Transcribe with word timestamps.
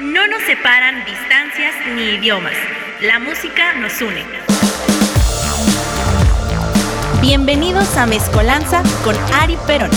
No 0.00 0.26
nos 0.26 0.42
separan 0.42 1.04
distancias 1.04 1.72
ni 1.94 2.16
idiomas. 2.16 2.54
La 3.00 3.20
música 3.20 3.74
nos 3.74 4.02
une. 4.02 4.24
Bienvenidos 7.20 7.96
a 7.96 8.04
Mezcolanza 8.04 8.82
con 9.04 9.14
Ari 9.32 9.56
Perón. 9.68 9.90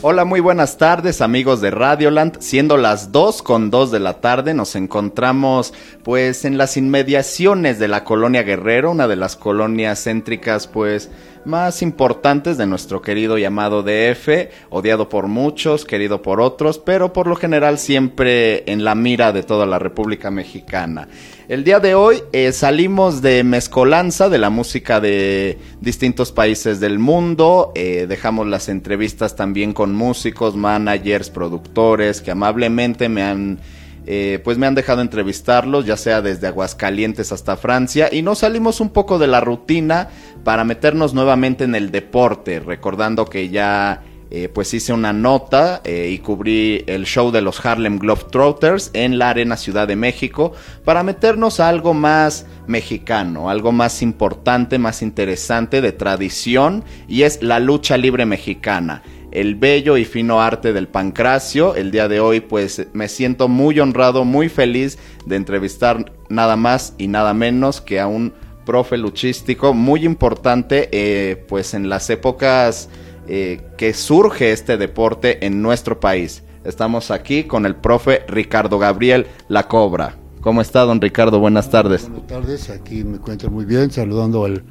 Hola, 0.00 0.24
muy 0.24 0.38
buenas 0.38 0.76
tardes 0.76 1.20
amigos 1.20 1.60
de 1.60 1.72
Radioland. 1.72 2.38
Siendo 2.38 2.76
las 2.76 3.10
2 3.10 3.42
con 3.42 3.70
2 3.70 3.90
de 3.90 4.00
la 4.00 4.20
tarde, 4.20 4.54
nos 4.54 4.76
encontramos 4.76 5.74
pues 6.04 6.44
en 6.44 6.56
las 6.56 6.76
inmediaciones 6.76 7.80
de 7.80 7.88
la 7.88 8.04
colonia 8.04 8.44
Guerrero, 8.44 8.92
una 8.92 9.08
de 9.08 9.16
las 9.16 9.34
colonias 9.34 10.04
céntricas 10.04 10.68
pues 10.68 11.10
más 11.44 11.82
importantes 11.82 12.56
de 12.56 12.66
nuestro 12.66 13.02
querido 13.02 13.38
llamado 13.38 13.82
DF, 13.82 14.50
odiado 14.70 15.08
por 15.08 15.28
muchos, 15.28 15.84
querido 15.84 16.22
por 16.22 16.40
otros, 16.40 16.78
pero 16.78 17.12
por 17.12 17.26
lo 17.26 17.36
general 17.36 17.78
siempre 17.78 18.70
en 18.70 18.84
la 18.84 18.94
mira 18.94 19.32
de 19.32 19.42
toda 19.42 19.66
la 19.66 19.78
República 19.78 20.30
Mexicana. 20.30 21.08
El 21.48 21.62
día 21.62 21.78
de 21.78 21.94
hoy 21.94 22.22
eh, 22.32 22.52
salimos 22.52 23.20
de 23.20 23.44
mezcolanza 23.44 24.28
de 24.28 24.38
la 24.38 24.48
música 24.48 25.00
de 25.00 25.58
distintos 25.80 26.32
países 26.32 26.80
del 26.80 26.98
mundo, 26.98 27.72
eh, 27.74 28.06
dejamos 28.08 28.46
las 28.46 28.68
entrevistas 28.68 29.36
también 29.36 29.72
con 29.72 29.94
músicos, 29.94 30.56
managers, 30.56 31.28
productores 31.28 32.22
que 32.22 32.30
amablemente 32.30 33.08
me 33.08 33.22
han 33.22 33.58
eh, 34.06 34.40
pues 34.44 34.58
me 34.58 34.66
han 34.66 34.74
dejado 34.74 35.00
entrevistarlos, 35.00 35.86
ya 35.86 35.96
sea 35.96 36.22
desde 36.22 36.46
Aguascalientes 36.46 37.32
hasta 37.32 37.56
Francia, 37.56 38.08
y 38.12 38.22
nos 38.22 38.40
salimos 38.40 38.80
un 38.80 38.90
poco 38.90 39.18
de 39.18 39.26
la 39.26 39.40
rutina 39.40 40.08
para 40.44 40.64
meternos 40.64 41.14
nuevamente 41.14 41.64
en 41.64 41.74
el 41.74 41.90
deporte, 41.90 42.60
recordando 42.60 43.24
que 43.24 43.48
ya 43.48 44.02
eh, 44.30 44.48
pues 44.48 44.74
hice 44.74 44.92
una 44.92 45.12
nota 45.12 45.80
eh, 45.84 46.10
y 46.10 46.18
cubrí 46.18 46.82
el 46.88 47.04
show 47.04 47.30
de 47.30 47.40
los 47.40 47.64
Harlem 47.64 47.98
Globetrotters 47.98 48.90
en 48.92 49.16
la 49.16 49.28
Arena 49.28 49.56
Ciudad 49.56 49.86
de 49.86 49.96
México 49.96 50.52
para 50.84 51.04
meternos 51.04 51.60
a 51.60 51.68
algo 51.68 51.94
más 51.94 52.44
mexicano, 52.66 53.48
algo 53.48 53.70
más 53.70 54.02
importante, 54.02 54.78
más 54.78 55.02
interesante 55.02 55.80
de 55.80 55.92
tradición 55.92 56.82
y 57.06 57.22
es 57.22 57.42
la 57.44 57.60
lucha 57.60 57.96
libre 57.96 58.26
mexicana 58.26 59.02
el 59.34 59.56
bello 59.56 59.96
y 59.96 60.04
fino 60.04 60.40
arte 60.40 60.72
del 60.72 60.88
pancracio. 60.88 61.74
El 61.74 61.90
día 61.90 62.08
de 62.08 62.20
hoy 62.20 62.40
pues 62.40 62.86
me 62.92 63.08
siento 63.08 63.48
muy 63.48 63.78
honrado, 63.80 64.24
muy 64.24 64.48
feliz 64.48 64.98
de 65.26 65.36
entrevistar 65.36 66.12
nada 66.28 66.56
más 66.56 66.94
y 66.96 67.08
nada 67.08 67.34
menos 67.34 67.80
que 67.80 68.00
a 68.00 68.06
un 68.06 68.32
profe 68.64 68.96
luchístico 68.96 69.74
muy 69.74 70.06
importante 70.06 70.88
eh, 70.92 71.44
pues 71.48 71.74
en 71.74 71.90
las 71.90 72.08
épocas 72.08 72.88
eh, 73.28 73.60
que 73.76 73.92
surge 73.92 74.52
este 74.52 74.76
deporte 74.76 75.44
en 75.44 75.60
nuestro 75.60 76.00
país. 76.00 76.44
Estamos 76.64 77.10
aquí 77.10 77.44
con 77.44 77.66
el 77.66 77.76
profe 77.76 78.22
Ricardo 78.28 78.78
Gabriel 78.78 79.26
La 79.48 79.68
Cobra. 79.68 80.16
¿Cómo 80.40 80.60
está, 80.60 80.82
don 80.82 81.00
Ricardo? 81.00 81.40
Buenas 81.40 81.70
tardes. 81.70 82.08
Buenas 82.08 82.26
tardes, 82.26 82.70
aquí 82.70 83.02
me 83.02 83.16
encuentro 83.16 83.50
muy 83.50 83.64
bien, 83.64 83.90
saludando 83.90 84.44
al, 84.44 84.62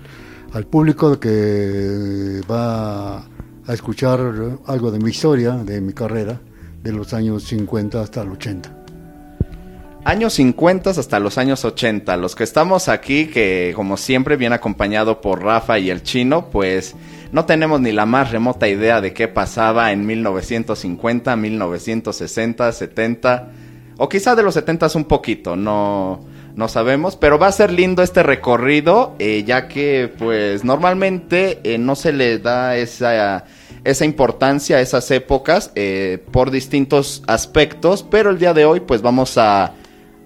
al 0.53 0.66
público 0.66 1.19
que 1.19 2.41
va 2.50 3.28
a 3.67 3.73
escuchar 3.73 4.19
algo 4.67 4.92
de 4.92 5.00
mi 5.00 5.09
historia, 5.09 5.52
de 5.53 5.81
mi 5.81 5.94
carrera, 5.94 6.39
de 6.81 6.92
los 6.92 7.14
años 7.14 7.44
50 7.44 8.02
hasta 8.02 8.22
el 8.22 8.31
80. 8.31 8.83
Años 10.06 10.33
50 10.33 10.89
hasta 10.89 11.19
los 11.19 11.38
años 11.38 11.64
80. 11.64 12.17
Los 12.17 12.36
que 12.36 12.44
estamos 12.44 12.89
aquí, 12.89 13.28
que 13.28 13.72
como 13.73 13.95
siempre 13.95 14.36
viene 14.36 14.56
acompañado 14.56 15.22
por 15.22 15.41
Rafa 15.41 15.80
y 15.80 15.89
el 15.89 16.03
chino, 16.03 16.50
pues 16.50 16.94
no 17.31 17.45
tenemos 17.45 17.80
ni 17.80 17.94
la 17.94 18.06
más 18.06 18.31
remota 18.31 18.67
idea 18.67 19.00
de 19.00 19.14
qué 19.14 19.30
pasaba 19.30 19.94
en 19.94 20.06
1950, 20.06 21.36
1960, 21.38 22.72
70, 22.73 23.52
o 23.97 24.09
quizá 24.09 24.36
de 24.36 24.44
los 24.44 24.56
70 24.56 24.88
un 24.95 25.06
poquito, 25.06 25.56
no, 25.56 26.25
no 26.56 26.68
sabemos, 26.68 27.16
pero 27.16 27.40
va 27.40 27.48
a 27.48 27.52
ser 27.52 27.72
lindo 27.72 28.03
este 28.03 28.22
recorrido, 28.22 29.16
eh, 29.19 29.44
ya 29.46 29.68
que 29.68 30.14
pues 30.18 30.64
normalmente 30.64 31.59
eh, 31.64 31.78
no 31.78 31.96
se 31.96 32.14
le 32.14 32.38
da 32.38 32.78
esa, 32.78 33.46
esa 33.84 34.06
importancia 34.06 34.78
a 34.78 34.81
esas 34.81 35.09
épocas 35.12 35.72
eh, 35.75 36.24
por 36.31 36.52
distintos 36.52 37.24
aspectos, 37.28 38.03
pero 38.03 38.30
el 38.30 38.38
día 38.38 38.53
de 38.53 38.66
hoy 38.66 38.81
pues 38.81 39.02
vamos 39.02 39.38
a, 39.38 39.74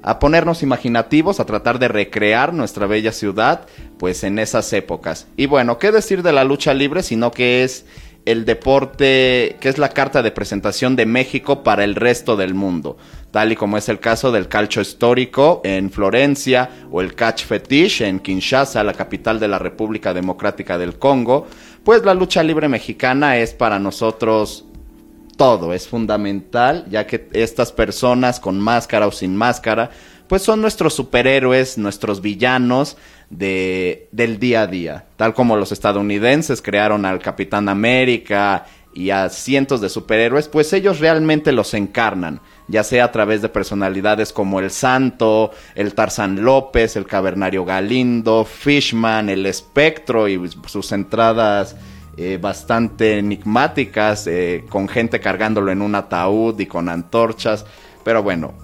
a 0.04 0.20
ponernos 0.20 0.64
imaginativos, 0.64 1.40
a 1.40 1.46
tratar 1.46 1.80
de 1.80 1.88
recrear 1.88 2.54
nuestra 2.54 2.88
bella 2.88 3.14
ciudad 3.14 3.62
pues 3.98 4.24
en 4.24 4.38
esas 4.38 4.72
épocas. 4.74 5.28
Y 5.38 5.46
bueno, 5.46 5.78
¿qué 5.78 5.92
decir 5.92 6.24
de 6.24 6.34
la 6.34 6.44
lucha 6.44 6.74
libre? 6.74 7.04
Sino 7.04 7.32
que 7.32 7.64
es 7.64 7.86
el 8.28 8.44
deporte, 8.44 9.56
que 9.62 9.70
es 9.70 9.78
la 9.78 9.90
carta 9.90 10.22
de 10.22 10.32
presentación 10.32 10.98
de 10.98 11.06
México 11.06 11.64
para 11.64 11.86
el 11.86 11.96
resto 11.96 12.36
del 12.36 12.54
mundo, 12.54 12.98
tal 13.32 13.52
y 13.52 13.56
como 13.56 13.78
es 13.78 13.90
el 13.90 14.00
caso 14.00 14.32
del 14.32 14.48
calcio 14.48 14.82
histórico 14.82 15.62
en 15.64 15.92
Florencia 15.92 16.70
o 16.92 17.02
el 17.02 17.16
catch 17.16 17.46
fetish 17.46 18.02
en 18.02 18.20
Kinshasa, 18.20 18.84
la 18.84 18.94
capital 18.94 19.40
de 19.40 19.48
la 19.48 19.60
República 19.60 20.14
Democrática 20.14 20.78
del 20.78 20.98
Congo, 20.98 21.48
pues 21.84 22.04
la 22.04 22.14
lucha 22.14 22.44
libre 22.44 22.68
mexicana 22.68 23.38
es 23.38 23.54
para 23.54 23.80
nosotros 23.80 24.66
todo, 25.38 25.74
es 25.74 25.88
fundamental, 25.88 26.86
ya 26.90 27.06
que 27.06 27.28
estas 27.34 27.72
personas 27.72 28.40
con 28.40 28.60
máscara 28.60 29.08
o 29.08 29.12
sin 29.12 29.36
máscara, 29.36 29.92
pues 30.28 30.42
son 30.42 30.62
nuestros 30.62 30.94
superhéroes, 30.94 31.78
nuestros 31.78 32.22
villanos, 32.22 32.98
de, 33.30 34.08
del 34.12 34.40
día 34.40 34.62
a 34.62 34.68
día. 34.68 35.06
Tal 35.16 35.34
como 35.34 35.58
los 35.58 35.72
estadounidenses 35.72 36.62
crearon 36.62 37.06
al 37.06 37.20
Capitán 37.20 37.70
América 37.70 38.66
y 38.98 39.12
a 39.12 39.30
cientos 39.30 39.80
de 39.80 39.90
superhéroes, 39.90 40.48
pues 40.48 40.74
ellos 40.74 41.00
realmente 41.00 41.52
los 41.52 41.76
encarnan, 41.76 42.42
ya 42.68 42.84
sea 42.84 43.06
a 43.06 43.12
través 43.12 43.44
de 43.44 43.50
personalidades 43.50 44.34
como 44.34 44.60
el 44.60 44.72
Santo, 44.72 45.52
el 45.76 45.94
Tarzán 45.94 46.44
López, 46.44 46.96
el 46.96 47.06
Cavernario 47.06 47.64
Galindo, 47.64 48.44
Fishman, 48.44 49.30
el 49.30 49.46
Espectro 49.46 50.28
y 50.28 50.50
sus 50.66 50.92
entradas 50.94 51.76
eh, 52.18 52.40
bastante 52.42 53.20
enigmáticas, 53.20 54.26
eh, 54.26 54.66
con 54.68 54.88
gente 54.88 55.20
cargándolo 55.20 55.72
en 55.72 55.84
un 55.84 55.94
ataúd 55.94 56.60
y 56.60 56.66
con 56.66 56.90
antorchas. 56.90 57.68
Pero 58.04 58.24
bueno, 58.24 58.56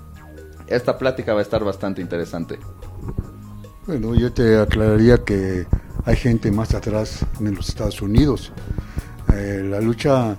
esta 0.65 0.97
plática 0.97 1.35
va 1.35 1.41
a 1.41 1.43
estar 1.43 1.63
bastante 1.63 2.01
interesante. 2.01 2.57
Bueno, 3.85 4.15
yo 4.15 4.33
te 4.33 4.59
aclararía 4.59 5.19
que 5.23 5.67
hay 6.05 6.15
gente 6.15 6.51
más 6.51 6.73
atrás 6.73 7.23
en 7.39 7.53
los 7.53 7.69
Estados 7.69 8.01
Unidos. 8.01 8.51
Eh, 9.35 9.63
la 9.63 9.81
lucha 9.81 10.37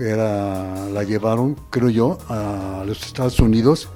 era, 0.00 0.88
la 0.88 1.04
llevaron, 1.04 1.56
creo 1.70 1.90
yo, 1.90 2.18
a 2.28 2.82
los 2.84 3.06
Estados 3.06 3.38
Unidos, 3.38 3.88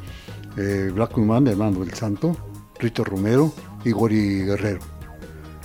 eh, 0.57 0.91
Black 0.95 1.19
Human, 1.19 1.49
Hermano 1.49 1.81
del 1.81 1.93
Santo, 1.95 2.37
Rito 2.79 3.03
Romero 3.03 3.53
y 3.85 3.91
Gori 3.91 4.45
Guerrero. 4.45 4.81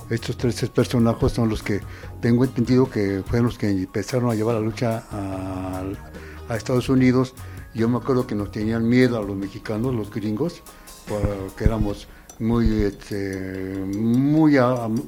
Estos 0.09 0.35
tres 0.35 0.67
personajes 0.69 1.31
son 1.31 1.47
los 1.47 1.61
que 1.61 1.79
tengo 2.21 2.43
entendido 2.43 2.89
que 2.89 3.23
fueron 3.25 3.47
los 3.47 3.57
que 3.57 3.69
empezaron 3.69 4.31
a 4.31 4.35
llevar 4.35 4.55
la 4.55 4.61
lucha 4.61 5.03
a, 5.11 5.83
a 6.49 6.55
Estados 6.57 6.89
Unidos. 6.89 7.35
Yo 7.73 7.87
me 7.87 7.97
acuerdo 7.97 8.25
que 8.25 8.35
nos 8.35 8.51
tenían 8.51 8.89
miedo 8.89 9.17
a 9.17 9.23
los 9.23 9.37
mexicanos, 9.37 9.93
los 9.93 10.11
gringos, 10.11 10.63
porque 11.07 11.63
éramos 11.63 12.07
muy 12.41 12.83
este, 12.83 13.85
muy, 13.85 14.57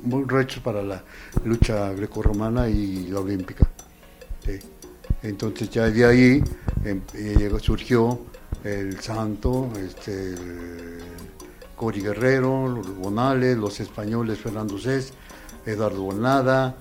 muy 0.04 0.24
rechos 0.26 0.62
para 0.62 0.82
la 0.84 1.04
lucha 1.44 1.92
grecorromana 1.94 2.70
y 2.70 3.08
la 3.08 3.20
olímpica. 3.20 3.68
Entonces 5.24 5.70
ya 5.70 5.90
de 5.90 6.06
ahí 6.06 6.44
em, 6.84 7.02
eh, 7.14 7.50
surgió 7.60 8.20
el 8.64 9.00
Santo, 9.00 9.72
este, 9.78 10.36
Cori 11.76 12.02
Guerrero, 12.02 12.68
los 12.68 12.96
Bonales, 12.96 13.58
los 13.58 13.80
españoles 13.80 14.40
Fernando 14.40 14.78
Cés, 14.78 15.14
Eduardo 15.66 16.02
Bonada, 16.02 16.76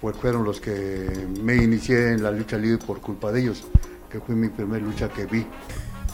pues 0.00 0.16
fueron 0.16 0.44
los 0.44 0.60
que 0.60 1.26
me 1.42 1.56
inicié 1.56 2.12
en 2.12 2.22
la 2.22 2.30
lucha 2.30 2.56
libre 2.56 2.78
por 2.84 3.00
culpa 3.00 3.32
de 3.32 3.40
ellos, 3.40 3.64
que 4.10 4.20
fue 4.20 4.34
mi 4.34 4.48
primera 4.48 4.84
lucha 4.84 5.08
que 5.08 5.26
vi. 5.26 5.46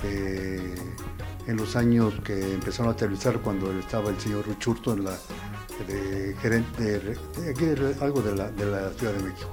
Eh, 0.05 0.75
en 1.47 1.57
los 1.57 1.77
años 1.77 2.15
que 2.25 2.55
empezaron 2.55 2.93
a 2.93 2.97
televisar 2.97 3.39
cuando 3.41 3.71
estaba 3.79 4.11
el 4.11 4.19
señor 4.19 4.47
Ruchurto 4.47 4.93
en 4.95 5.05
la 5.05 5.17
de 5.87 6.35
gerente 6.41 6.99
de, 6.99 7.97
algo 8.01 8.23
de 8.23 8.35
la, 8.35 8.51
de 8.51 8.67
la 8.67 8.91
Ciudad 8.91 9.13
de 9.13 9.23
México. 9.23 9.51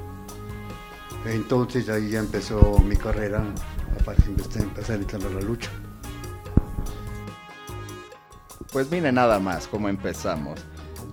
Entonces 1.25 1.87
ahí 1.89 2.09
ya 2.09 2.19
empezó 2.19 2.79
mi 2.79 2.95
carrera 2.95 3.43
para 4.05 4.17
empezar 4.25 4.97
a 4.97 4.99
entrar 4.99 5.21
a 5.21 5.29
la 5.29 5.41
lucha. 5.41 5.69
Pues 8.71 8.89
mire 8.89 9.11
nada 9.11 9.39
más 9.39 9.67
cómo 9.67 9.87
empezamos. 9.87 10.59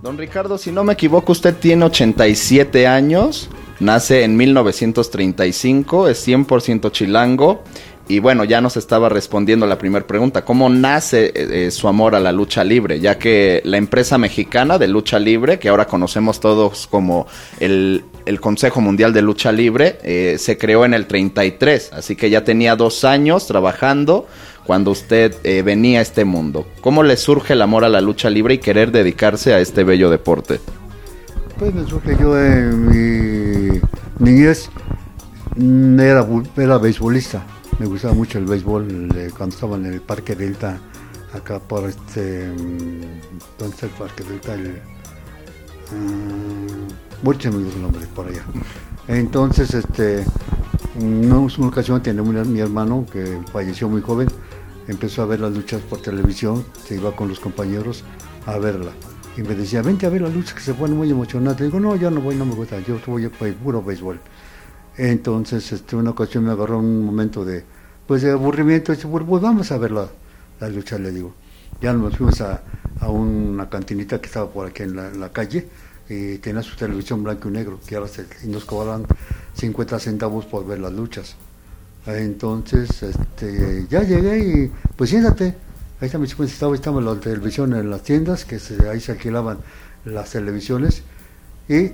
Don 0.01 0.17
Ricardo, 0.17 0.57
si 0.57 0.71
no 0.71 0.83
me 0.83 0.93
equivoco, 0.93 1.31
usted 1.31 1.55
tiene 1.55 1.85
87 1.85 2.87
años, 2.87 3.49
nace 3.79 4.23
en 4.23 4.35
1935, 4.35 6.07
es 6.07 6.27
100% 6.27 6.91
chilango 6.91 7.63
y 8.11 8.19
bueno, 8.19 8.43
ya 8.43 8.59
nos 8.59 8.75
estaba 8.75 9.07
respondiendo 9.07 9.65
la 9.65 9.77
primera 9.77 10.05
pregunta, 10.05 10.43
¿cómo 10.43 10.67
nace 10.67 11.27
eh, 11.27 11.67
eh, 11.67 11.71
su 11.71 11.87
amor 11.87 12.13
a 12.13 12.19
la 12.19 12.33
lucha 12.33 12.61
libre? 12.61 12.99
Ya 12.99 13.17
que 13.17 13.61
la 13.63 13.77
empresa 13.77 14.17
mexicana 14.17 14.77
de 14.77 14.89
lucha 14.89 15.17
libre, 15.17 15.59
que 15.59 15.69
ahora 15.69 15.87
conocemos 15.87 16.41
todos 16.41 16.87
como 16.87 17.25
el 17.61 18.03
Consejo 18.41 18.81
Mundial 18.81 19.13
de 19.13 19.21
Lucha 19.21 19.53
Libre 19.53 19.97
eh, 20.03 20.35
se 20.39 20.57
creó 20.57 20.83
en 20.83 20.93
el 20.93 21.07
33, 21.07 21.93
así 21.93 22.17
que 22.17 22.29
ya 22.29 22.43
tenía 22.43 22.75
dos 22.75 23.05
años 23.05 23.47
trabajando 23.47 24.27
cuando 24.65 24.91
usted 24.91 25.33
venía 25.63 25.99
a 25.99 26.01
este 26.01 26.25
mundo. 26.25 26.67
¿Cómo 26.81 27.03
le 27.03 27.15
surge 27.15 27.53
el 27.53 27.61
amor 27.61 27.85
a 27.85 27.89
la 27.89 28.01
lucha 28.01 28.29
libre 28.29 28.55
y 28.55 28.57
querer 28.57 28.91
dedicarse 28.91 29.53
a 29.53 29.59
este 29.59 29.85
bello 29.85 30.09
deporte? 30.09 30.59
Pues 31.57 31.73
me 31.73 31.87
surge 31.87 32.17
yo 32.19 32.37
en 32.37 32.89
mi 32.89 33.79
niñez, 34.19 34.69
era, 35.57 36.27
era 36.57 36.77
beisbolista, 36.77 37.43
me 37.79 37.85
gustaba 37.85 38.13
mucho 38.13 38.37
el 38.37 38.45
béisbol 38.45 39.09
cuando 39.37 39.55
estaba 39.55 39.75
en 39.77 39.85
el 39.85 40.01
Parque 40.01 40.35
Delta, 40.35 40.79
acá 41.33 41.59
por 41.59 41.89
este, 41.89 42.49
mm, 42.49 43.01
¿dónde 43.57 43.75
está 43.75 43.85
el 43.85 43.91
Parque 43.93 44.23
Delta? 44.23 44.53
El, 44.53 44.81
uh, 47.23 47.31
el 47.31 47.81
nombre 47.81 48.07
por 48.15 48.27
allá. 48.27 48.43
Entonces, 49.07 49.73
este, 49.73 50.23
una, 50.99 51.37
una 51.39 51.67
ocasión 51.67 52.01
tenía 52.01 52.21
mi 52.23 52.59
hermano 52.59 53.05
que 53.11 53.39
falleció 53.51 53.89
muy 53.89 54.01
joven, 54.01 54.27
empezó 54.87 55.23
a 55.23 55.25
ver 55.25 55.39
las 55.39 55.53
luchas 55.53 55.81
por 55.81 56.01
televisión, 56.01 56.63
se 56.85 56.95
iba 56.95 57.15
con 57.15 57.27
los 57.27 57.39
compañeros 57.39 58.03
a 58.45 58.57
verla. 58.57 58.91
Y 59.37 59.41
me 59.43 59.55
decía, 59.55 59.81
vente 59.81 60.05
a 60.05 60.09
ver 60.09 60.21
las 60.21 60.33
luchas 60.33 60.53
que 60.53 60.61
se 60.61 60.73
ponen 60.73 60.97
muy 60.97 61.09
emocionantes. 61.09 61.67
Digo, 61.67 61.79
no, 61.79 61.95
yo 61.95 62.11
no 62.11 62.19
voy, 62.21 62.35
no 62.35 62.45
me 62.45 62.53
gusta, 62.53 62.79
yo 62.81 62.99
voy 63.07 63.25
a 63.25 63.29
puro 63.29 63.81
béisbol. 63.81 64.19
Entonces, 64.97 65.71
este, 65.71 65.95
una 65.95 66.11
ocasión 66.11 66.45
me 66.45 66.51
agarró 66.51 66.79
un 66.79 67.05
momento 67.05 67.45
de, 67.45 67.63
pues, 68.07 68.21
de 68.21 68.31
aburrimiento, 68.31 68.91
dice, 68.91 69.07
pues 69.07 69.41
vamos 69.41 69.71
a 69.71 69.77
ver 69.77 69.91
la, 69.91 70.07
la 70.59 70.69
lucha, 70.69 70.97
le 70.97 71.11
digo. 71.11 71.33
Ya 71.81 71.93
nos 71.93 72.17
fuimos 72.17 72.41
a, 72.41 72.61
a 72.99 73.09
una 73.09 73.69
cantinita 73.69 74.19
que 74.19 74.27
estaba 74.27 74.49
por 74.49 74.67
aquí 74.67 74.83
en 74.83 74.95
la, 74.95 75.29
calle, 75.29 75.67
y 76.09 76.37
tenía 76.37 76.61
su 76.61 76.75
televisión 76.75 77.23
blanco 77.23 77.49
y 77.49 77.51
negro, 77.51 77.79
que 77.85 77.95
ahora 77.95 78.07
se, 78.07 78.25
nos 78.45 78.65
cobraban 78.65 79.05
50 79.55 79.99
centavos 79.99 80.45
por 80.45 80.65
ver 80.65 80.79
las 80.79 80.93
luchas. 80.93 81.35
Entonces, 82.05 83.03
este, 83.03 83.85
ya 83.89 84.03
llegué 84.03 84.39
y 84.39 84.71
pues 84.95 85.09
siéntate. 85.09 85.55
Ahí 85.99 86.07
está 86.07 86.17
mi 86.17 86.25
estaba, 86.25 86.75
estaba 86.75 86.99
la 86.99 87.15
televisión 87.19 87.73
en 87.75 87.89
las 87.91 88.01
tiendas, 88.01 88.43
que 88.43 88.59
ahí 88.89 88.99
se 88.99 89.11
alquilaban 89.11 89.59
las 90.05 90.31
televisiones. 90.31 91.03
Y 91.69 91.91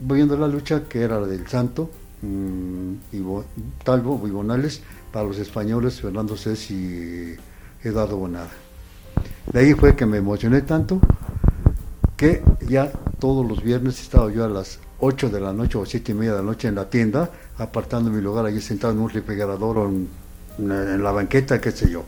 voy 0.00 0.16
viendo 0.16 0.36
la 0.36 0.48
lucha 0.48 0.84
que 0.84 1.00
era 1.00 1.18
la 1.18 1.26
del 1.26 1.46
Santo, 1.48 1.90
mmm, 2.22 2.94
Talbo, 3.84 4.18
Bonales, 4.18 4.82
para 5.12 5.26
los 5.26 5.38
españoles, 5.38 6.00
Fernando 6.00 6.36
Cés 6.36 6.70
y 6.70 7.34
Eduardo 7.82 8.16
Bonada. 8.16 8.50
De 9.52 9.60
ahí 9.60 9.74
fue 9.74 9.96
que 9.96 10.06
me 10.06 10.18
emocioné 10.18 10.62
tanto 10.62 11.00
que 12.16 12.42
ya 12.68 12.90
todos 13.18 13.46
los 13.46 13.62
viernes 13.62 14.00
estaba 14.00 14.30
yo 14.30 14.44
a 14.44 14.48
las 14.48 14.80
8 15.00 15.30
de 15.30 15.40
la 15.40 15.52
noche 15.52 15.78
o 15.78 15.86
7 15.86 16.12
y 16.12 16.14
media 16.14 16.32
de 16.32 16.38
la 16.38 16.44
noche 16.44 16.68
en 16.68 16.74
la 16.74 16.90
tienda, 16.90 17.30
apartando 17.56 18.10
mi 18.10 18.20
lugar 18.20 18.44
allí 18.44 18.60
sentado 18.60 18.92
en 18.92 18.98
un 18.98 19.08
refrigerador 19.08 19.78
o 19.78 19.88
en, 19.88 20.08
la 21.02 21.12
banqueta, 21.12 21.60
qué 21.60 21.70
sé 21.70 21.88
yo. 21.88 22.04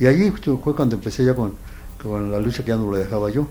Y 0.00 0.06
allí 0.06 0.32
fue 0.32 0.74
cuando 0.74 0.96
empecé 0.96 1.24
ya 1.24 1.34
con, 1.34 1.54
la 2.30 2.40
lucha 2.40 2.64
que 2.64 2.70
ya 2.70 2.76
no 2.76 2.90
lo 2.90 2.96
dejaba 2.96 3.30
yo. 3.30 3.46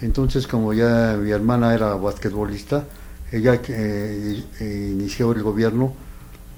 Entonces, 0.00 0.46
como 0.46 0.72
ya 0.72 1.18
mi 1.20 1.30
hermana 1.30 1.74
era 1.74 1.94
basquetbolista, 1.94 2.84
ella 3.32 3.60
eh, 3.68 4.42
inició 4.60 5.32
el 5.32 5.42
gobierno 5.42 5.94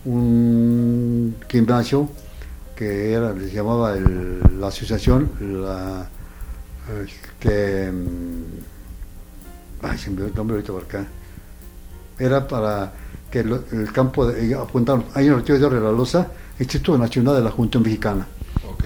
un 0.04 1.36
gimnasio 1.48 2.08
que 2.74 3.12
era, 3.12 3.32
les 3.32 3.52
llamaba 3.52 3.94
la 3.94 4.66
asociación, 4.66 5.30
la, 5.40 6.08
que 7.38 7.92
mm, 7.92 8.42
ay, 9.82 9.98
se 9.98 10.10
me 10.10 10.24
el 10.24 10.34
nombre 10.34 10.56
ahorita 10.56 10.72
por 10.72 10.82
acá, 10.82 11.06
era 12.18 12.48
para 12.48 12.92
que 13.30 13.40
el, 13.40 13.92
campo, 13.92 14.26
de, 14.26 14.54
apuntaron, 14.54 15.04
ahí 15.14 15.26
en 15.26 15.32
el 15.32 15.38
retiro 15.38 15.70
de 15.70 15.80
la 15.80 15.92
Loza, 15.92 16.28
Instituto 16.58 16.98
Nacional 16.98 17.36
de 17.36 17.42
la 17.42 17.50
Junta 17.50 17.78
Mexicana. 17.78 18.26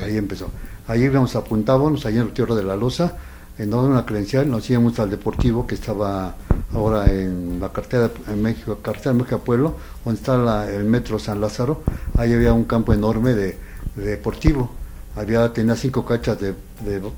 Ahí 0.02 0.16
empezó. 0.16 0.50
Ahí 0.86 1.02
íbamos, 1.04 1.34
apuntábamos, 1.34 2.06
ahí 2.06 2.14
en 2.14 2.20
el 2.20 2.26
retiro 2.28 2.54
de 2.54 2.62
la 2.62 2.76
Loza, 2.76 3.16
en 3.58 3.70
donde 3.70 3.90
una 3.90 4.04
credencial, 4.04 4.50
nos 4.50 4.68
íbamos 4.68 4.98
al 4.98 5.10
Deportivo, 5.10 5.66
que 5.66 5.74
estaba 5.74 6.34
ahora 6.72 7.10
en 7.10 7.58
la 7.60 7.70
cartera 7.70 8.10
en 8.28 8.42
México, 8.42 8.78
cartera 8.82 9.12
de 9.12 9.18
México 9.18 9.38
Pueblo, 9.38 9.76
donde 10.04 10.20
está 10.20 10.70
el 10.70 10.84
metro 10.84 11.18
San 11.18 11.40
Lázaro, 11.40 11.82
ahí 12.16 12.32
había 12.32 12.52
un 12.52 12.64
campo 12.64 12.92
enorme 12.92 13.34
de, 13.34 13.58
deportivo. 13.96 14.70
Había, 15.16 15.50
tenía 15.52 15.74
cinco 15.76 16.04
cachas 16.04 16.38
de, 16.38 16.54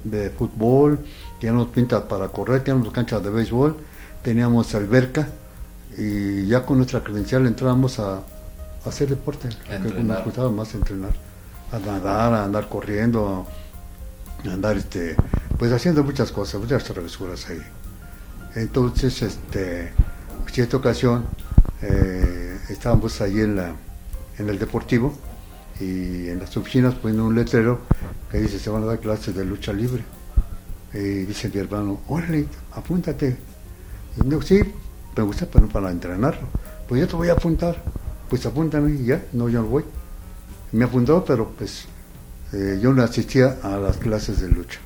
de 0.04 0.30
fútbol, 0.30 1.00
teníamos 1.40 1.68
pintas 1.68 2.02
para 2.02 2.28
correr, 2.28 2.62
teníamos 2.62 2.92
canchas 2.92 3.22
de 3.24 3.30
béisbol, 3.30 3.76
teníamos 4.22 4.74
alberca 4.74 5.28
y 5.96 6.46
ya 6.46 6.64
con 6.64 6.76
nuestra 6.78 7.02
credencial 7.02 7.46
entrábamos 7.46 7.98
a, 7.98 8.20
hacer 8.84 9.08
deporte, 9.08 9.48
que 9.66 10.02
nos 10.02 10.24
gustaba 10.24 10.50
más 10.50 10.74
entrenar, 10.74 11.10
a 11.72 11.78
nadar, 11.78 12.32
a 12.32 12.44
andar 12.44 12.68
corriendo, 12.68 13.26
a 13.26 13.67
andar 14.44 14.76
este, 14.76 15.16
pues 15.58 15.72
haciendo 15.72 16.04
muchas 16.04 16.32
cosas, 16.32 16.60
muchas 16.60 16.84
travesuras 16.84 17.48
ahí. 17.48 17.62
Entonces, 18.54 19.22
este, 19.22 19.92
cierta 20.50 20.76
ocasión 20.76 21.26
eh, 21.82 22.58
estábamos 22.68 23.20
ahí 23.20 23.40
en 23.40 23.56
la 23.56 23.74
en 24.38 24.48
el 24.48 24.58
deportivo 24.58 25.12
y 25.80 26.28
en 26.28 26.38
las 26.38 26.56
oficinas 26.56 26.94
poniendo 26.94 27.26
un 27.26 27.34
letrero 27.34 27.80
que 28.30 28.38
dice 28.38 28.58
se 28.58 28.70
van 28.70 28.84
a 28.84 28.86
dar 28.86 29.00
clases 29.00 29.34
de 29.34 29.44
lucha 29.44 29.72
libre 29.72 30.04
y 30.94 31.24
dice 31.24 31.50
mi 31.52 31.60
hermano, 31.60 32.00
órale, 32.08 32.46
apúntate. 32.72 33.36
Y 34.16 34.28
yo, 34.28 34.40
sí, 34.40 34.60
me 35.16 35.22
gusta 35.22 35.46
para, 35.46 35.66
para 35.66 35.90
entrenarlo. 35.90 36.48
Pues 36.88 37.00
yo 37.02 37.08
te 37.08 37.16
voy 37.16 37.28
a 37.28 37.32
apuntar. 37.32 37.82
Pues 38.30 38.44
apúntame 38.46 38.92
y 38.92 39.04
ya, 39.04 39.22
no, 39.32 39.48
yo 39.48 39.62
no 39.62 39.68
voy. 39.68 39.84
Me 40.72 40.84
apuntó, 40.84 41.24
pero 41.24 41.50
pues 41.50 41.86
eh, 42.52 42.78
yo 42.80 42.92
no 42.92 43.02
asistía 43.02 43.58
a 43.62 43.76
las 43.76 43.96
clases 43.96 44.40
de 44.40 44.48
lucha. 44.48 44.80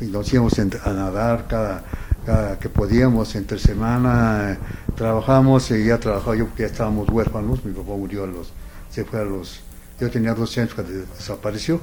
Y 0.00 0.04
nos 0.06 0.32
íbamos 0.32 0.58
a 0.58 0.92
nadar 0.92 1.46
cada, 1.48 2.58
que 2.58 2.68
podíamos 2.68 3.34
entre 3.34 3.58
semana, 3.58 4.58
trabajamos 4.94 5.70
y 5.72 5.86
ya 5.86 5.98
trabajaba 5.98 6.36
yo 6.36 6.46
porque 6.46 6.62
ya 6.62 6.68
estábamos 6.68 7.08
huérfanos, 7.08 7.64
mi 7.64 7.72
papá 7.72 7.92
murió 7.96 8.24
a 8.24 8.26
los, 8.26 8.52
se 8.90 9.04
fue 9.04 9.20
a 9.20 9.24
los, 9.24 9.60
yo 9.98 10.08
tenía 10.08 10.34
12 10.34 10.60
años 10.60 10.74
cuando 10.74 10.92
desapareció 10.92 11.80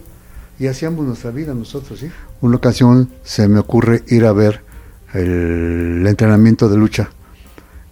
y 0.60 0.68
hacíamos 0.68 1.06
nuestra 1.06 1.32
vida 1.32 1.54
nosotros, 1.54 2.00
¿sí? 2.00 2.10
Una 2.42 2.58
ocasión 2.58 3.10
se 3.24 3.48
me 3.48 3.60
ocurre 3.60 4.04
ir 4.08 4.26
a 4.26 4.34
ver 4.34 4.62
el, 5.14 6.06
entrenamiento 6.06 6.70
de 6.70 6.78
lucha. 6.78 7.10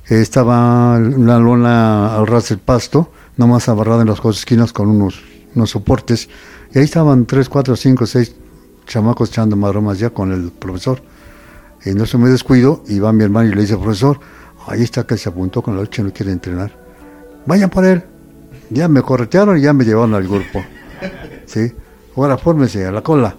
Estaba 0.05 0.95
una 0.97 1.39
lona 1.39 2.15
al 2.15 2.27
ras 2.27 2.49
del 2.49 2.59
pasto, 2.59 3.11
nomás 3.35 3.67
abarrada 3.67 4.01
en 4.01 4.09
las 4.09 4.21
dos 4.21 4.39
esquinas 4.39 4.71
con 4.71 4.89
unos, 4.89 5.21
unos 5.57 5.71
soportes, 5.71 6.29
y 6.73 6.79
ahí 6.79 6.85
estaban 6.85 7.25
tres, 7.25 7.49
cuatro, 7.49 7.75
cinco, 7.75 8.05
seis 8.05 8.33
chamacos 8.85 9.29
echando 9.29 9.55
maromas 9.55 9.99
ya 9.99 10.09
con 10.11 10.31
el 10.31 10.51
profesor. 10.51 11.01
Y 11.85 11.91
no 11.91 12.05
se 12.05 12.17
me 12.17 12.29
descuido, 12.29 12.83
y 12.87 12.99
va 12.99 13.13
mi 13.13 13.23
hermano 13.23 13.49
y 13.49 13.53
le 13.53 13.61
dice, 13.61 13.75
profesor, 13.75 14.19
ahí 14.67 14.83
está 14.83 15.05
que 15.05 15.17
se 15.17 15.29
apuntó 15.29 15.61
con 15.61 15.75
la 15.75 15.81
lucha 15.81 16.03
no 16.03 16.13
quiere 16.13 16.31
entrenar. 16.31 16.71
Vayan 17.45 17.69
por 17.69 17.85
él. 17.85 18.03
Ya 18.69 18.87
me 18.87 19.01
corretearon 19.01 19.57
y 19.57 19.61
ya 19.61 19.73
me 19.73 19.85
llevaron 19.85 20.13
al 20.13 20.27
grupo. 20.27 20.63
¿Sí? 21.45 21.71
ahora 22.15 22.37
fórmese 22.37 22.85
a 22.85 22.91
la 22.91 23.01
cola. 23.01 23.35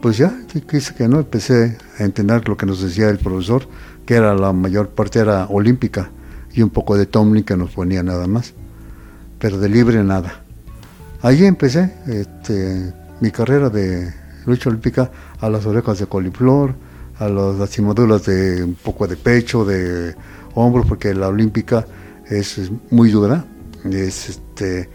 Pues 0.00 0.16
ya, 0.16 0.32
quise 0.68 0.94
que 0.94 1.06
no, 1.08 1.18
empecé 1.18 1.76
a 1.98 2.04
entender 2.04 2.48
lo 2.48 2.56
que 2.56 2.64
nos 2.64 2.80
decía 2.80 3.10
el 3.10 3.18
profesor, 3.18 3.68
que 4.06 4.14
era 4.14 4.34
la 4.34 4.52
mayor 4.52 4.88
parte 4.88 5.18
era 5.18 5.46
olímpica 5.46 6.10
y 6.54 6.62
un 6.62 6.70
poco 6.70 6.96
de 6.96 7.06
Tomlin 7.06 7.44
que 7.44 7.56
nos 7.56 7.70
ponía 7.72 8.02
nada 8.02 8.26
más, 8.26 8.54
pero 9.38 9.58
de 9.58 9.68
libre 9.68 10.02
nada. 10.02 10.44
Ahí 11.22 11.44
empecé 11.44 11.92
este, 12.06 12.92
mi 13.20 13.30
carrera 13.30 13.68
de 13.68 14.12
lucha 14.46 14.70
olímpica 14.70 15.10
a 15.40 15.50
las 15.50 15.66
orejas 15.66 15.98
de 15.98 16.06
coliflor, 16.06 16.74
a 17.18 17.28
las 17.28 17.56
lastimaduras 17.56 18.24
de 18.24 18.64
un 18.64 18.74
poco 18.74 19.06
de 19.06 19.16
pecho, 19.16 19.64
de 19.64 20.14
hombros, 20.54 20.86
porque 20.86 21.14
la 21.14 21.28
olímpica 21.28 21.86
es, 22.26 22.70
muy 22.90 23.10
dura, 23.10 23.44
es 23.84 24.30
este 24.30 24.88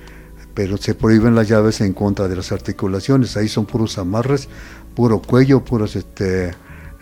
pero 0.55 0.77
se 0.77 0.95
prohíben 0.95 1.35
las 1.35 1.49
llaves 1.49 1.81
en 1.81 1.91
contra 1.91 2.29
de 2.29 2.37
las 2.37 2.53
articulaciones. 2.53 3.35
Ahí 3.35 3.49
son 3.49 3.65
puros 3.65 3.97
amarres, 3.97 4.47
puro 4.95 5.21
cuello, 5.21 5.63
puros 5.63 5.97
este, 5.97 6.55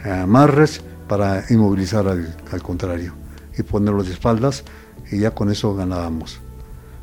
amarres 0.03 0.82
para 1.08 1.44
inmovilizar 1.50 2.08
al, 2.08 2.36
contrario 2.63 3.13
y 3.56 3.62
ponerlo 3.62 4.03
de 4.03 4.12
espaldas 4.12 4.63
y 5.12 5.20
ya 5.20 5.32
con 5.32 5.51
eso 5.51 5.75
ganábamos. 5.75 6.39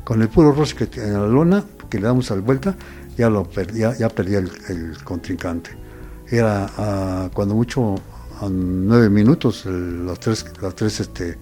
Con 0.03 0.21
el 0.21 0.27
puro 0.27 0.51
roce 0.51 0.75
que 0.75 1.01
en 1.01 1.13
la 1.13 1.27
lona, 1.27 1.63
que 1.91 1.99
le 1.99 2.07
damos 2.07 2.31
al 2.31 2.41
vuelta, 2.41 2.75
ya, 3.17 3.29
lo 3.29 3.47
ya, 3.51 4.09
perdía 4.09 4.39
el, 4.39 4.97
contrincante. 5.03 5.71
Era 6.27 6.67
ah, 6.77 7.29
cuando 7.33 7.53
mucho 7.53 7.95
a 8.39 8.47
nueve 8.49 9.09
minutos 9.09 9.65
los 9.65 10.19
tres, 10.19 10.45
las 10.61 10.73
tres 10.73 11.01
este, 11.01 11.37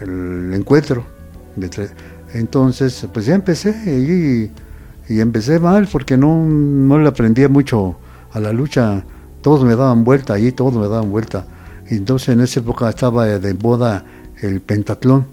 el 0.00 0.52
encuentro. 0.54 1.04
Entonces, 2.34 3.08
pues 3.12 3.26
ya 3.26 3.34
empecé 3.34 3.70
y, 3.86 4.52
y 5.12 5.20
empecé 5.20 5.58
mal 5.58 5.88
porque 5.90 6.16
no, 6.16 6.44
no 6.44 6.98
le 6.98 7.08
aprendía 7.08 7.48
mucho 7.48 7.98
a 8.32 8.38
la 8.38 8.52
lucha. 8.52 9.02
Todos 9.40 9.64
me 9.64 9.74
daban 9.74 10.04
vuelta 10.04 10.34
ahí, 10.34 10.52
todos 10.52 10.74
me 10.74 10.86
daban 10.86 11.10
vuelta. 11.10 11.46
Entonces 11.86 12.28
en 12.28 12.42
esa 12.42 12.60
época 12.60 12.88
estaba 12.90 13.26
de 13.26 13.54
moda 13.54 14.04
el 14.42 14.60
pentatlón 14.60 15.26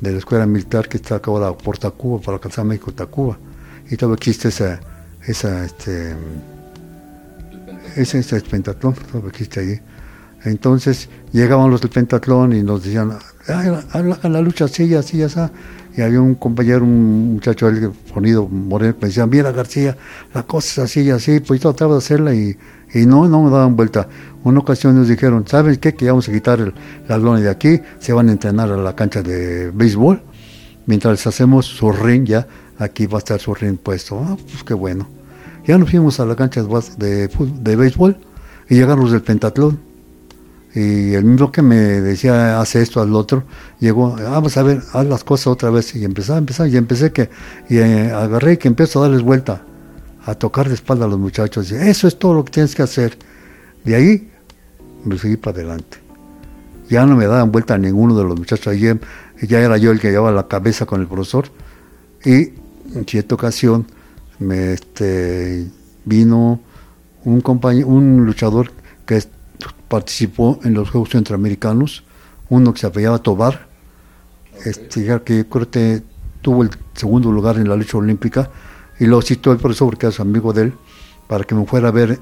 de 0.00 0.12
la 0.12 0.18
escuela 0.18 0.46
militar 0.46 0.88
que 0.88 0.96
está 0.96 1.20
ahora 1.22 1.52
por 1.52 1.76
Tacuba, 1.76 2.20
para 2.20 2.36
alcanzar 2.36 2.64
México 2.64 2.92
Tacuba. 2.92 3.38
Y 3.90 3.96
todavía 3.96 4.16
existe 4.16 4.48
esa, 4.48 4.80
esa 5.26 5.64
este, 5.64 6.14
ese, 7.96 8.18
ese 8.20 8.40
pentatlón, 8.40 8.94
todavía 8.94 9.30
existe 9.30 9.60
ahí. 9.60 9.80
Entonces 10.44 11.08
llegaban 11.32 11.70
los 11.70 11.80
del 11.80 11.90
pentatlón 11.90 12.52
y 12.52 12.62
nos 12.62 12.82
decían, 12.84 13.12
hagan 13.48 14.32
la 14.32 14.40
lucha 14.40 14.66
así, 14.66 14.94
así, 14.94 15.22
así. 15.22 15.40
Y 15.96 16.02
había 16.02 16.20
un 16.20 16.36
compañero, 16.36 16.84
un 16.84 17.34
muchacho 17.34 17.68
el 17.68 17.90
ponido 17.90 18.46
moreno, 18.46 18.94
que 18.94 19.00
me 19.02 19.08
decía, 19.08 19.26
mira 19.26 19.50
García, 19.50 19.96
la 20.32 20.44
cosa 20.44 20.84
es 20.84 20.90
así, 20.90 21.10
así, 21.10 21.40
pues 21.40 21.60
yo 21.60 21.72
trataba 21.72 21.94
de 21.94 21.98
hacerla 21.98 22.32
y, 22.32 22.56
y 22.94 23.06
no, 23.06 23.28
no 23.28 23.42
me 23.42 23.50
daban 23.50 23.74
vuelta. 23.74 24.08
Una 24.44 24.60
ocasión 24.60 24.96
nos 24.96 25.08
dijeron, 25.08 25.46
¿saben 25.48 25.76
qué? 25.76 25.94
Que 25.94 26.06
vamos 26.06 26.28
a 26.28 26.32
quitar 26.32 26.60
el, 26.60 26.72
la 27.08 27.18
lona 27.18 27.40
de 27.40 27.50
aquí, 27.50 27.80
se 27.98 28.12
van 28.12 28.28
a 28.28 28.32
entrenar 28.32 28.70
a 28.70 28.76
la 28.76 28.94
cancha 28.94 29.20
de 29.22 29.72
béisbol, 29.72 30.22
mientras 30.86 31.26
hacemos 31.26 31.66
su 31.66 31.90
ring 31.90 32.24
ya, 32.24 32.46
aquí 32.80 33.06
va 33.06 33.18
a 33.18 33.20
estar 33.20 33.40
su 33.40 33.54
ring 33.54 33.78
puesto. 33.78 34.20
Ah, 34.20 34.36
pues 34.36 34.64
qué 34.64 34.74
bueno. 34.74 35.06
Ya 35.66 35.78
nos 35.78 35.90
fuimos 35.90 36.18
a 36.18 36.26
la 36.26 36.34
cancha 36.34 36.62
de, 36.62 37.28
de, 37.28 37.76
béisbol 37.76 38.16
y 38.68 38.74
llegaron 38.74 39.04
los 39.04 39.12
del 39.12 39.22
pentatlón 39.22 39.78
y 40.74 41.14
el 41.14 41.24
mismo 41.24 41.50
que 41.50 41.62
me 41.62 41.76
decía, 41.76 42.60
hace 42.60 42.80
esto, 42.80 43.00
al 43.00 43.14
otro, 43.14 43.42
llegó, 43.80 44.16
ah, 44.18 44.30
vamos 44.30 44.56
a 44.56 44.62
ver, 44.62 44.82
haz 44.92 45.06
las 45.06 45.24
cosas 45.24 45.48
otra 45.48 45.70
vez. 45.70 45.94
Y 45.96 46.04
empezaba, 46.04 46.38
empezaba, 46.38 46.68
y 46.68 46.76
empecé 46.76 47.12
que, 47.12 47.28
y 47.68 47.78
eh, 47.78 48.12
agarré 48.12 48.52
y 48.52 48.56
que 48.56 48.68
empiezo 48.68 49.00
a 49.00 49.02
darles 49.02 49.22
vuelta, 49.22 49.62
a 50.24 50.34
tocar 50.36 50.68
de 50.68 50.74
espalda 50.74 51.06
a 51.06 51.08
los 51.08 51.18
muchachos. 51.18 51.72
Y 51.72 51.74
eso 51.74 52.06
es 52.06 52.18
todo 52.18 52.34
lo 52.34 52.44
que 52.44 52.52
tienes 52.52 52.74
que 52.76 52.82
hacer. 52.82 53.18
De 53.84 53.96
ahí 53.96 54.30
me 55.04 55.18
seguí 55.18 55.36
para 55.36 55.58
adelante. 55.58 55.98
Ya 56.88 57.04
no 57.04 57.16
me 57.16 57.26
daban 57.26 57.50
vuelta 57.50 57.74
a 57.74 57.78
ninguno 57.78 58.16
de 58.16 58.24
los 58.24 58.38
muchachos. 58.38 58.68
Allí 58.68 58.88
ya 59.42 59.60
era 59.60 59.76
yo 59.76 59.90
el 59.90 59.98
que 59.98 60.10
llevaba 60.10 60.30
la 60.30 60.46
cabeza 60.46 60.86
con 60.86 61.00
el 61.00 61.08
profesor. 61.08 61.46
Y 62.24 62.52
en 62.94 63.06
cierta 63.06 63.34
ocasión 63.34 63.86
me 64.38 64.72
este, 64.72 65.66
vino 66.04 66.60
un 67.24 67.40
compañero, 67.40 67.88
un 67.88 68.24
luchador 68.24 68.72
que 69.06 69.22
participó 69.88 70.58
en 70.64 70.74
los 70.74 70.90
Juegos 70.90 71.10
Centroamericanos, 71.10 72.04
uno 72.48 72.72
que 72.72 72.80
se 72.80 72.86
apellaba 72.86 73.18
Tobar, 73.18 73.68
este, 74.64 75.04
que 75.24 75.46
creo 75.46 75.70
que 75.70 76.02
tuvo 76.40 76.62
el 76.62 76.70
segundo 76.94 77.30
lugar 77.30 77.56
en 77.56 77.68
la 77.68 77.76
lucha 77.76 77.98
olímpica, 77.98 78.50
y 78.98 79.06
lo 79.06 79.20
citó 79.22 79.52
el 79.52 79.58
profesor 79.58 79.88
porque 79.88 80.06
es 80.06 80.20
amigo 80.20 80.52
de 80.52 80.62
él, 80.62 80.74
para 81.26 81.44
que 81.44 81.54
me 81.54 81.66
fuera 81.66 81.88
a 81.88 81.92
ver 81.92 82.18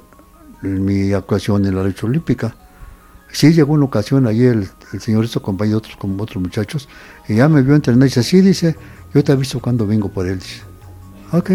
mi 0.63 1.13
actuación 1.13 1.67
en 1.67 1.75
la 1.75 1.85
lucha 1.85 2.07
olímpica. 2.07 2.55
Sí, 3.31 3.53
llegó 3.53 3.75
una 3.75 3.85
ocasión 3.85 4.27
allí 4.27 4.45
el, 4.45 4.69
señor 4.99 5.25
hizo 5.25 5.43
compañía 5.43 5.73
de 5.73 5.79
otros, 5.79 5.97
otros 6.01 6.43
muchachos, 6.43 6.89
y 7.29 7.37
ya 7.37 7.49
me 7.49 7.63
vio 7.63 7.75
entrenar 7.75 8.07
y 8.07 8.09
dice, 8.09 8.23
sí, 8.23 8.41
dice, 8.41 8.77
yo 9.15 9.25
te 9.25 9.33
aviso 9.33 9.61
cuando 9.61 9.87
vengo 9.87 10.09
por 10.09 10.27
él. 10.27 10.39
Dice, 10.39 10.63
ok. 11.33 11.51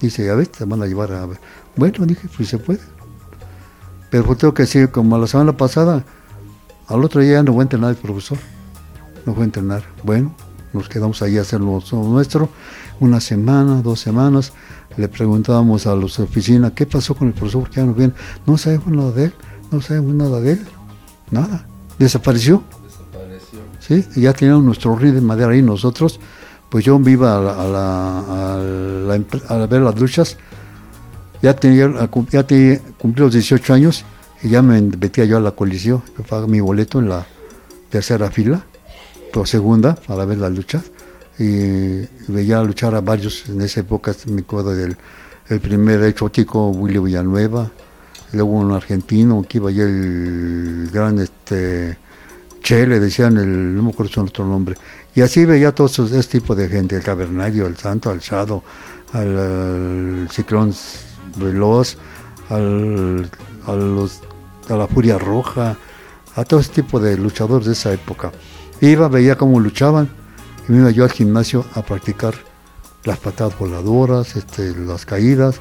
Dice, 0.00 0.30
a 0.30 0.34
ver, 0.34 0.48
te 0.48 0.64
van 0.64 0.82
a 0.82 0.86
llevar 0.86 1.12
a 1.12 1.26
ver. 1.26 1.40
Bueno, 1.76 2.04
dije, 2.06 2.28
pues 2.36 2.48
se 2.48 2.58
puede. 2.58 2.80
Pero 4.10 4.24
pues 4.24 4.38
tengo 4.38 4.54
que 4.54 4.62
decir, 4.62 4.90
como 4.90 5.18
la 5.18 5.26
semana 5.26 5.56
pasada, 5.56 6.04
al 6.86 7.02
otro 7.02 7.20
día 7.20 7.42
no 7.42 7.52
fue 7.52 7.62
a 7.62 7.64
entrenar 7.64 7.90
el 7.90 7.96
profesor. 7.96 8.38
No 9.24 9.34
fue 9.34 9.42
a 9.42 9.46
entrenar. 9.46 9.82
Bueno, 10.02 10.34
nos 10.72 10.88
quedamos 10.88 11.22
ahí 11.22 11.38
a 11.38 11.42
hacer 11.42 11.60
lo 11.60 11.82
nuestro. 11.92 12.48
Una 13.00 13.20
semana, 13.20 13.80
dos 13.82 14.00
semanas, 14.00 14.52
le 14.96 15.08
preguntábamos 15.08 15.86
a 15.86 15.94
los 15.94 16.18
oficinas, 16.20 16.72
¿qué 16.72 16.86
pasó 16.86 17.14
con 17.14 17.28
el 17.28 17.34
profesor? 17.34 17.62
Porque 17.62 17.76
ya 17.76 17.86
no 17.86 17.94
viene. 17.94 18.12
No 18.46 18.58
sabemos 18.58 18.88
nada 18.88 19.12
de 19.12 19.24
él, 19.24 19.34
no 19.70 19.80
sabemos 19.80 20.14
nada 20.14 20.40
de 20.40 20.52
él. 20.52 20.66
Nada. 21.30 21.66
Desapareció. 21.98 22.62
Desapareció. 22.84 23.60
Sí, 23.80 24.06
y 24.16 24.22
ya 24.22 24.32
teníamos 24.32 24.64
nuestro 24.64 24.94
río 24.96 25.12
de 25.12 25.20
madera 25.20 25.52
ahí 25.52 25.62
nosotros. 25.62 26.20
Pues 26.74 26.84
yo 26.84 26.98
viva 26.98 27.36
a, 27.36 27.68
la, 27.68 28.18
a, 29.48 29.66
ver 29.66 29.80
las 29.80 29.96
luchas. 29.96 30.36
Ya 31.40 31.54
tenía, 31.54 31.88
ya 32.32 32.42
tenía, 32.44 32.80
cumplí 32.98 33.22
los 33.22 33.32
18 33.32 33.74
años 33.74 34.04
y 34.42 34.48
ya 34.48 34.60
me 34.60 34.82
metía 34.82 35.24
yo 35.24 35.36
a 35.36 35.40
la 35.40 35.52
colisión, 35.52 36.02
yo 36.18 36.24
pagaba 36.24 36.48
mi 36.48 36.58
boleto 36.58 36.98
en 36.98 37.10
la 37.10 37.24
tercera 37.90 38.28
fila, 38.28 38.64
o 39.32 39.46
segunda, 39.46 39.94
para 39.94 40.24
ver 40.24 40.38
las 40.38 40.50
luchas, 40.50 40.82
y 41.38 42.08
veía 42.26 42.60
luchar 42.64 42.96
a 42.96 43.00
varios, 43.00 43.48
en 43.48 43.60
esa 43.60 43.78
época 43.78 44.12
me 44.26 44.40
acuerdo 44.40 44.74
del 44.74 44.96
el 45.50 45.60
primer 45.60 46.02
exótico 46.02 46.70
Willy 46.70 46.98
Villanueva, 46.98 47.70
luego 48.32 48.50
un 48.50 48.72
argentino 48.72 49.46
que 49.48 49.58
iba 49.58 49.70
allá 49.70 49.84
el 49.84 50.90
gran 50.92 51.20
este 51.20 51.98
Che, 52.64 52.86
le 52.86 52.98
decían 52.98 53.36
el, 53.36 53.76
no 53.76 53.82
me 53.82 53.90
acuerdo 53.90 54.10
su 54.10 54.20
otro 54.22 54.46
nombre, 54.46 54.74
y 55.14 55.20
así 55.20 55.44
veía 55.44 55.74
todos 55.74 55.98
este 55.98 56.40
tipo 56.40 56.54
de 56.54 56.68
gente, 56.68 56.96
el 56.96 57.02
cavernario, 57.02 57.66
el 57.66 57.76
santo, 57.76 58.10
al, 58.10 58.20
al 59.12 60.28
ciclón 60.30 60.74
veloz, 61.36 61.96
al, 62.48 63.30
a, 63.66 63.72
los, 63.74 64.20
a 64.68 64.74
la 64.74 64.86
furia 64.88 65.18
roja, 65.18 65.76
a 66.34 66.44
todo 66.44 66.60
ese 66.60 66.72
tipo 66.72 66.98
de 66.98 67.16
luchadores 67.16 67.66
de 67.66 67.72
esa 67.74 67.92
época. 67.92 68.32
Iba, 68.80 69.08
veía 69.08 69.36
cómo 69.36 69.60
luchaban 69.60 70.08
y 70.68 70.72
me 70.72 70.78
iba 70.78 70.90
yo 70.90 71.04
al 71.04 71.12
gimnasio 71.12 71.64
a 71.74 71.82
practicar 71.82 72.34
las 73.04 73.18
patadas 73.18 73.56
voladoras, 73.58 74.34
este, 74.34 74.74
las 74.74 75.06
caídas, 75.06 75.60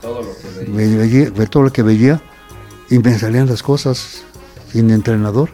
todo 0.00 0.22
lo 0.22 0.30
que 0.34 0.70
veía. 0.70 1.46
todo 1.50 1.62
lo 1.64 1.72
que 1.72 1.82
veía 1.82 2.22
y 2.88 2.98
me 2.98 3.18
salían 3.18 3.48
las 3.48 3.62
cosas 3.62 4.22
sin 4.72 4.90
entrenador. 4.90 5.50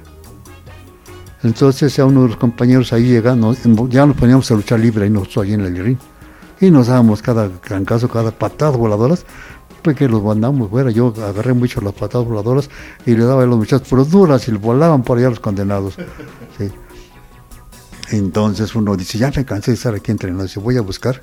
Entonces 1.42 1.98
a 1.98 2.04
uno 2.04 2.22
de 2.22 2.28
los 2.28 2.36
compañeros 2.36 2.92
ahí 2.92 3.04
llegando, 3.04 3.54
ya 3.88 4.04
nos 4.04 4.16
poníamos 4.16 4.50
a 4.50 4.54
luchar 4.54 4.80
libre 4.80 5.04
ahí 5.04 5.10
nosotros 5.10 5.44
allí 5.44 5.54
en 5.54 5.60
el 5.62 5.76
ring. 5.76 5.98
Y 6.60 6.70
nos 6.70 6.88
dábamos 6.88 7.22
cada 7.22 7.50
caso, 7.86 8.08
cada 8.08 8.30
patada 8.30 8.76
voladoras, 8.76 9.24
que 9.96 10.08
los 10.08 10.22
mandamos 10.22 10.68
fuera. 10.68 10.90
Yo 10.90 11.14
agarré 11.26 11.54
mucho 11.54 11.80
las 11.80 11.94
patadas 11.94 12.26
voladoras 12.26 12.68
y 13.06 13.14
le 13.14 13.24
daba 13.24 13.42
a 13.42 13.46
los 13.46 13.56
muchachos, 13.56 13.86
pero 13.88 14.04
duras 14.04 14.46
y 14.48 14.52
volaban 14.52 15.02
por 15.02 15.18
allá 15.18 15.30
los 15.30 15.40
condenados. 15.40 15.94
Entonces 18.10 18.74
uno 18.74 18.96
dice, 18.96 19.16
ya 19.16 19.32
me 19.34 19.44
cansé 19.44 19.70
de 19.70 19.76
estar 19.76 19.94
aquí 19.94 20.10
entrenando. 20.10 20.42
Dice, 20.42 20.60
voy 20.60 20.76
a 20.76 20.82
buscar 20.82 21.20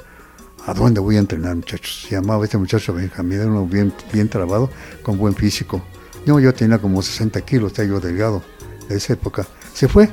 a 0.66 0.74
dónde 0.74 1.00
voy 1.00 1.18
a 1.18 1.20
entrenar, 1.20 1.56
muchachos. 1.56 2.06
Se 2.08 2.16
llamaba 2.16 2.46
este 2.46 2.58
muchacho 2.58 2.94
Benjamín, 2.94 3.40
era 3.40 3.48
uno 3.48 3.68
bien, 3.68 3.94
bien 4.12 4.28
trabado, 4.28 4.72
con 5.04 5.18
buen 5.18 5.36
físico. 5.36 5.84
Yo, 6.26 6.40
yo 6.40 6.54
tenía 6.54 6.80
como 6.80 7.04
60 7.04 7.40
kilos, 7.42 7.72
estaba 7.72 7.88
yo 7.88 8.00
delgado 8.00 8.42
de 8.88 8.98
esa 8.98 9.14
época. 9.14 9.46
Se 9.74 9.88
fue 9.88 10.10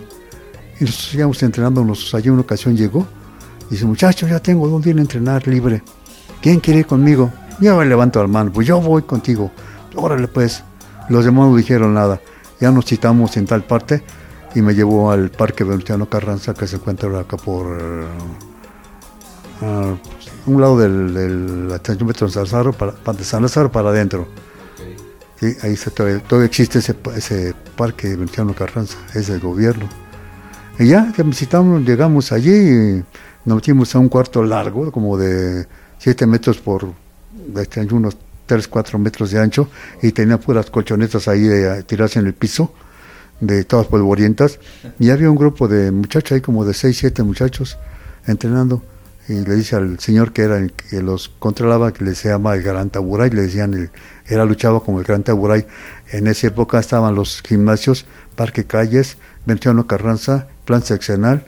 y 0.81 0.85
nosotros 0.85 1.09
seguíamos 1.11 1.43
entrenándonos. 1.43 2.14
Allí 2.14 2.28
una 2.31 2.43
ocasión 2.43 2.76
llegó 2.76 3.07
y 3.69 3.75
dice, 3.75 3.85
muchachos, 3.87 4.28
ya 4.31 4.40
tengo 4.40 4.69
dónde 4.69 4.90
ir 4.90 4.99
a 4.99 5.00
entrenar 5.00 5.47
libre. 5.47 5.83
¿Quién 6.40 6.61
quiere 6.61 6.81
ir 6.81 6.87
conmigo? 6.87 7.33
Ya 7.61 7.75
me 7.75 7.85
levanto 7.85 8.21
la 8.21 8.28
mano, 8.28 8.52
pues 8.52 8.66
yo 8.66 8.81
voy 8.81 9.02
contigo. 9.02 9.50
Órale 9.95 10.28
pues. 10.28 10.62
Los 11.09 11.25
demás 11.25 11.49
no 11.49 11.57
dijeron 11.57 11.95
nada. 11.95 12.21
Ya 12.61 12.71
nos 12.71 12.87
citamos 12.87 13.37
en 13.37 13.47
tal 13.47 13.64
parte 13.64 14.02
y 14.54 14.62
me 14.62 14.75
llevó 14.75 15.11
al 15.11 15.31
Parque 15.31 15.64
Venustiano 15.64 16.09
Carranza 16.09 16.54
que 16.54 16.66
se 16.66 16.76
encuentra 16.76 17.19
acá 17.19 17.37
por 17.37 17.66
uh, 19.61 19.97
un 20.47 20.61
lado 20.61 20.78
del, 20.78 21.12
del 21.14 21.69
de 21.69 21.81
San 22.28 22.45
Lázaro 22.45 22.73
para, 22.73 22.93
de 22.93 23.25
San 23.25 23.43
Lázaro 23.43 23.71
para 23.71 23.90
adentro. 23.90 24.28
Sí, 25.45 25.55
ahí 25.61 25.77
se, 25.77 25.91
todavía, 25.91 26.23
existe 26.47 26.79
ese, 26.79 26.97
ese 27.15 27.55
Parque 27.77 28.09
Venustiano 28.09 28.55
Carranza, 28.55 28.97
es 29.13 29.29
el 29.29 29.41
gobierno. 29.41 29.87
Y 30.79 30.87
ya, 30.87 31.13
visitamos, 31.23 31.83
llegamos 31.83 32.33
allí 32.33 32.51
y 32.51 33.05
nos 33.45 33.57
metimos 33.57 33.95
a 33.95 33.99
un 33.99 34.09
cuarto 34.09 34.43
largo, 34.43 34.91
como 34.91 35.19
de 35.19 35.67
7 35.99 36.27
metros 36.27 36.57
por 36.57 36.95
unos 37.91 38.17
3, 38.47 38.69
4 38.69 38.99
metros 38.99 39.33
de 39.33 39.39
ancho 39.39 39.69
y 40.01 40.13
tenía 40.13 40.41
puras 40.41 40.71
colchonetas 40.71 41.29
ahí 41.29 41.43
de, 41.43 41.83
tirarse 41.83 42.21
en 42.21 42.27
el 42.27 42.33
piso, 42.33 42.73
de 43.39 43.65
todas 43.65 43.87
polvorientas. 43.87 44.59
Y 44.99 45.11
había 45.11 45.31
un 45.31 45.37
grupo 45.37 45.69
de 45.69 45.91
muchachos 45.91 46.33
ahí, 46.33 46.41
como 46.41 46.65
de 46.65 46.73
6, 46.73 46.97
7 46.97 47.23
muchachos, 47.23 47.77
entrenando. 48.27 48.83
Y 49.28 49.35
le 49.40 49.54
dice 49.54 49.76
al 49.76 49.99
señor 50.00 50.33
que 50.33 50.43
era 50.43 50.59
el 50.59 50.73
que 50.73 51.00
los 51.02 51.31
controlaba, 51.38 51.93
que 51.93 52.04
le 52.04 52.14
se 52.14 52.28
llama 52.28 52.54
el 52.54 52.62
Gran 52.62 52.90
Taburay, 52.90 53.31
le 53.31 53.43
decían, 53.43 53.73
el, 53.73 53.90
era 54.26 54.45
luchaba 54.45 54.81
como 54.81 55.00
el 55.00 55.07
Gran 55.07 55.23
Taburay. 55.23 55.66
En 56.12 56.26
esa 56.26 56.49
época 56.49 56.78
estaban 56.78 57.14
los 57.14 57.40
gimnasios, 57.43 58.04
Parque 58.37 58.64
Calles, 58.64 59.16
Ventiano 59.47 59.87
Carranza, 59.87 60.49
Plan 60.64 60.83
Seccional, 60.83 61.47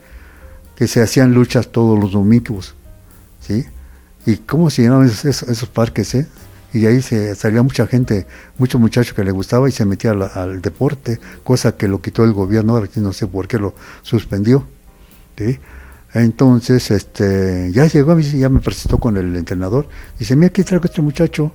que 0.75 0.89
se 0.89 1.03
hacían 1.03 1.35
luchas 1.35 1.69
todos 1.69 1.99
los 1.99 2.13
domingos. 2.13 2.75
¿sí? 3.41 3.67
Y 4.25 4.39
cómo 4.39 4.71
se 4.71 4.83
llenaban 4.83 5.07
esos, 5.07 5.69
parques, 5.69 6.15
¿eh? 6.15 6.27
Y 6.73 6.85
ahí 6.87 7.01
se 7.01 7.35
salía 7.37 7.63
mucha 7.63 7.87
gente, 7.87 8.27
muchos 8.59 8.81
muchachos 8.81 9.15
que 9.15 9.25
le 9.25 9.31
gustaba 9.31 9.69
y 9.69 9.73
se 9.73 9.87
metía 9.87 10.11
al, 10.11 10.61
deporte, 10.61 11.21
cosa 11.45 11.77
que 11.77 11.89
lo 11.89 12.03
quitó 12.03 12.25
el 12.25 12.33
gobierno, 12.33 12.75
ahora 12.75 12.89
no 12.97 13.13
sé 13.13 13.27
por 13.27 13.49
qué 13.49 13.59
lo 13.59 13.75
suspendió. 14.03 14.67
¿sí? 15.39 15.59
Entonces, 16.15 16.91
este, 16.91 17.71
ya 17.73 17.87
llegó, 17.87 18.19
ya 18.19 18.49
me 18.49 18.61
presentó 18.61 18.99
con 18.99 19.17
el 19.17 19.37
entrenador. 19.37 19.89
Dice, 20.19 20.37
mira, 20.37 20.49
aquí 20.49 20.63
traigo 20.63 20.85
este 20.87 21.03
muchacho. 21.03 21.53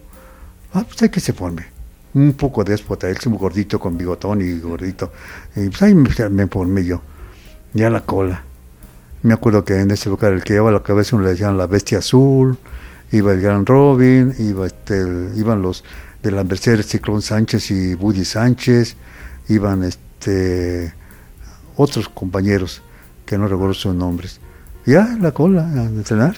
Ah, 0.74 0.84
pues 0.88 1.02
hay 1.02 1.10
que 1.10 1.20
se 1.20 1.34
forme. 1.34 1.66
un 2.14 2.34
poco 2.34 2.64
déspota, 2.64 3.10
él 3.10 3.18
es 3.18 3.26
un 3.26 3.38
gordito 3.38 3.80
con 3.80 3.98
bigotón 3.98 4.42
y 4.42 4.60
gordito. 4.60 5.12
Y 5.56 5.70
pues 5.70 5.82
ahí 5.82 5.96
me, 5.96 6.10
me 6.30 6.48
formé 6.48 6.86
yo, 6.86 7.02
ya 7.74 7.90
la 7.90 8.02
cola. 8.02 8.44
Me 9.24 9.34
acuerdo 9.34 9.64
que 9.64 9.80
en 9.80 9.92
ese 9.92 10.10
lugar 10.10 10.34
el 10.34 10.44
que 10.44 10.54
llevaba 10.54 10.72
la 10.72 10.84
cabeza 10.84 11.16
uno 11.16 11.26
le 11.26 11.32
decían 11.32 11.58
la 11.58 11.68
bestia 11.68 12.00
azul, 12.00 12.58
iba 13.12 13.34
el 13.34 13.42
gran 13.42 13.66
Robin, 13.66 14.34
iba 14.40 14.66
este, 14.66 15.30
iban 15.36 15.62
los 15.62 15.84
de 16.24 16.32
la 16.32 16.44
Mercedes 16.44 16.88
Ciclón 16.88 17.22
Sánchez 17.22 17.72
y 17.72 17.96
Buddy 17.96 18.26
Sánchez, 18.26 18.96
iban 19.48 19.84
este 19.84 20.94
otros 21.76 22.10
compañeros 22.10 22.82
que 23.32 23.38
no 23.38 23.48
recuerdo 23.48 23.74
sus 23.74 23.96
nombres. 23.96 24.42
Ya 24.86 25.18
la 25.22 25.32
cola 25.32 25.66
a 25.66 25.86
entrenar. 25.86 26.36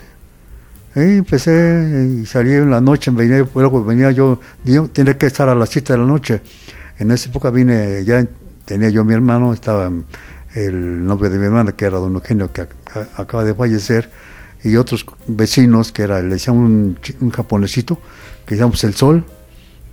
Y 0.95 1.17
empecé 1.17 2.19
y 2.21 2.23
salí 2.27 2.53
en 2.53 2.69
la 2.69 2.81
noche, 2.81 3.09
venía, 3.09 3.43
luego 3.55 3.83
venía 3.83 4.11
yo, 4.11 4.39
yo 4.63 4.87
tenía 4.89 5.17
que 5.17 5.25
estar 5.25 5.49
a 5.49 5.55
las 5.55 5.69
7 5.69 5.93
de 5.93 5.97
la 5.97 6.05
noche. 6.05 6.41
En 6.99 7.09
esa 7.09 7.29
época 7.29 7.49
vine, 7.49 8.05
ya 8.05 8.23
tenía 8.65 8.89
yo 8.89 9.03
mi 9.03 9.15
hermano, 9.15 9.53
estaba 9.53 9.91
el 10.53 11.03
novio 11.03 11.31
de 11.31 11.39
mi 11.39 11.45
hermana, 11.45 11.71
que 11.71 11.85
era 11.85 11.97
don 11.97 12.13
Eugenio, 12.13 12.53
que 12.53 12.67
acaba 13.17 13.43
de 13.43 13.55
fallecer, 13.55 14.11
y 14.63 14.75
otros 14.75 15.03
vecinos, 15.25 15.91
que 15.91 16.03
era, 16.03 16.21
le 16.21 16.35
decían 16.35 16.57
un, 16.57 16.99
un 17.21 17.31
japonesito, 17.31 17.99
que 18.45 18.55
llamamos 18.55 18.83
El 18.83 18.93
Sol, 18.93 19.25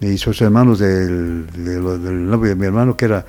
y 0.03 0.19
sus 0.19 0.39
hermanos 0.43 0.81
del, 0.81 1.47
del, 1.47 2.27
novio 2.27 2.51
de 2.51 2.57
mi 2.57 2.67
hermano, 2.67 2.95
que 2.95 3.07
era 3.07 3.25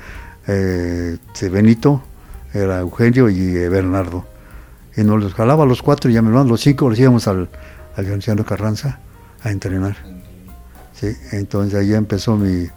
eh, 0.45 1.17
Benito, 1.49 2.03
era 2.53 2.79
Eugenio 2.79 3.29
y 3.29 3.53
Bernardo 3.69 4.25
y 4.95 5.03
nos 5.03 5.21
los 5.21 5.33
jalaba 5.33 5.63
a 5.63 5.67
los 5.67 5.81
cuatro 5.81 6.09
y 6.09 6.13
ya 6.13 6.21
me 6.21 6.31
los 6.31 6.61
cinco 6.61 6.89
los 6.89 6.99
íbamos 6.99 7.27
al, 7.27 7.49
al 7.95 8.45
Carranza 8.45 8.99
a 9.43 9.51
entrenar. 9.51 9.95
Sí, 10.93 11.15
entonces 11.31 11.79
ahí 11.79 11.93
empezó 11.93 12.35
mi, 12.35 12.67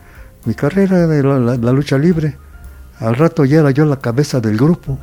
mi 0.44 0.54
carrera 0.54 1.06
de 1.06 1.22
la, 1.22 1.72
lucha 1.72 1.98
libre. 1.98 2.36
Al 3.00 3.16
rato 3.16 3.44
ya 3.44 3.60
era 3.60 3.70
yo 3.70 3.84
la 3.84 3.98
cabeza 3.98 4.40
del 4.40 4.56
grupo. 4.56 4.98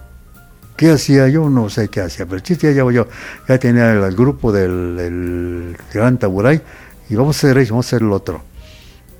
¿Qué 0.77 0.91
hacía 0.91 1.27
yo? 1.27 1.49
No 1.49 1.69
sé 1.69 1.89
qué 1.89 2.01
hacía, 2.01 2.25
pero 2.25 2.39
chiste 2.39 2.73
ya 2.73 2.89
yo, 2.89 3.07
ya 3.47 3.59
tenía 3.59 3.91
el, 3.91 4.15
grupo 4.15 4.51
del 4.51 5.77
Gran 5.93 6.17
Taburay 6.17 6.61
y 7.09 7.15
vamos 7.15 7.35
a 7.35 7.39
hacer 7.39 7.57
eso, 7.59 7.73
vamos 7.73 7.85
a 7.85 7.89
hacer 7.89 8.01
el 8.01 8.11
otro. 8.11 8.41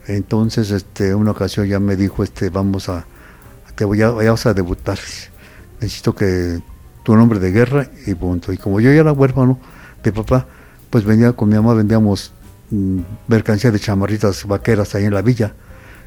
Entonces, 0.08 0.72
este, 0.72 1.14
una 1.14 1.32
ocasión 1.32 1.68
ya 1.68 1.80
me 1.80 1.96
dijo, 1.96 2.24
este, 2.24 2.50
vamos 2.50 2.90
a, 2.90 3.06
te 3.76 3.86
voy 3.86 4.02
a, 4.02 4.10
vamos 4.10 4.46
a 4.48 4.54
debutar. 4.54 4.98
Necesito 5.82 6.14
que 6.16 6.62
tu 7.04 7.16
nombre 7.16 7.40
de 7.40 7.52
guerra 7.52 7.90
y 8.06 8.14
punto. 8.14 8.54
Y 8.54 8.58
como 8.58 8.80
yo 8.80 8.92
ya 8.94 9.02
era 9.02 9.12
huérfano 9.12 9.60
de 10.04 10.12
papá, 10.12 10.46
pues 10.90 11.04
venía 11.04 11.34
con 11.34 11.50
mi 11.50 11.56
mamá, 11.56 11.74
vendíamos 11.74 12.32
mm, 12.70 13.00
mercancía 13.28 13.72
de 13.72 13.80
chamarritas 13.80 14.46
vaqueras 14.46 14.94
ahí 14.96 15.06
en 15.06 15.14
la 15.14 15.22
villa. 15.22 15.54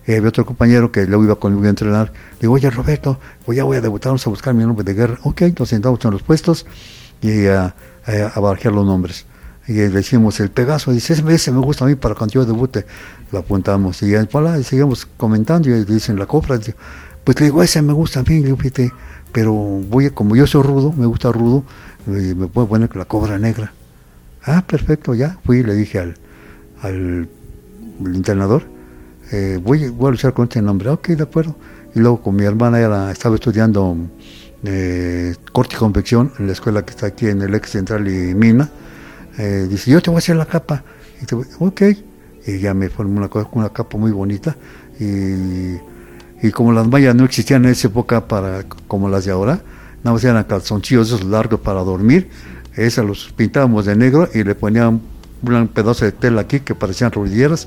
Y 0.07 0.13
había 0.13 0.29
otro 0.29 0.45
compañero 0.45 0.93
que 0.93 1.07
luego 1.07 1.25
iba 1.25 1.35
conmigo 1.37 1.65
a 1.65 1.71
entrenar. 1.71 2.13
Le 2.35 2.41
digo, 2.43 2.55
oye 2.55 2.71
Roberto, 2.71 3.19
pues 3.45 3.57
ya 3.57 3.65
voy 3.65 3.79
a 3.79 3.81
debutar, 3.81 4.11
vamos 4.11 4.27
a 4.27 4.31
buscar 4.31 4.55
mi 4.55 4.63
nombre 4.63 4.85
de 4.85 4.95
guerra. 4.95 5.19
Ok, 5.23 5.43
nos 5.59 5.71
sentamos 5.71 6.05
en 6.05 6.11
los 6.11 6.23
puestos 6.23 6.67
y 7.23 7.47
a, 7.47 7.75
a, 8.07 8.71
los 8.71 8.87
nombres. 8.87 9.25
Y 9.67 9.73
le 9.73 9.89
decimos 9.89 10.39
el 10.41 10.51
Pegaso, 10.51 10.93
dice, 10.93 11.15
ese, 11.15 11.53
me 11.53 11.61
gusta 11.61 11.87
a 11.87 11.89
mí 11.89 11.95
para 11.95 12.15
cuando 12.15 12.35
yo 12.35 12.45
debute. 12.45 12.85
Lo 13.33 13.39
apuntamos 13.39 14.03
y, 14.03 14.15
y 14.15 14.63
seguimos 14.63 15.07
comentando 15.17 15.71
y 15.71 15.85
dicen 15.85 16.19
la 16.19 16.27
copra. 16.27 16.61
Pues 17.25 17.41
le 17.41 17.47
digo, 17.47 17.63
ese 17.63 17.81
me 17.81 17.95
gusta 17.95 18.21
a 18.21 18.23
mí. 18.25 18.43
Digo, 18.43 18.59
pero 19.35 19.53
voy 19.53 20.11
como 20.11 20.37
yo 20.37 20.47
soy 20.47 20.63
rudo, 20.63 20.93
me 20.93 21.07
gusta 21.07 21.33
rudo, 21.33 21.65
me 22.07 22.47
puedo 22.47 22.69
poner 22.69 22.95
la 22.95 23.05
cobra 23.05 23.37
negra. 23.37 23.73
Ah, 24.45 24.63
perfecto, 24.65 25.13
ya. 25.13 25.39
Fui 25.45 25.59
y 25.59 25.63
le 25.65 25.75
dije 25.75 25.99
al, 25.99 26.15
al 26.83 27.29
entrenador, 28.15 28.63
eh, 29.33 29.59
voy, 29.61 29.89
voy, 29.89 30.09
a 30.09 30.11
luchar 30.13 30.35
con 30.35 30.45
este 30.45 30.63
nombre. 30.63 30.89
Ok, 30.91 31.09
de 31.09 31.25
acuerdo. 31.25 31.57
Y 31.97 31.99
luego 31.99 32.23
con 32.23 32.37
mi 32.37 32.45
hermana 32.45 32.79
era, 32.79 33.11
estaba 33.11 33.35
estudiando 33.35 33.97
eh, 34.63 35.35
corte 35.51 35.75
y 35.75 35.79
confección 35.79 36.33
en 36.39 36.47
la 36.47 36.53
escuela 36.53 36.85
que 36.85 36.91
está 36.91 37.07
aquí 37.07 37.27
en 37.27 37.43
el 37.43 37.57
ex 37.57 37.71
central 37.71 38.07
y 38.07 38.37
mina. 38.37 38.71
Eh, 39.37 39.67
dice, 39.69 39.91
yo 39.91 40.01
te 40.01 40.11
voy 40.11 40.19
a 40.19 40.19
hacer 40.19 40.37
la 40.37 40.47
capa. 40.47 40.85
Y 41.21 41.27
te 41.27 41.35
ok. 41.35 41.83
Y 42.47 42.61
ya 42.61 42.73
me 42.73 42.89
formó 42.89 43.17
una, 43.19 43.31
una 43.51 43.71
capa 43.71 43.99
muy 43.99 44.13
bonita. 44.13 44.57
Y 45.01 45.75
y 46.45 46.51
como 46.51 46.73
las 46.73 46.87
mallas 46.87 47.15
no 47.15 47.25
existían 47.25 47.65
en 47.65 47.71
esa 47.71 47.89
época 47.89 48.29
para 48.29 48.65
como 48.87 49.09
las 49.09 49.25
de 49.25 49.31
ahora, 49.31 49.63
nada 50.03 50.13
más 50.13 50.23
eran 50.25 50.45
calzoncillos 50.45 51.07
esos 51.07 51.25
largos 51.25 51.61
para 51.61 51.81
dormir, 51.81 52.29
esas 52.77 53.07
los 53.07 53.33
pintábamos 53.33 53.87
de 53.87 53.97
negro 53.97 54.29
y 54.35 54.45
le 54.45 54.55
ponían 54.55 55.01
un 55.43 55.69
pedazo 55.69 56.05
de 56.05 56.13
tela 56.13 56.43
aquí 56.43 56.61
que 56.61 56.75
parecían 56.75 57.13
rodilleras 57.13 57.67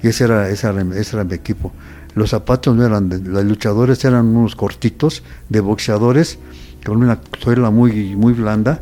y 0.00 0.06
ese 0.06 0.24
era, 0.24 0.48
ese 0.48 0.68
era, 0.68 1.24
mi 1.24 1.34
equipo. 1.34 1.72
Los 2.14 2.30
zapatos 2.30 2.76
no 2.76 2.86
eran 2.86 3.08
de 3.08 3.18
los 3.18 3.44
luchadores, 3.44 4.04
eran 4.04 4.26
unos 4.26 4.54
cortitos 4.54 5.24
de 5.48 5.58
boxeadores 5.58 6.38
con 6.86 6.98
una 6.98 7.18
suela 7.40 7.70
muy, 7.70 8.14
muy 8.14 8.32
blanda 8.32 8.80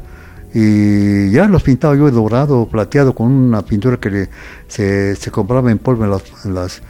y 0.53 1.31
ya 1.31 1.47
los 1.47 1.62
pintaba 1.62 1.97
yo 1.97 2.11
dorado, 2.11 2.68
plateado, 2.68 3.14
con 3.14 3.33
una 3.33 3.62
pintura 3.62 3.97
que 3.97 4.29
se, 4.68 5.16
se 5.16 5.31
compraba 5.31 5.71
en 5.71 5.79
polvo 5.79 6.05
en 6.05 6.55
las, 6.55 6.83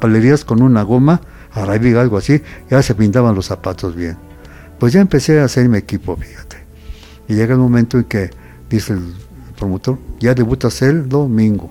palerías 0.00 0.44
con 0.44 0.62
una 0.62 0.82
goma, 0.82 1.20
Arabiga, 1.52 2.00
algo 2.00 2.18
así, 2.18 2.42
ya 2.70 2.82
se 2.82 2.94
pintaban 2.94 3.34
los 3.34 3.46
zapatos 3.46 3.94
bien. 3.94 4.16
Pues 4.78 4.92
ya 4.92 5.00
empecé 5.00 5.40
a 5.40 5.44
hacer 5.44 5.68
mi 5.68 5.78
equipo, 5.78 6.16
fíjate. 6.16 6.56
Y 7.28 7.34
llega 7.34 7.54
el 7.54 7.60
momento 7.60 7.96
en 7.96 8.04
que 8.04 8.30
dice 8.68 8.94
el 8.94 9.14
promotor, 9.56 9.98
ya 10.18 10.34
debutas 10.34 10.82
el 10.82 11.08
domingo. 11.08 11.70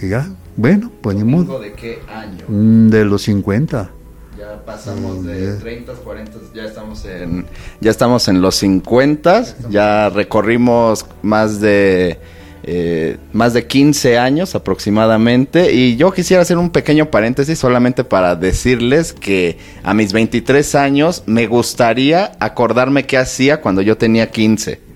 Y 0.00 0.08
ya, 0.08 0.28
bueno, 0.56 0.92
pues 1.00 1.16
ni 1.16 1.24
modo. 1.24 1.60
¿De 1.60 1.72
qué 1.72 2.00
año? 2.08 2.44
Mm, 2.48 2.88
de 2.88 3.04
los 3.04 3.22
50. 3.22 3.90
Ya 4.38 4.62
pasamos 4.66 5.24
de 5.24 5.54
30, 5.54 5.92
40, 5.94 6.32
ya 6.54 6.64
estamos 6.64 7.04
en 7.06 7.46
ya 7.80 7.90
estamos 7.90 8.28
en 8.28 8.42
los 8.42 8.56
50, 8.56 9.70
ya 9.70 10.10
recorrimos 10.10 11.06
más 11.22 11.58
de 11.58 12.20
eh, 12.62 13.18
más 13.32 13.52
de 13.52 13.66
15 13.66 14.18
años 14.18 14.54
aproximadamente. 14.54 15.72
Y 15.72 15.96
yo 15.96 16.12
quisiera 16.12 16.42
hacer 16.42 16.58
un 16.58 16.70
pequeño 16.70 17.10
paréntesis 17.10 17.58
solamente 17.58 18.04
para 18.04 18.36
decirles 18.36 19.12
que 19.12 19.58
a 19.82 19.94
mis 19.94 20.12
23 20.12 20.74
años 20.74 21.22
me 21.26 21.46
gustaría 21.46 22.32
acordarme 22.40 23.04
qué 23.06 23.18
hacía 23.18 23.60
cuando 23.60 23.82
yo 23.82 23.96
tenía 23.96 24.30
15. 24.30 24.86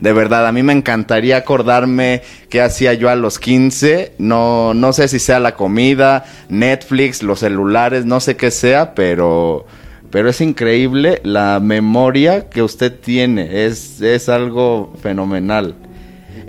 De 0.00 0.14
verdad, 0.14 0.46
a 0.46 0.52
mí 0.52 0.62
me 0.62 0.72
encantaría 0.72 1.36
acordarme 1.36 2.22
qué 2.48 2.62
hacía 2.62 2.94
yo 2.94 3.10
a 3.10 3.16
los 3.16 3.38
15. 3.38 4.14
No, 4.18 4.72
no 4.72 4.92
sé 4.94 5.08
si 5.08 5.18
sea 5.18 5.40
la 5.40 5.54
comida, 5.54 6.24
Netflix, 6.48 7.22
los 7.22 7.40
celulares, 7.40 8.06
no 8.06 8.20
sé 8.20 8.34
qué 8.36 8.50
sea, 8.50 8.94
pero, 8.94 9.66
pero 10.10 10.30
es 10.30 10.40
increíble 10.40 11.20
la 11.22 11.60
memoria 11.60 12.48
que 12.48 12.62
usted 12.62 12.98
tiene. 12.98 13.66
Es, 13.66 14.00
es 14.00 14.30
algo 14.30 14.94
fenomenal. 15.02 15.74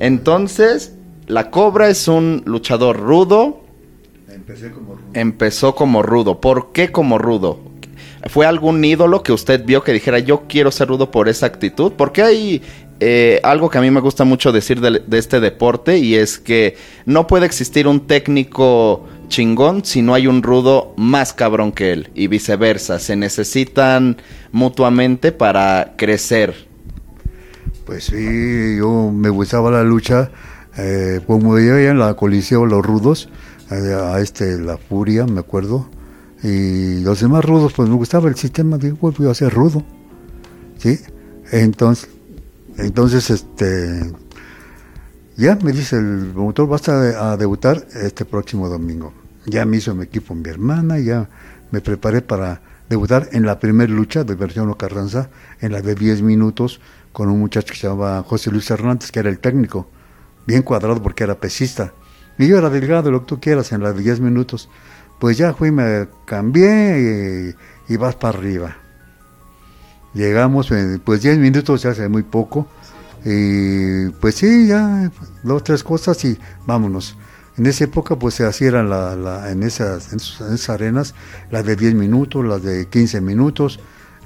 Entonces, 0.01 0.95
la 1.27 1.51
Cobra 1.51 1.87
es 1.87 2.07
un 2.07 2.41
luchador 2.45 2.99
rudo. 2.99 3.61
como 4.73 4.95
rudo. 4.95 5.07
Empezó 5.13 5.75
como 5.75 6.01
rudo. 6.01 6.41
¿Por 6.41 6.71
qué 6.71 6.91
como 6.91 7.19
rudo? 7.19 7.59
¿Fue 8.27 8.47
algún 8.47 8.83
ídolo 8.83 9.21
que 9.21 9.31
usted 9.31 9.63
vio 9.63 9.83
que 9.83 9.93
dijera 9.93 10.17
yo 10.17 10.47
quiero 10.47 10.71
ser 10.71 10.87
rudo 10.87 11.11
por 11.11 11.29
esa 11.29 11.45
actitud? 11.45 11.93
Porque 11.95 12.23
hay 12.23 12.63
eh, 12.99 13.39
algo 13.43 13.69
que 13.69 13.77
a 13.77 13.81
mí 13.81 13.91
me 13.91 13.99
gusta 13.99 14.23
mucho 14.23 14.51
decir 14.51 14.81
de, 14.81 15.03
este 15.15 15.39
deporte 15.39 15.99
y 15.99 16.15
es 16.15 16.39
que 16.39 16.77
no 17.05 17.27
puede 17.27 17.45
existir 17.45 17.87
un 17.87 18.07
técnico 18.07 19.07
chingón 19.27 19.85
si 19.85 20.01
no 20.01 20.15
hay 20.15 20.25
un 20.25 20.41
rudo 20.41 20.95
más 20.97 21.31
cabrón 21.31 21.71
que 21.71 21.91
él 21.91 22.09
y 22.15 22.25
viceversa. 22.25 22.97
Se 22.97 23.15
necesitan 23.15 24.17
mutuamente 24.51 25.31
para 25.31 25.93
crecer. 25.95 26.70
Pues 27.91 28.05
sí, 28.05 28.77
yo 28.77 29.11
me 29.11 29.27
gustaba 29.27 29.69
la 29.69 29.83
lucha, 29.83 30.31
eh, 30.77 31.19
como 31.27 31.59
yo 31.59 31.77
en 31.77 31.99
la 31.99 32.13
Coliseo 32.13 32.65
Los 32.65 32.85
Rudos, 32.85 33.27
eh, 33.69 33.93
a 33.93 34.21
este 34.21 34.57
La 34.57 34.77
Furia, 34.77 35.25
me 35.25 35.41
acuerdo, 35.41 35.89
y 36.41 37.01
los 37.01 37.19
demás 37.19 37.43
rudos, 37.43 37.73
pues 37.73 37.89
me 37.89 37.95
gustaba 37.95 38.29
el 38.29 38.35
sistema, 38.35 38.77
digo, 38.77 38.95
pues 38.95 39.17
voy 39.17 39.29
a 39.29 39.33
ser 39.33 39.53
rudo, 39.53 39.83
¿sí? 40.77 41.01
Entonces, 41.51 42.09
entonces, 42.77 43.29
este, 43.29 44.09
ya 45.35 45.57
me 45.61 45.73
dice 45.73 45.97
el 45.97 46.31
promotor, 46.31 46.69
vas 46.69 46.87
a, 46.87 47.35
debutar 47.35 47.85
este 47.93 48.23
próximo 48.23 48.69
domingo. 48.69 49.11
Ya 49.47 49.65
me 49.65 49.75
hizo 49.75 49.93
mi 49.93 50.05
equipo 50.05 50.33
mi 50.33 50.49
hermana, 50.49 50.97
ya 50.97 51.29
me 51.71 51.81
preparé 51.81 52.21
para 52.21 52.61
debutar 52.91 53.29
en 53.31 53.45
la 53.45 53.57
primera 53.57 53.91
lucha 53.91 54.25
de 54.25 54.35
versión 54.35 54.71
Carranza, 54.73 55.29
en 55.61 55.71
la 55.71 55.81
de 55.81 55.95
10 55.95 56.21
minutos, 56.23 56.81
con 57.13 57.29
un 57.29 57.39
muchacho 57.39 57.71
que 57.71 57.79
se 57.79 57.87
llamaba 57.87 58.21
José 58.23 58.51
Luis 58.51 58.69
Hernández, 58.69 59.11
que 59.11 59.19
era 59.19 59.29
el 59.29 59.39
técnico, 59.39 59.87
bien 60.45 60.61
cuadrado 60.61 61.01
porque 61.01 61.23
era 61.23 61.39
pesista. 61.39 61.93
Y 62.37 62.47
yo 62.47 62.57
era 62.57 62.69
delgado, 62.69 63.09
lo 63.09 63.21
que 63.21 63.27
tú 63.27 63.39
quieras, 63.39 63.71
en 63.71 63.81
las 63.81 63.97
10 63.97 64.19
minutos. 64.19 64.69
Pues 65.19 65.37
ya 65.37 65.53
fui, 65.53 65.71
me 65.71 66.09
cambié 66.25 67.55
y, 67.87 67.95
vas 67.95 68.15
para 68.15 68.37
arriba. 68.37 68.75
Llegamos, 70.13 70.69
eh, 70.71 70.99
pues 71.03 71.21
10 71.21 71.37
minutos 71.37 71.83
ya 71.83 71.91
hace 71.91 72.09
muy 72.09 72.23
poco. 72.23 72.67
Y 73.23 74.09
pues 74.19 74.35
sí, 74.35 74.67
ya 74.67 75.09
dos, 75.43 75.63
tres 75.63 75.83
cosas 75.83 76.25
y 76.25 76.37
vámonos. 76.65 77.15
En 77.61 77.67
esa 77.67 77.83
época 77.83 78.15
pues 78.15 78.33
se 78.33 78.43
hacían 78.43 78.91
en, 78.91 79.61
esas, 79.61 80.11
en, 80.13 80.17
esas 80.17 80.69
arenas 80.71 81.13
las 81.51 81.63
de 81.63 81.75
10 81.75 81.93
minutos, 81.93 82.43
las 82.43 82.63
de 82.63 82.87
15 82.87 83.21
minutos, 83.21 83.79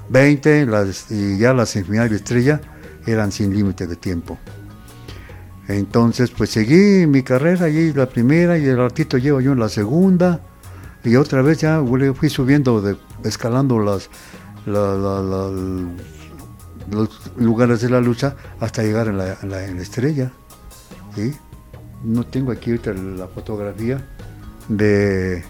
20 0.08 0.64
las, 0.64 1.10
y 1.10 1.36
ya 1.36 1.52
las 1.52 1.68
semifinales 1.68 2.12
de 2.12 2.16
estrella 2.16 2.62
eran 3.04 3.30
sin 3.32 3.54
límite 3.54 3.86
de 3.86 3.96
tiempo. 3.96 4.38
Entonces 5.68 6.30
pues 6.30 6.48
seguí 6.48 7.06
mi 7.06 7.22
carrera 7.22 7.68
y 7.68 7.92
la 7.92 8.06
primera 8.06 8.56
y 8.56 8.64
el 8.64 8.78
ratito 8.78 9.18
llevo 9.18 9.42
yo 9.42 9.52
en 9.52 9.60
la 9.60 9.68
segunda 9.68 10.40
y 11.04 11.16
otra 11.16 11.42
vez 11.42 11.58
ya 11.58 11.82
fui 12.14 12.30
subiendo, 12.30 12.82
escalando 13.22 13.78
los 13.78 14.08
lugares 17.36 17.82
de 17.82 17.90
la 17.90 18.00
lucha 18.00 18.34
hasta 18.60 18.82
llegar 18.82 19.08
en 19.08 19.18
la, 19.18 19.64
estrella. 19.78 20.32
No 22.06 22.24
tengo 22.24 22.52
aquí 22.52 22.70
ahorita 22.70 22.92
la 22.92 23.26
fotografía 23.26 24.00
de 24.68 25.44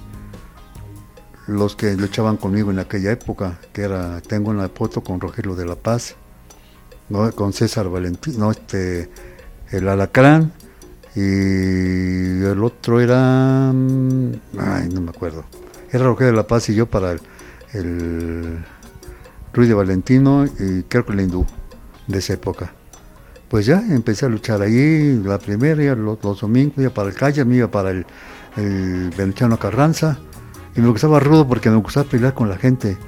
los 1.47 1.77
que 1.77 1.95
luchaban 1.95 2.39
conmigo 2.39 2.71
en 2.71 2.79
aquella 2.79 3.13
época, 3.13 3.59
que 3.73 3.83
era, 3.83 4.21
tengo 4.23 4.51
una 4.51 4.69
foto 4.69 5.03
con 5.03 5.21
Rogelio 5.21 5.55
de 5.55 5.67
la 5.67 5.77
Paz, 5.77 6.17
¿no? 7.09 7.31
con 7.33 7.53
César 7.53 7.89
Valentín, 7.89 8.39
no, 8.39 8.51
este, 8.51 9.11
el 9.71 9.87
Alacrán, 9.89 10.53
y 11.15 11.21
el 11.21 12.63
otro 12.63 13.01
era, 13.01 13.71
mm, 13.73 14.33
ay, 14.59 14.89
no 14.89 15.03
me 15.03 15.11
acuerdo, 15.11 15.45
era 15.93 16.05
Rogelio 16.05 16.33
de 16.33 16.37
la 16.37 16.47
Paz 16.47 16.69
y 16.71 16.75
yo 16.75 16.87
para 16.87 17.13
el, 17.13 17.21
el 17.75 18.65
Ruiz 19.53 19.69
de 19.69 19.75
Valentino 19.75 20.47
y 20.47 20.83
creo 20.85 21.05
que 21.05 21.13
el 21.13 21.21
hindú 21.21 21.47
de 22.07 22.19
esa 22.19 22.33
época 22.33 22.73
pues 23.49 23.67
ya 23.67 23.79
empecé 23.79 24.27
a 24.27 24.29
luchar 24.29 24.63
ahí, 24.63 25.21
la 25.25 25.39
primera, 25.39 25.95
los, 25.95 26.23
los 26.23 26.41
domingos 26.41 26.79
iba 26.79 26.91
para 26.91 27.09
el 27.09 27.15
calle, 27.15 27.45
me 27.45 27.57
iba 27.57 27.71
para 27.71 27.91
el, 27.91 28.07
el 28.57 29.11
Venustiano 29.17 29.59
Carranza, 29.59 30.19
y 30.75 30.81
me 30.81 30.89
gustaba 30.89 31.21
rudo 31.21 31.47
porque 31.47 31.71
me 31.71 31.77
gustaba 31.77 32.09
pelear 32.09 32.35
con 32.35 32.49
la 32.49 32.57
gente. 32.57 32.99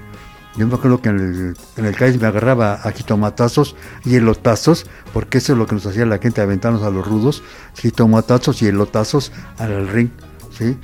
Yo 0.57 0.67
me 0.67 0.75
acuerdo 0.75 1.01
que 1.01 1.11
en 1.11 1.19
el, 1.19 1.57
en 1.77 1.85
el 1.85 1.95
calle 1.95 2.19
me 2.19 2.27
agarraba 2.27 2.75
a 2.75 2.91
jitomatazos 2.91 3.77
y 4.05 4.17
elotazos, 4.17 4.87
porque 5.13 5.39
eso 5.39 5.53
es 5.53 5.59
lo 5.59 5.67
que 5.67 5.75
nos 5.75 5.87
hacía 5.87 6.07
la 6.07 6.19
gente, 6.19 6.41
aventarnos 6.41 6.83
a 6.83 6.91
los 6.91 7.07
rudos, 7.07 7.43
jitomatazos 7.75 8.63
y 8.63 8.67
elotazos 8.67 9.33
al 9.59 9.87
ring, 9.89 10.11
¿sí? 10.51 10.77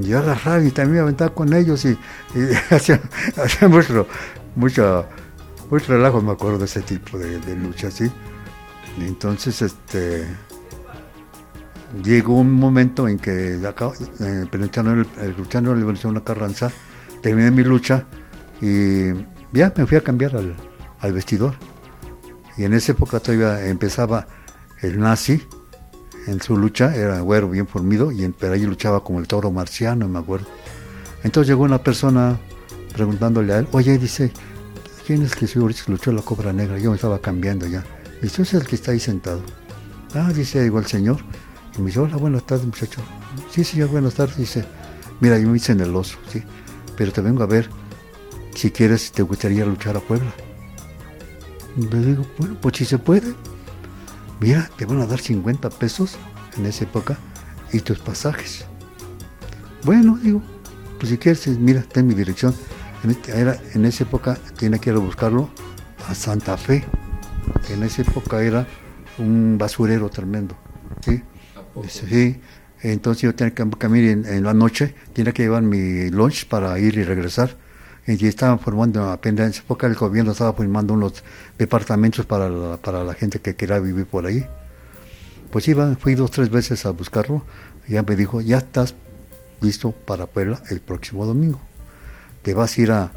Y 0.00 0.06
yo 0.06 0.18
agarraba 0.18 0.62
y 0.62 0.70
también 0.70 0.96
me 0.96 1.00
aventaba 1.00 1.34
con 1.34 1.52
ellos 1.52 1.84
y, 1.84 1.98
hacía, 2.70 3.00
mucho, 3.68 4.06
mucho, 4.54 5.06
mucho 5.70 5.92
relajo, 5.92 6.20
me 6.20 6.32
acuerdo 6.32 6.58
de 6.58 6.66
ese 6.66 6.82
tipo 6.82 7.18
de, 7.18 7.40
de 7.40 7.56
lucha, 7.56 7.90
¿sí? 7.90 8.12
Entonces, 9.06 9.62
este 9.62 10.26
llegó 12.02 12.34
un 12.34 12.52
momento 12.52 13.08
en 13.08 13.18
que 13.18 13.58
acá, 13.66 13.92
eh, 14.20 14.44
luchando 14.52 14.92
el, 14.92 15.34
luchando 15.36 15.72
en 15.72 16.14
la 16.14 16.24
Carranza, 16.24 16.70
terminé 17.22 17.50
mi 17.50 17.64
lucha 17.64 18.04
y 18.60 19.08
ya 19.52 19.72
me 19.76 19.86
fui 19.86 19.96
a 19.96 20.02
cambiar 20.02 20.36
al, 20.36 21.12
vestidor. 21.12 21.54
Y 22.56 22.64
en 22.64 22.74
esa 22.74 22.92
época 22.92 23.20
todavía 23.20 23.66
empezaba 23.66 24.26
el 24.82 24.98
nazi 24.98 25.42
en 26.26 26.42
su 26.42 26.56
lucha, 26.56 26.94
era 26.94 27.20
güero 27.20 27.48
bien 27.48 27.66
formido, 27.66 28.12
y 28.12 28.28
pero 28.38 28.52
ahí 28.54 28.62
luchaba 28.62 29.02
como 29.02 29.20
el 29.20 29.26
toro 29.26 29.50
marciano, 29.50 30.08
me 30.08 30.18
acuerdo. 30.18 30.46
Entonces 31.22 31.48
llegó 31.48 31.64
una 31.64 31.82
persona 31.82 32.38
preguntándole 32.92 33.52
a 33.54 33.58
él, 33.58 33.68
oye, 33.72 33.96
dice, 33.96 34.32
¿quién 35.06 35.22
es 35.22 35.34
que 35.34 35.46
luchó 35.86 36.12
la 36.12 36.22
cobra 36.22 36.52
negra? 36.52 36.78
Yo 36.78 36.90
me 36.90 36.96
estaba 36.96 37.20
cambiando 37.20 37.66
ya. 37.66 37.84
Dice, 38.22 38.42
es 38.42 38.54
el 38.54 38.66
que 38.66 38.74
está 38.74 38.90
ahí 38.92 39.00
sentado. 39.00 39.42
Ah, 40.14 40.32
dice, 40.32 40.64
igual 40.64 40.86
señor. 40.86 41.18
Y 41.76 41.80
me 41.80 41.86
dice, 41.86 42.00
hola, 42.00 42.16
buenas 42.16 42.44
tardes, 42.44 42.66
muchacho. 42.66 43.00
Sí, 43.50 43.62
señor, 43.62 43.90
buenas 43.90 44.14
tardes. 44.14 44.36
Dice, 44.36 44.64
mira, 45.20 45.38
yo 45.38 45.48
me 45.48 45.56
hice 45.56 45.72
en 45.72 45.80
el 45.80 45.94
oso, 45.94 46.18
sí. 46.28 46.42
Pero 46.96 47.12
te 47.12 47.20
vengo 47.20 47.42
a 47.42 47.46
ver 47.46 47.68
si 48.54 48.72
quieres, 48.72 49.12
te 49.12 49.22
gustaría 49.22 49.64
luchar 49.64 49.96
a 49.96 50.00
Puebla. 50.00 50.32
Le 51.76 51.98
digo, 52.00 52.26
bueno, 52.38 52.56
pues 52.60 52.78
si 52.78 52.84
se 52.84 52.98
puede. 52.98 53.34
Mira, 54.40 54.68
te 54.76 54.84
van 54.84 55.00
a 55.00 55.06
dar 55.06 55.20
50 55.20 55.70
pesos 55.70 56.16
en 56.56 56.66
esa 56.66 56.84
época 56.84 57.16
y 57.72 57.80
tus 57.80 58.00
pasajes. 58.00 58.64
Bueno, 59.84 60.18
digo, 60.20 60.42
pues 60.98 61.10
si 61.10 61.18
quieres, 61.18 61.46
mira, 61.46 61.82
ten 61.82 62.06
mi 62.06 62.14
dirección. 62.14 62.52
En, 63.04 63.10
este, 63.10 63.38
era, 63.38 63.60
en 63.74 63.84
esa 63.84 64.02
época 64.02 64.36
tiene 64.56 64.80
que 64.80 64.90
ir 64.90 64.96
a 64.96 64.98
buscarlo 64.98 65.50
a 66.08 66.14
Santa 66.16 66.56
Fe 66.56 66.84
que 67.66 67.74
en 67.74 67.82
esa 67.82 68.02
época 68.02 68.42
era 68.42 68.66
un 69.18 69.58
basurero 69.58 70.08
tremendo. 70.08 70.56
¿sí? 71.04 71.22
sí. 71.88 72.40
Entonces 72.80 73.22
yo 73.22 73.34
tenía 73.34 73.54
que 73.54 73.68
caminar 73.76 74.26
en, 74.32 74.44
la 74.44 74.54
noche, 74.54 74.94
tenía 75.12 75.32
que 75.32 75.42
llevar 75.42 75.62
mi 75.62 76.10
lunch 76.10 76.46
para 76.46 76.78
ir 76.78 76.96
y 76.96 77.04
regresar. 77.04 77.56
Y 78.06 78.26
estaban 78.26 78.58
formando, 78.58 79.10
apenas 79.10 79.44
en 79.44 79.50
esa 79.50 79.62
época 79.62 79.86
el 79.86 79.94
gobierno 79.94 80.32
estaba 80.32 80.54
formando 80.54 80.94
unos 80.94 81.22
departamentos 81.58 82.24
para 82.24 82.48
la, 82.48 82.76
para 82.78 83.04
la 83.04 83.12
gente 83.12 83.40
que 83.40 83.54
quería 83.54 83.80
vivir 83.80 84.06
por 84.06 84.24
ahí. 84.24 84.46
Pues 85.50 85.68
iba, 85.68 85.94
fui 85.96 86.14
dos, 86.14 86.30
tres 86.30 86.48
veces 86.48 86.86
a 86.86 86.90
buscarlo. 86.90 87.42
Y 87.86 87.92
ya 87.94 88.02
me 88.02 88.16
dijo, 88.16 88.40
ya 88.40 88.58
estás 88.58 88.94
listo 89.60 89.92
para 89.92 90.26
Puebla 90.26 90.62
el 90.70 90.80
próximo 90.80 91.26
domingo. 91.26 91.60
Te 92.42 92.54
vas 92.54 92.78
a 92.78 92.80
ir 92.80 92.92
a, 92.92 93.12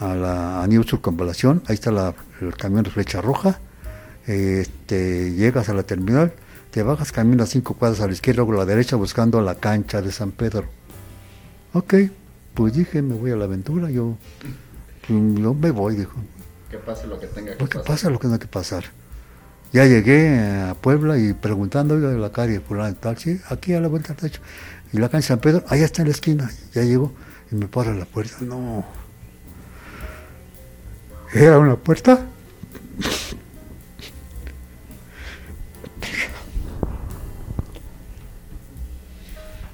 a 0.00 0.14
la 0.14 0.62
a 0.62 0.66
New 0.66 0.82
Circunvalación, 0.82 1.62
ahí 1.66 1.74
está 1.74 1.90
la, 1.90 2.14
el 2.40 2.56
camión 2.56 2.82
de 2.82 2.90
flecha 2.90 3.20
roja, 3.20 3.60
este, 4.26 5.32
llegas 5.32 5.68
a 5.68 5.74
la 5.74 5.82
terminal, 5.82 6.32
te 6.70 6.82
bajas, 6.82 7.12
caminas 7.12 7.50
cinco 7.50 7.74
cuadras 7.74 8.00
a 8.00 8.06
la 8.06 8.12
izquierda 8.12 8.42
o 8.42 8.52
a 8.52 8.56
la 8.56 8.64
derecha 8.64 8.96
buscando 8.96 9.40
la 9.40 9.56
cancha 9.56 10.02
de 10.02 10.10
San 10.12 10.32
Pedro. 10.32 10.64
Ok, 11.72 11.94
pues 12.54 12.74
dije, 12.74 13.02
me 13.02 13.14
voy 13.14 13.30
a 13.30 13.36
la 13.36 13.44
aventura, 13.44 13.90
yo, 13.90 14.16
no 15.08 15.54
me 15.54 15.70
voy, 15.70 15.96
dijo. 15.96 16.14
Que 16.70 16.78
pase 16.78 17.06
lo 17.06 17.20
que 17.20 17.26
tenga 17.26 17.52
que 17.52 17.58
pues 17.58 17.70
pasar. 17.70 17.82
Que 17.82 17.88
pase 17.88 18.10
lo 18.10 18.18
que 18.18 18.26
tenga 18.26 18.38
que 18.38 18.46
pasar. 18.48 18.84
Ya 19.72 19.86
llegué 19.86 20.38
a 20.38 20.74
Puebla 20.74 21.18
y 21.18 21.32
preguntando, 21.32 21.98
de 21.98 22.18
la 22.18 22.30
calle, 22.30 22.60
fulano 22.60 22.94
tal, 22.94 23.18
sí, 23.18 23.40
aquí 23.50 23.74
a 23.74 23.80
la 23.80 23.88
vuelta 23.88 24.14
del 24.14 24.30
techo. 24.30 24.40
Y 24.92 24.98
la 24.98 25.08
cancha 25.08 25.24
de 25.24 25.28
San 25.28 25.40
Pedro, 25.40 25.64
allá 25.68 25.84
está 25.84 26.02
en 26.02 26.08
la 26.08 26.14
esquina. 26.14 26.50
Ya 26.72 26.82
llego 26.82 27.12
y 27.50 27.56
me 27.56 27.66
para 27.66 27.92
la 27.92 28.04
puerta. 28.04 28.36
No. 28.40 28.84
Era 31.32 31.58
una 31.58 31.74
puerta 31.74 32.24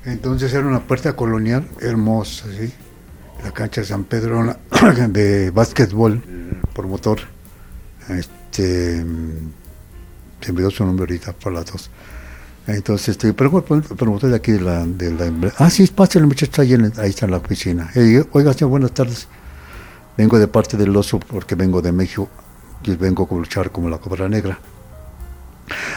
Entonces 0.04 0.52
era 0.52 0.66
una 0.66 0.80
puerta 0.80 1.14
colonial 1.14 1.68
hermosa, 1.80 2.46
¿sí? 2.58 2.72
La 3.44 3.52
cancha 3.52 3.82
de 3.82 3.86
San 3.86 4.04
Pedro 4.04 4.56
de 5.08 5.50
básquetbol, 5.50 6.22
por 6.72 6.86
motor. 6.86 7.20
Este, 8.08 9.04
se 10.40 10.52
me 10.52 10.60
dio 10.60 10.70
su 10.70 10.84
nombre 10.84 11.04
ahorita 11.04 11.32
por 11.32 11.52
las 11.52 11.66
dos. 11.66 11.90
Entonces, 12.66 13.10
este, 13.10 13.32
pero 13.32 13.64
el 13.68 13.82
promotor 13.82 14.30
de 14.30 14.36
aquí 14.36 14.52
de 14.52 14.60
la, 14.60 14.86
de 14.86 15.10
la 15.10 15.52
Ah, 15.58 15.70
sí, 15.70 15.86
pasa 15.88 16.18
el 16.18 16.26
muchacho 16.26 16.62
ahí, 16.62 16.74
ahí 16.74 17.10
está 17.10 17.26
en 17.26 17.32
la 17.32 17.38
oficina. 17.38 17.90
Oiga, 18.32 18.52
señor, 18.52 18.70
buenas 18.70 18.92
tardes. 18.92 19.28
Vengo 20.16 20.38
de 20.38 20.48
parte 20.48 20.76
del 20.76 20.94
oso 20.96 21.18
porque 21.18 21.54
vengo 21.54 21.82
de 21.82 21.92
México 21.92 22.28
y 22.84 22.94
vengo 22.94 23.28
a 23.30 23.34
luchar 23.34 23.70
como 23.70 23.88
la 23.88 23.98
cobra 23.98 24.28
negra. 24.28 24.58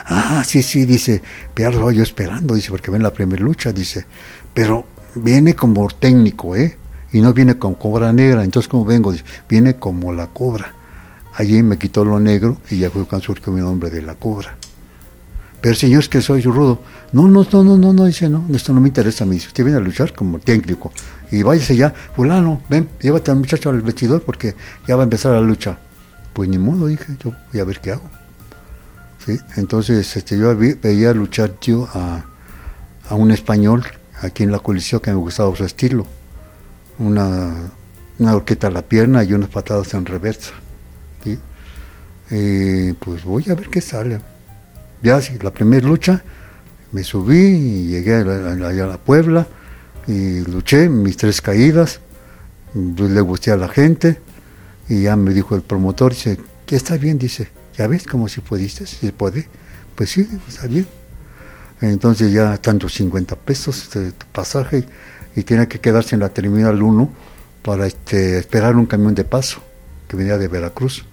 Ah, 0.05 0.43
sí, 0.45 0.63
sí, 0.63 0.85
dice, 0.85 1.21
pero 1.53 1.91
yo 1.91 2.03
esperando, 2.03 2.55
dice, 2.55 2.69
porque 2.69 2.91
ven 2.91 3.03
la 3.03 3.13
primera 3.13 3.43
lucha, 3.43 3.71
dice, 3.71 4.05
pero 4.53 4.85
viene 5.15 5.55
como 5.55 5.87
técnico, 5.89 6.55
¿eh? 6.55 6.77
Y 7.11 7.21
no 7.21 7.33
viene 7.33 7.57
con 7.57 7.75
cobra 7.75 8.11
negra, 8.11 8.43
entonces 8.43 8.67
como 8.69 8.85
vengo, 8.85 9.11
dice, 9.11 9.23
viene 9.47 9.75
como 9.75 10.13
la 10.13 10.27
cobra. 10.27 10.73
Allí 11.35 11.63
me 11.63 11.77
quitó 11.77 12.05
lo 12.05 12.19
negro 12.19 12.57
y 12.69 12.77
ya 12.77 12.89
fue 12.89 13.05
surgió 13.21 13.51
mi 13.51 13.61
nombre 13.61 13.89
de 13.89 14.01
la 14.01 14.15
cobra. 14.15 14.55
Pero 15.61 15.75
señor, 15.75 16.01
es 16.01 16.09
que 16.09 16.21
soy 16.21 16.41
rudo. 16.41 16.81
No, 17.13 17.27
no, 17.27 17.47
no, 17.49 17.63
no, 17.63 17.77
no, 17.77 17.93
no, 17.93 18.05
dice, 18.05 18.29
no, 18.29 18.45
esto 18.53 18.73
no 18.73 18.81
me 18.81 18.89
interesa 18.89 19.23
a 19.23 19.27
mí. 19.27 19.37
Usted 19.37 19.63
viene 19.63 19.79
a 19.79 19.81
luchar 19.81 20.13
como 20.13 20.39
técnico. 20.39 20.91
Y 21.31 21.41
váyase 21.41 21.75
ya, 21.75 21.93
fulano, 22.15 22.61
ven, 22.69 22.89
llévate 22.99 23.31
al 23.31 23.37
muchacho 23.37 23.69
al 23.69 23.81
vestidor 23.81 24.21
porque 24.23 24.55
ya 24.87 24.95
va 24.95 25.03
a 25.03 25.05
empezar 25.05 25.31
la 25.31 25.41
lucha. 25.41 25.77
Pues 26.33 26.49
ni 26.49 26.57
modo, 26.57 26.87
dije, 26.87 27.15
yo 27.23 27.31
voy 27.51 27.61
a 27.61 27.63
ver 27.63 27.79
qué 27.79 27.91
hago. 27.91 28.09
Entonces 29.55 30.15
este, 30.15 30.37
yo 30.37 30.55
veía 30.55 31.13
luchar 31.13 31.55
yo 31.61 31.87
a, 31.93 32.25
un 33.11 33.31
español 33.31 33.83
aquí 34.21 34.43
en 34.43 34.51
la 34.51 34.59
coalición 34.59 34.99
que 35.01 35.11
me 35.11 35.17
gustaba 35.17 35.55
su 35.55 35.63
estilo. 35.63 36.05
Una, 36.99 37.71
horqueta 38.19 38.67
a 38.67 38.71
la 38.71 38.81
pierna 38.81 39.23
y 39.23 39.33
unas 39.33 39.49
patadas 39.49 39.93
en 39.93 40.05
reversa. 40.05 40.51
pues 42.99 43.23
voy 43.23 43.45
a 43.49 43.55
ver 43.55 43.69
qué 43.69 43.81
sale. 43.81 44.19
Ya 45.01 45.19
la 45.41 45.51
primera 45.51 45.85
lucha 45.85 46.23
me 46.91 47.03
subí 47.03 47.37
y 47.37 47.87
llegué 47.87 48.15
allá 48.15 48.85
a 48.85 48.87
la 48.87 48.97
Puebla 48.97 49.47
y 50.07 50.41
luché 50.41 50.89
mis 50.89 51.17
tres 51.17 51.41
caídas. 51.41 51.99
Pues, 52.73 53.11
le 53.11 53.21
gusté 53.21 53.51
a 53.51 53.57
la 53.57 53.67
gente 53.67 54.19
y 54.89 55.03
ya 55.03 55.15
me 55.15 55.33
dijo 55.33 55.55
el 55.55 55.61
promotor, 55.61 56.13
dice, 56.13 56.39
que 56.65 56.75
está 56.75 56.97
bien, 56.97 57.17
dice, 57.17 57.49
¿Ya 57.77 57.87
ves 57.87 58.05
cómo 58.05 58.27
si 58.27 58.41
pudiste? 58.41 58.85
Si 58.85 59.11
puede. 59.11 59.47
Pues 59.95 60.11
sí, 60.11 60.27
está 60.47 60.67
bien. 60.67 60.87
Entonces 61.81 62.31
ya 62.31 62.57
tanto 62.57 62.87
50 62.87 63.35
pesos 63.35 63.89
de 63.93 64.13
pasaje 64.31 64.85
y 65.35 65.43
tenía 65.43 65.67
que 65.67 65.79
quedarse 65.79 66.15
en 66.15 66.21
la 66.21 66.29
terminal 66.29 66.81
1 66.81 67.09
para 67.61 67.87
este, 67.87 68.37
esperar 68.37 68.75
un 68.75 68.85
camión 68.85 69.15
de 69.15 69.23
paso 69.23 69.61
que 70.07 70.15
venía 70.15 70.37
de 70.37 70.47
Veracruz. 70.47 71.05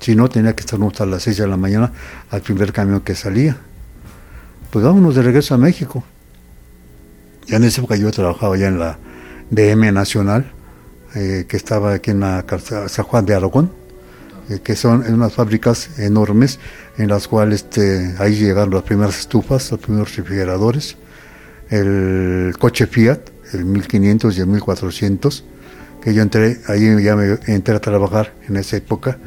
Si 0.00 0.14
no, 0.14 0.28
tenía 0.28 0.54
que 0.54 0.60
estar 0.60 0.78
hasta 0.82 1.06
las 1.06 1.22
6 1.22 1.38
de 1.38 1.46
la 1.46 1.56
mañana 1.56 1.92
al 2.30 2.42
primer 2.42 2.72
camión 2.72 3.00
que 3.00 3.14
salía. 3.14 3.56
Pues 4.70 4.84
vámonos 4.84 5.14
de 5.14 5.22
regreso 5.22 5.54
a 5.54 5.58
México. 5.58 6.04
Ya 7.46 7.56
en 7.56 7.64
esa 7.64 7.80
época 7.80 7.96
yo 7.96 8.10
trabajaba 8.10 8.56
ya 8.56 8.68
en 8.68 8.78
la 8.78 8.98
DM 9.50 9.92
Nacional, 9.92 10.52
eh, 11.14 11.46
que 11.48 11.56
estaba 11.56 11.94
aquí 11.94 12.10
en 12.10 12.20
la 12.20 12.44
San 12.88 13.04
Juan 13.06 13.24
de 13.24 13.34
Aragón, 13.34 13.72
que 14.62 14.76
son 14.76 15.04
unas 15.12 15.32
fábricas 15.32 15.98
enormes 15.98 16.58
en 16.96 17.08
las 17.08 17.28
cuales 17.28 17.64
este, 17.64 18.14
ahí 18.18 18.34
llegaron 18.36 18.72
las 18.72 18.82
primeras 18.82 19.18
estufas, 19.18 19.70
los 19.70 19.80
primeros 19.80 20.16
refrigeradores, 20.16 20.96
el 21.70 22.54
coche 22.58 22.86
Fiat, 22.86 23.20
el 23.52 23.64
1500 23.64 24.36
y 24.36 24.40
el 24.40 24.46
1400, 24.46 25.44
que 26.02 26.14
yo 26.14 26.22
entré, 26.22 26.60
ahí 26.66 27.02
ya 27.02 27.14
me 27.14 27.38
entré 27.46 27.74
a 27.74 27.80
trabajar 27.80 28.32
en 28.48 28.56
esa 28.56 28.76
época, 28.76 29.18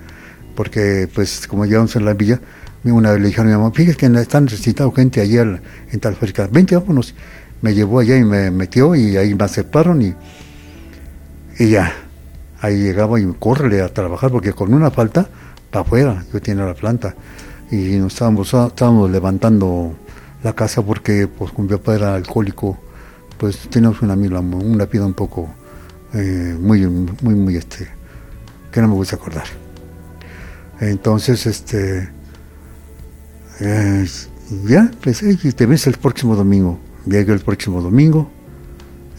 porque 0.55 1.07
pues 1.13 1.47
como 1.47 1.65
llevamos 1.65 1.95
en 1.95 2.05
la 2.05 2.13
villa, 2.13 2.39
una 2.84 3.12
vez 3.12 3.21
le 3.21 3.27
dijeron 3.27 3.51
a 3.51 3.57
mi 3.57 3.62
mamá, 3.62 3.73
fíjate 3.73 3.97
que 3.97 4.19
están 4.19 4.45
necesitando 4.45 4.91
gente 4.91 5.21
allí 5.21 5.38
en 5.38 5.99
tal 5.99 6.15
fábrica, 6.15 6.49
vente, 6.51 6.75
vámonos. 6.75 7.13
Me 7.62 7.75
llevó 7.75 7.99
allá 7.99 8.17
y 8.17 8.23
me 8.23 8.49
metió 8.49 8.95
y 8.95 9.17
ahí 9.17 9.36
me 9.36 9.43
aceptaron 9.43 10.01
y, 10.01 10.15
y 11.60 11.69
ya, 11.69 11.93
ahí 12.62 12.78
llegaba 12.78 13.19
y 13.19 13.26
córrele 13.39 13.82
a 13.82 13.89
trabajar, 13.89 14.32
porque 14.32 14.54
con 14.54 14.74
una 14.74 14.91
falta, 14.91 15.28
para 15.69 15.82
afuera, 15.84 16.24
yo 16.32 16.41
tenía 16.41 16.65
la 16.65 16.74
planta. 16.74 17.15
Y 17.71 17.97
nos 17.97 18.13
estábamos, 18.13 18.54
estábamos 18.54 19.10
levantando 19.10 19.93
la 20.43 20.54
casa 20.54 20.82
porque 20.82 21.28
pues 21.28 21.58
mi 21.58 21.67
papá 21.67 21.95
era 21.95 22.15
alcohólico, 22.15 22.78
pues 23.38 23.58
teníamos 23.69 24.02
una, 24.02 24.13
una 24.15 24.86
vida 24.86 25.06
un 25.06 25.13
poco 25.13 25.50
eh, 26.13 26.56
muy, 26.60 26.86
muy, 26.86 27.36
muy, 27.36 27.56
este, 27.56 27.88
que 28.71 28.82
no 28.82 28.89
me 28.89 28.93
gusta 28.95 29.15
acordar. 29.15 29.45
Entonces, 30.80 31.45
este, 31.45 32.10
eh, 33.60 34.08
ya, 34.67 34.91
pues 35.02 35.24
te 35.56 35.65
ves 35.65 35.88
el 35.88 35.97
próximo 35.97 36.36
domingo. 36.36 36.80
Llegué 37.06 37.34
el 37.34 37.39
próximo 37.39 37.82
domingo 37.82 38.30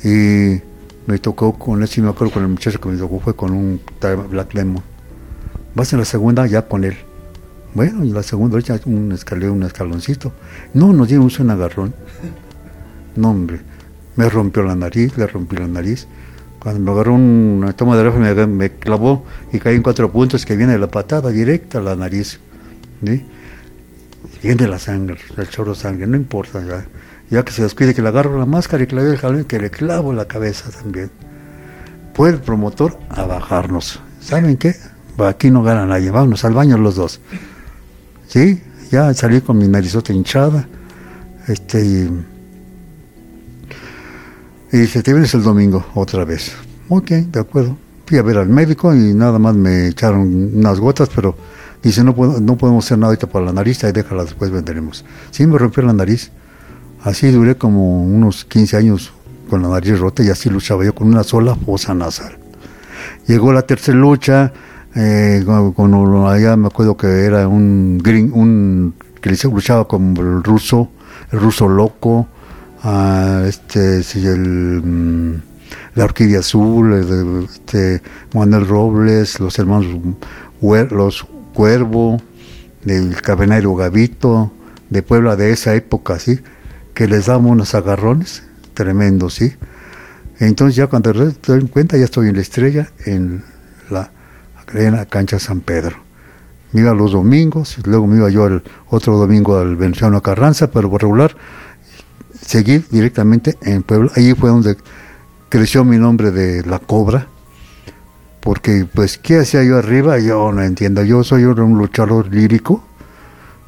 y 0.05 0.61
me 1.07 1.19
tocó 1.19 1.59
con 1.59 1.83
ese, 1.83 2.01
me 2.01 2.11
acuerdo 2.11 2.35
con 2.35 2.43
el 2.43 2.49
muchacho 2.49 2.81
que 2.81 2.89
me 2.89 2.99
tocó, 2.99 3.21
fue 3.21 3.35
con 3.35 3.53
un 3.53 3.81
Black 4.31 4.55
Lemon. 4.55 4.83
Vas 5.75 5.93
en 5.93 5.99
la 5.99 6.05
segunda 6.05 6.47
ya 6.47 6.63
con 6.69 6.85
él. 6.85 6.97
Bueno, 7.75 8.05
y 8.05 8.11
la 8.11 8.23
segunda 8.23 8.59
ya 8.61 8.79
un 8.85 9.13
escalón, 9.13 9.51
un 9.53 9.63
escaloncito. 9.63 10.33
No, 10.75 10.93
nos 10.93 11.09
dimos 11.09 11.39
un 11.41 11.51
agarrón. 11.51 11.95
No, 13.17 13.31
hombre, 13.31 13.61
me 14.17 14.29
rompió 14.29 14.63
la 14.63 14.75
nariz, 14.75 15.17
le 15.17 15.27
rompí 15.27 15.57
la 15.57 15.67
nariz. 15.67 16.07
Cuando 16.59 16.81
me 16.81 16.91
agarró 16.93 17.15
una 17.15 17.73
toma 17.73 17.97
de 17.97 18.05
refe 18.05 18.47
me, 18.47 18.71
clavó 18.71 19.25
y 19.53 19.59
caí 19.59 19.75
en 19.75 19.83
cuatro 19.83 20.13
puntos 20.13 20.47
que 20.47 20.55
viene 20.55 20.79
la 20.79 20.87
patada 20.87 21.31
directa 21.31 21.79
a 21.79 21.83
la 21.83 21.97
nariz. 21.97 22.39
¿sí? 23.05 23.25
Viene 24.43 24.69
la 24.69 24.79
sangre, 24.79 25.19
el 25.37 25.49
chorro 25.49 25.75
de 25.75 25.81
sangre, 25.81 26.07
no 26.07 26.17
importa 26.17 26.65
ya. 26.65 26.85
Ya 27.33 27.43
que 27.47 27.51
se 27.51 27.63
descuide 27.63 27.95
que 27.95 28.03
le 28.03 28.09
agarro 28.09 28.39
la 28.39 28.45
máscara 28.45 28.85
y 28.85 28.87
que 28.87 28.95
le 28.95 29.05
doy 29.05 29.13
el 29.13 29.19
jalón 29.19 29.45
que 29.45 29.59
le 29.59 29.71
clavo 29.71 30.13
la 30.13 30.27
cabeza 30.27 30.71
también. 30.71 31.11
Fue 32.13 32.29
el 32.29 32.39
promotor 32.39 32.99
a 33.09 33.25
bajarnos. 33.25 34.01
¿Saben 34.21 34.59
qué? 34.59 34.77
Aquí 35.17 35.51
no 35.51 35.63
gana 35.63 35.87
nadie, 35.87 36.11
vámonos 36.11 36.45
al 36.45 36.53
baño 36.53 36.77
los 36.77 36.95
dos. 36.95 37.21
Sí, 38.29 38.63
ya 38.91 39.15
salí 39.15 39.41
con 39.41 39.57
mi 39.57 39.67
narizota 39.67 40.13
hinchada. 40.13 40.69
Este, 41.49 41.83
y, 41.83 42.25
y 44.71 44.77
dice, 44.77 45.03
te 45.03 45.15
vienes 45.15 45.33
el 45.33 45.43
domingo 45.43 45.87
otra 45.95 46.27
vez. 46.27 46.53
Ok, 46.91 47.13
de 47.13 47.41
acuerdo. 47.41 47.79
Fui 48.05 48.19
a 48.19 48.23
ver 48.23 48.37
al 48.37 48.51
médico 48.51 48.95
y 48.95 49.15
nada 49.15 49.39
más 49.39 49.55
me 49.55 49.89
echaron 49.89 50.53
unas 50.55 50.79
gotas, 50.79 51.09
pero 51.15 51.35
dice, 51.83 52.05
no, 52.05 52.15
puedo, 52.15 52.43
no 52.43 52.59
podemos 52.59 52.85
hacer 52.85 52.99
nada 52.99 53.13
ahorita 53.13 53.27
para 53.27 53.47
la 53.47 53.55
nariz, 53.55 53.83
ahí 53.85 53.93
déjala, 53.93 54.25
después 54.25 54.51
venderemos. 54.51 55.03
Sí, 55.31 55.47
me 55.47 55.57
rompió 55.57 55.83
la 55.83 55.95
nariz. 55.95 56.31
Así 57.03 57.31
duré 57.31 57.57
como 57.57 58.05
unos 58.05 58.45
15 58.45 58.77
años 58.77 59.13
con 59.51 59.63
la 59.63 59.69
nariz 59.69 59.99
rota 59.99 60.23
y 60.23 60.31
así 60.31 60.49
luchaba 60.49 60.85
yo 60.85 60.95
con 60.95 61.09
una 61.09 61.25
sola 61.25 61.57
fosa 61.57 61.95
nasal. 61.95 62.39
Llegó 63.27 63.53
la 63.53 63.63
tercera 63.63 63.99
lucha, 63.99 64.53
eh, 64.95 65.43
con, 65.45 66.27
allá 66.27 66.57
me 66.57 66.69
acuerdo 66.69 66.97
que 66.97 67.25
era 67.25 67.49
un 67.49 67.99
green, 67.99 68.33
un 68.33 68.95
que 69.21 69.31
luchaba 69.31 69.87
con 69.87 70.17
el 70.17 70.43
ruso, 70.43 70.91
el 71.31 71.41
ruso 71.41 71.69
loco, 71.69 72.29
a 72.83 73.45
este, 73.47 73.99
el, 73.99 74.83
mm, 74.85 75.43
la 75.95 76.05
orquídea 76.05 76.41
azul, 76.41 76.93
este, 76.95 78.03
Manuel 78.35 78.67
Robles, 78.67 79.41
los 79.41 79.59
hermanos 79.59 79.87
los 80.61 81.27
Cuervo, 81.55 82.21
del 82.85 83.21
Cabenero 83.21 83.75
Gavito, 83.75 84.53
de 84.91 85.03
Puebla 85.03 85.37
de 85.37 85.53
esa 85.53 85.75
época, 85.75 86.19
sí, 86.19 86.41
que 86.95 87.09
les 87.09 87.27
damos 87.27 87.53
unos 87.53 87.75
agarrones 87.75 88.43
tremendos, 88.75 89.35
sí. 89.35 89.55
Entonces 90.39 90.77
ya 90.77 90.87
cuando 90.87 91.13
te 91.13 91.53
doy 91.53 91.69
cuenta 91.69 91.97
ya 91.97 92.05
estoy 92.05 92.29
en 92.29 92.37
la 92.37 92.43
estrella, 92.43 92.91
en 93.07 93.45
la 93.91 94.11
en 94.75 94.97
la 94.97 95.07
cancha 95.07 95.39
San 95.39 95.61
Pedro. 95.61 95.97
Me 96.73 96.81
iba 96.81 96.95
los 96.95 97.13
domingos, 97.13 97.77
luego 97.85 98.07
me 98.07 98.17
iba 98.17 98.31
yo 98.31 98.47
el 98.47 98.63
otro 98.89 99.17
domingo 99.19 99.59
al 99.59 99.77
Venezuela 99.77 100.21
Carranza, 100.21 100.71
pero 100.71 100.91
por 100.91 101.03
regular 101.03 101.37
seguí 102.41 102.79
directamente 102.91 103.59
en 103.63 103.83
Puebla. 103.83 104.11
Allí 104.17 104.35
fue 104.35 104.49
donde 104.49 104.77
creció 105.49 105.85
mi 105.85 105.99
nombre 105.99 106.31
de 106.31 106.65
La 106.65 106.79
Cobra, 106.79 107.27
porque 108.41 108.87
pues, 108.93 109.19
¿qué 109.19 109.41
hacía 109.41 109.63
yo 109.63 109.77
arriba? 109.77 110.19
Yo 110.19 110.51
no 110.51 110.63
entiendo, 110.63 111.05
yo 111.05 111.23
soy 111.23 111.45
un 111.45 111.79
luchador 111.79 112.35
lírico, 112.35 112.83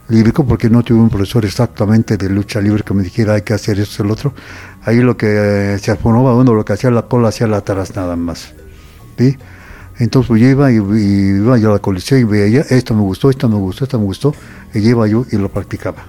lírico 0.08 0.46
porque 0.46 0.68
no 0.68 0.82
tuve 0.82 1.00
un 1.00 1.10
profesor 1.10 1.44
exactamente 1.44 2.16
de 2.16 2.28
lucha 2.28 2.60
libre 2.60 2.82
que 2.82 2.94
me 2.94 3.02
dijera 3.02 3.34
hay 3.34 3.42
que 3.42 3.54
hacer 3.54 3.78
esto 3.80 4.02
el 4.02 4.10
otro. 4.10 4.34
Ahí 4.84 5.00
lo 5.00 5.16
que 5.16 5.74
eh, 5.74 5.78
se 5.78 5.90
afonaba 5.90 6.34
uno, 6.34 6.54
lo 6.54 6.64
que 6.64 6.74
hacía 6.74 6.90
la 6.90 7.02
cola, 7.02 7.28
hacía 7.28 7.46
la 7.46 7.58
atrás 7.58 7.96
nada 7.96 8.16
más. 8.16 8.52
¿sí? 9.18 9.36
Entonces 9.98 10.28
pues, 10.28 10.42
yo 10.42 10.48
iba 10.48 10.72
y, 10.72 10.76
iba 10.76 11.56
yo 11.58 11.70
a 11.70 11.74
la 11.74 11.78
colección 11.78 12.20
y 12.20 12.24
veía, 12.24 12.62
esto 12.62 12.94
me 12.94 13.02
gustó, 13.02 13.30
esto 13.30 13.48
me 13.48 13.56
gustó, 13.56 13.84
esto 13.84 13.98
me 13.98 14.04
gustó, 14.04 14.34
y 14.74 14.80
iba 14.80 15.06
yo 15.06 15.24
y 15.30 15.36
lo 15.36 15.48
practicaba. 15.48 16.04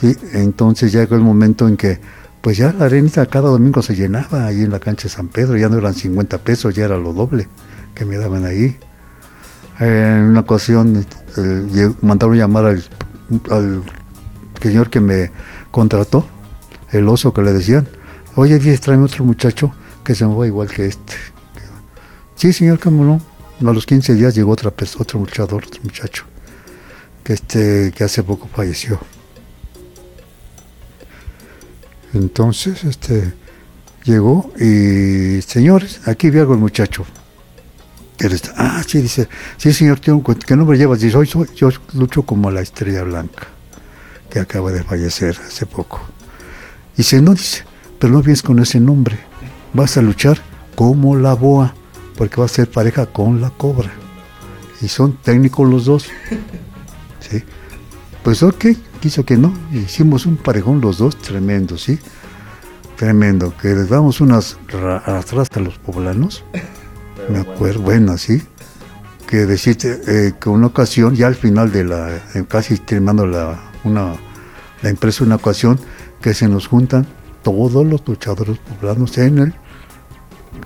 ¿sí? 0.00 0.14
Entonces 0.32 0.92
llegó 0.92 1.14
el 1.16 1.22
momento 1.22 1.66
en 1.66 1.76
que, 1.76 1.98
pues 2.40 2.56
ya 2.56 2.72
la 2.72 2.86
arenita 2.86 3.24
cada 3.26 3.48
domingo 3.48 3.82
se 3.82 3.94
llenaba 3.94 4.46
ahí 4.46 4.62
en 4.62 4.70
la 4.70 4.80
cancha 4.80 5.04
de 5.04 5.08
San 5.10 5.28
Pedro, 5.28 5.56
ya 5.56 5.68
no 5.68 5.78
eran 5.78 5.94
50 5.94 6.38
pesos, 6.38 6.74
ya 6.74 6.84
era 6.84 6.98
lo 6.98 7.12
doble 7.12 7.48
que 7.94 8.04
me 8.04 8.16
daban 8.16 8.44
ahí. 8.44 8.76
En 9.80 10.24
una 10.24 10.40
ocasión 10.40 11.04
eh, 11.36 11.90
mandaron 12.02 12.36
llamar 12.36 12.66
al, 12.66 13.82
señor 14.60 14.90
que 14.90 15.00
me 15.00 15.30
contrató, 15.70 16.26
el 16.90 17.08
oso 17.08 17.32
que 17.32 17.42
le 17.42 17.52
decían, 17.52 17.88
oye, 18.36 18.58
tráeme 18.78 19.04
otro 19.04 19.24
muchacho 19.24 19.72
que 20.04 20.14
se 20.14 20.26
me 20.26 20.34
va 20.34 20.46
igual 20.46 20.68
que 20.68 20.86
este 20.86 21.14
Sí, 22.42 22.52
señor, 22.52 22.80
cómo 22.80 23.04
no. 23.04 23.20
A 23.68 23.72
los 23.72 23.86
15 23.86 24.14
días 24.14 24.34
llegó 24.34 24.50
otra 24.50 24.72
persona, 24.72 25.02
otro 25.02 25.20
luchador, 25.20 25.64
otro 25.64 25.80
muchacho, 25.84 26.24
que, 27.22 27.34
este, 27.34 27.92
que 27.94 28.02
hace 28.02 28.24
poco 28.24 28.48
falleció. 28.48 28.98
Entonces, 32.12 32.82
este, 32.82 33.32
llegó 34.02 34.52
y, 34.58 35.40
señores, 35.42 36.00
aquí 36.08 36.30
vi 36.30 36.40
algo 36.40 36.54
el 36.54 36.58
muchacho. 36.58 37.04
Ah, 38.56 38.82
sí, 38.86 39.02
dice, 39.02 39.28
sí, 39.56 39.72
señor, 39.72 40.00
¿qué 40.00 40.56
nombre 40.56 40.78
llevas? 40.78 41.00
Dice, 41.00 41.16
hoy 41.16 41.26
soy, 41.26 41.48
yo 41.54 41.70
lucho 41.94 42.22
como 42.22 42.50
la 42.50 42.60
estrella 42.60 43.02
blanca, 43.02 43.46
que 44.30 44.40
acaba 44.40 44.72
de 44.72 44.82
fallecer 44.82 45.38
hace 45.46 45.66
poco. 45.66 46.00
Dice, 46.96 47.20
no, 47.22 47.34
dice, 47.34 47.64
pero 47.98 48.12
no 48.12 48.22
vienes 48.22 48.42
con 48.42 48.58
ese 48.58 48.80
nombre, 48.80 49.18
vas 49.72 49.96
a 49.96 50.02
luchar 50.02 50.38
como 50.74 51.16
la 51.16 51.34
boa 51.34 51.74
porque 52.16 52.36
va 52.36 52.44
a 52.44 52.48
ser 52.48 52.70
pareja 52.70 53.06
con 53.06 53.40
la 53.40 53.50
cobra. 53.50 53.90
Y 54.80 54.88
son 54.88 55.16
técnicos 55.16 55.68
los 55.68 55.84
dos. 55.84 56.08
¿Sí? 57.20 57.42
Pues 58.22 58.42
ok, 58.42 58.66
quiso 59.00 59.24
que 59.24 59.36
no. 59.36 59.52
Hicimos 59.72 60.26
un 60.26 60.36
parejón 60.36 60.80
los 60.80 60.98
dos, 60.98 61.16
tremendo, 61.18 61.78
¿sí? 61.78 61.98
Tremendo. 62.96 63.56
Que 63.56 63.68
les 63.68 63.88
damos 63.88 64.20
unas 64.20 64.58
arrastras 65.04 65.48
a 65.54 65.60
los 65.60 65.78
poblanos. 65.78 66.44
Me 67.28 67.38
acuerdo, 67.40 67.82
bueno, 67.82 68.16
sí. 68.18 68.42
Que 69.26 69.46
decirte 69.46 70.00
eh, 70.06 70.34
que 70.38 70.48
una 70.48 70.66
ocasión, 70.66 71.14
ya 71.14 71.26
al 71.26 71.34
final 71.34 71.72
de 71.72 71.84
la, 71.84 72.16
eh, 72.34 72.44
casi 72.46 72.78
terminando 72.78 73.26
la, 73.26 73.58
una, 73.84 74.14
la 74.82 74.90
empresa, 74.90 75.24
una 75.24 75.36
ocasión, 75.36 75.78
que 76.20 76.34
se 76.34 76.48
nos 76.48 76.66
juntan 76.66 77.06
todos 77.42 77.84
los 77.86 78.06
luchadores 78.06 78.58
poblanos 78.58 79.16
en 79.18 79.38
el 79.38 79.54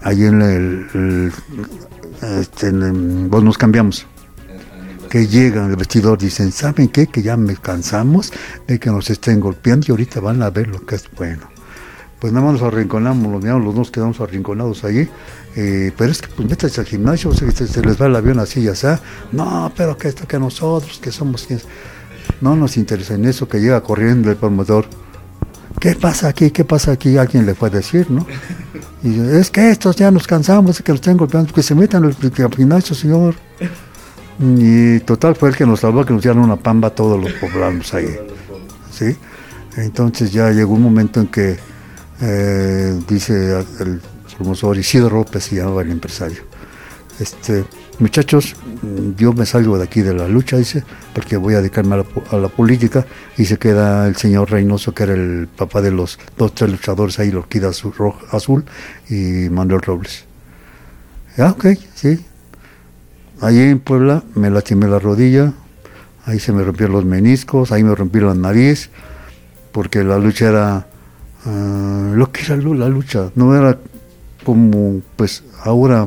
ahí 0.03 0.25
en 0.25 0.42
el, 0.42 1.33
este, 2.23 2.71
vos 2.73 3.42
nos 3.42 3.59
cambiamos. 3.59 4.07
que 5.11 5.27
llegan 5.27 5.71
al 5.71 5.77
vestidor, 5.77 6.19
dicen, 6.19 6.51
¿saben 6.51 6.88
qué? 6.88 7.07
Que 7.07 7.23
ya 7.23 7.37
me 7.37 7.57
cansamos 7.57 8.33
de 8.66 8.79
que 8.79 8.90
nos 8.90 9.09
estén 9.09 9.40
golpeando 9.40 9.87
y 9.88 9.90
ahorita 9.92 10.21
van 10.21 10.42
a 10.42 10.51
ver 10.51 10.66
lo 10.69 10.85
que 10.85 10.97
es 10.97 11.09
bueno. 11.16 11.49
Pues 12.20 12.33
nada 12.33 12.46
más 12.46 12.61
nos 12.61 12.62
arrinconamos, 12.62 13.44
los, 13.44 13.62
los 13.62 13.74
dos 13.74 13.90
quedamos 13.90 14.20
arrinconados 14.20 14.85
allí, 14.85 15.09
eh, 15.55 15.92
pero 15.96 16.11
es 16.11 16.22
que 16.22 16.29
pues 16.29 16.48
métanse 16.48 16.81
al 16.81 16.87
gimnasio, 16.87 17.33
se, 17.35 17.83
les 17.83 18.00
va 18.00 18.07
el 18.07 18.16
avión 18.16 18.38
así 18.38 18.61
y 18.61 18.68
así, 18.68 18.87
no, 19.33 19.70
pero 19.76 19.98
que 19.98 20.09
esto 20.09 20.26
que 20.26 20.38
nosotros, 20.38 20.98
que 20.98 21.12
somos 21.12 21.44
quienes, 21.44 21.66
no 22.40 22.57
nos 22.57 22.79
interesa 22.79 23.14
en 23.14 23.26
eso, 23.26 23.48
que 23.48 23.61
llega 23.61 23.83
corriendo 23.83 24.31
el 24.31 24.37
promotor, 24.37 24.87
¿qué 25.79 25.94
pasa 25.94 26.29
aquí? 26.29 26.50
¿Qué 26.50 26.64
pasa 26.64 26.92
aquí? 26.92 27.18
Alguien 27.18 27.44
le 27.44 27.55
puede 27.55 27.79
decir, 27.79 28.11
¿no? 28.11 28.26
Y 29.02 29.20
es 29.20 29.50
que 29.50 29.70
estos 29.70 29.96
ya 29.96 30.11
nos 30.11 30.26
cansamos 30.26 30.79
de 30.79 30.85
que 30.85 30.92
los 30.92 31.00
estén 31.00 31.16
golpeando, 31.16 31.52
que 31.52 31.62
se 31.62 31.74
metan 31.74 32.05
al 32.05 32.14
gimnasio, 32.57 32.94
señor. 32.94 33.35
Y 34.38 35.00
total 35.00 35.37
fue 35.37 35.50
el 35.50 35.57
que 35.57 35.64
nos 35.64 35.81
salvó, 35.81 36.05
que 36.05 36.12
nos 36.12 36.22
dieron 36.22 36.42
una 36.42 36.57
pamba 36.57 36.88
a 36.88 36.90
todos 36.90 37.22
los 37.22 37.33
poblanos 37.35 37.92
ahí. 37.94 38.16
¿sí? 38.90 39.16
Entonces 39.76 40.33
ya 40.33 40.50
llegó 40.50 40.74
un 40.74 40.83
momento 40.83 41.20
en 41.20 41.26
que 41.29 41.59
eh, 42.20 42.98
dice 43.09 43.61
el 43.81 44.00
promotor 44.37 44.79
Isidro 44.79 45.16
López, 45.18 45.44
se 45.44 45.57
llamaba 45.57 45.83
el 45.83 45.90
empresario. 45.90 46.42
Este, 47.18 47.64
muchachos, 47.98 48.57
yo 49.16 49.33
me 49.33 49.46
salgo 49.46 49.79
de 49.79 49.85
aquí 49.85 50.02
de 50.02 50.12
la 50.12 50.29
lucha, 50.29 50.57
dice, 50.59 50.85
porque 51.14 51.37
voy 51.37 51.55
a 51.55 51.59
dedicarme 51.59 51.94
a 51.94 51.98
la, 51.98 52.05
a 52.31 52.37
la, 52.37 52.48
política, 52.48 53.07
y 53.38 53.46
se 53.46 53.59
queda 53.59 54.07
el 54.07 54.16
señor 54.16 54.50
Reynoso, 54.50 54.92
que 54.94 55.05
era 55.05 55.14
el 55.14 55.48
papá 55.48 55.81
de 55.81 55.90
los 55.90 56.18
dos, 56.37 56.55
tres 56.55 56.70
luchadores 56.70 57.18
ahí, 57.18 57.31
Lorquida 57.31 57.68
Azul, 57.68 57.94
Azul 58.31 58.64
y 59.09 59.48
Manuel 59.48 59.81
Robles. 59.83 60.24
Ya, 61.37 61.50
ok, 61.50 61.66
sí, 61.94 62.24
Ahí 63.40 63.59
en 63.59 63.81
Puebla 63.81 64.22
me 64.35 64.48
lastimé 64.48 64.88
la 64.88 64.98
rodilla, 64.98 65.52
ahí 66.24 66.40
se 66.40 66.52
me 66.52 66.64
rompieron 66.64 66.96
los 66.96 67.05
meniscos, 67.05 67.70
ahí 67.70 67.85
me 67.85 67.94
rompí 67.94 68.18
la 68.18 68.35
nariz, 68.35 68.88
porque 69.72 70.02
la 70.05 70.18
lucha 70.18 70.48
era 70.48 70.87
uh, 71.47 72.15
lo 72.15 72.31
que 72.31 72.43
era 72.43 72.57
la 72.57 72.89
lucha, 72.89 73.31
no 73.35 73.57
era 73.57 73.79
como 74.45 75.01
pues 75.17 75.43
ahora 75.65 76.07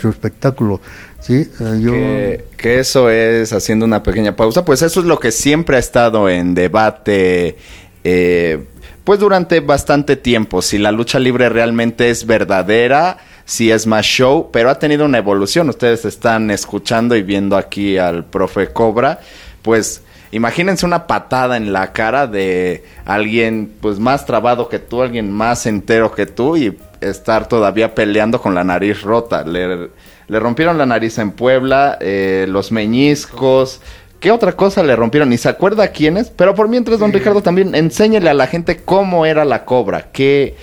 su 0.00 0.08
espectáculo. 0.08 0.80
¿sí? 1.20 1.48
Uh, 1.60 1.74
yo... 1.76 1.92
que, 1.92 2.44
que, 2.56 2.78
eso 2.80 3.10
es, 3.10 3.52
haciendo 3.52 3.86
una 3.86 4.02
pequeña 4.02 4.36
pausa, 4.36 4.64
pues 4.64 4.82
eso 4.82 5.00
es 5.00 5.06
lo 5.06 5.18
que 5.18 5.30
siempre 5.30 5.76
ha 5.76 5.80
estado 5.80 6.28
en 6.28 6.54
debate. 6.54 7.56
Eh, 8.04 8.64
pues 9.04 9.20
durante 9.20 9.60
bastante 9.60 10.16
tiempo, 10.16 10.60
si 10.60 10.76
la 10.76 10.92
lucha 10.92 11.18
libre 11.18 11.48
realmente 11.48 12.10
es 12.10 12.26
verdadera, 12.26 13.16
si 13.46 13.70
es 13.70 13.86
más 13.86 14.04
show, 14.04 14.50
pero 14.52 14.68
ha 14.68 14.78
tenido 14.78 15.06
una 15.06 15.16
evolución. 15.16 15.70
Ustedes 15.70 16.04
están 16.04 16.50
escuchando 16.50 17.16
y 17.16 17.22
viendo 17.22 17.56
aquí 17.56 17.96
al 17.96 18.26
profe 18.26 18.68
Cobra, 18.68 19.20
pues 19.62 20.02
imagínense 20.32 20.86
una 20.86 21.06
patada 21.06 21.56
en 21.56 21.72
la 21.72 21.92
cara 21.92 22.26
de 22.26 22.84
alguien 23.04 23.72
pues 23.80 23.98
más 23.98 24.26
trabado 24.26 24.68
que 24.68 24.78
tú, 24.78 25.02
alguien 25.02 25.32
más 25.32 25.66
entero 25.66 26.12
que 26.12 26.26
tú 26.26 26.56
y 26.56 26.76
estar 27.00 27.48
todavía 27.48 27.94
peleando 27.94 28.40
con 28.40 28.54
la 28.54 28.64
nariz 28.64 29.02
rota. 29.02 29.44
Le, 29.44 29.88
le 30.28 30.40
rompieron 30.40 30.78
la 30.78 30.86
nariz 30.86 31.18
en 31.18 31.30
Puebla, 31.32 31.96
eh, 32.00 32.46
los 32.48 32.70
meñiscos. 32.70 33.80
¿Qué 34.20 34.30
otra 34.30 34.52
cosa 34.52 34.82
le 34.82 34.96
rompieron? 34.96 35.30
Ni 35.30 35.38
se 35.38 35.48
acuerda 35.48 35.88
quiénes. 35.88 36.30
Pero 36.30 36.54
por 36.54 36.68
mientras, 36.68 36.98
don 36.98 37.12
Ricardo, 37.12 37.40
también 37.40 37.74
enséñele 37.74 38.28
a 38.28 38.34
la 38.34 38.46
gente 38.46 38.78
cómo 38.84 39.26
era 39.26 39.44
la 39.44 39.64
cobra. 39.64 40.08
¿Qué, 40.12 40.56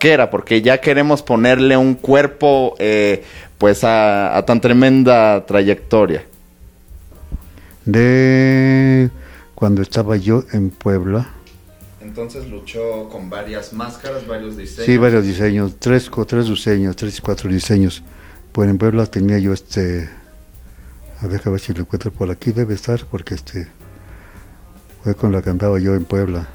era, 0.00 0.30
porque 0.30 0.62
ya 0.62 0.78
queremos 0.78 1.22
ponerle 1.22 1.76
un 1.76 1.94
cuerpo 1.94 2.74
eh, 2.78 3.22
pues 3.58 3.84
a, 3.84 4.36
a, 4.36 4.44
tan 4.44 4.60
tremenda 4.60 5.44
trayectoria. 5.46 6.24
De 7.84 9.10
cuando 9.54 9.82
estaba 9.82 10.16
yo 10.16 10.44
en 10.52 10.70
Puebla. 10.70 11.30
Entonces 12.00 12.48
luchó 12.48 13.08
con 13.08 13.30
varias 13.30 13.72
máscaras, 13.72 14.26
varios 14.26 14.56
diseños. 14.56 14.86
Sí, 14.86 14.96
varios 14.96 15.24
diseños, 15.24 15.76
tres, 15.78 16.10
tres 16.26 16.48
diseños, 16.48 16.96
tres 16.96 17.18
y 17.18 17.20
cuatro 17.20 17.50
diseños. 17.50 18.02
Pues 18.52 18.68
en 18.68 18.78
Puebla 18.78 19.06
tenía 19.06 19.38
yo 19.38 19.52
este, 19.52 20.10
a 21.20 21.26
ver, 21.26 21.40
a 21.44 21.50
ver 21.50 21.60
si 21.60 21.72
lo 21.72 21.80
encuentro 21.80 22.10
por 22.10 22.30
aquí, 22.30 22.52
debe 22.52 22.74
estar, 22.74 23.06
porque 23.06 23.34
este 23.34 23.68
fue 25.02 25.14
con 25.14 25.32
la 25.32 25.42
que 25.42 25.50
andaba 25.50 25.78
yo 25.78 25.94
en 25.94 26.04
Puebla. 26.04 26.48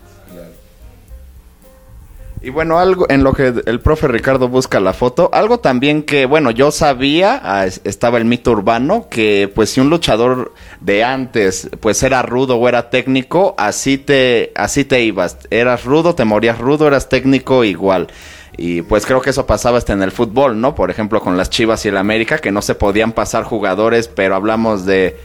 Y 2.40 2.52
bueno, 2.52 2.78
algo 2.78 3.08
en 3.10 3.24
lo 3.24 3.34
que 3.34 3.52
el 3.66 3.80
profe 3.80 4.08
Ricardo 4.08 4.48
busca 4.48 4.80
la 4.80 4.94
foto, 4.94 5.32
algo 5.34 5.60
también 5.60 6.04
que, 6.04 6.28
bueno, 6.28 6.52
yo 6.52 6.70
sabía, 6.70 7.42
ah, 7.44 7.66
estaba 7.66 8.20
el 8.20 8.26
mito 8.26 8.52
urbano, 8.52 9.08
que 9.10 9.52
pues 9.54 9.72
si 9.72 9.82
un 9.82 9.90
luchador 9.90 10.54
de 10.80 11.04
antes 11.04 11.68
pues 11.80 12.04
era 12.04 12.22
rudo 12.22 12.58
o 12.58 12.70
era 12.70 12.92
técnico, 12.92 13.56
así 13.58 13.98
te, 13.98 14.52
así 14.56 14.86
te 14.86 15.02
ibas. 15.02 15.38
Eras 15.50 15.84
rudo, 15.84 16.14
te 16.14 16.26
morías 16.26 16.60
rudo, 16.60 16.88
eras 16.88 17.10
técnico 17.10 17.64
igual. 17.64 18.08
Y 18.56 18.84
pues 18.84 19.08
creo 19.08 19.22
que 19.22 19.32
eso 19.32 19.48
pasaba 19.48 19.80
hasta 19.80 19.94
en 19.94 20.04
el 20.04 20.12
fútbol, 20.12 20.62
¿no? 20.62 20.76
Por 20.76 20.92
ejemplo, 20.92 21.22
con 21.22 21.38
las 21.38 21.50
Chivas 21.50 21.86
y 21.86 21.90
el 21.90 21.98
América, 21.98 22.38
que 22.38 22.52
no 22.52 22.62
se 22.62 22.76
podían 22.76 23.14
pasar 23.14 23.46
jugadores, 23.46 24.08
pero 24.08 24.36
hablamos 24.36 24.86
de 24.86 25.18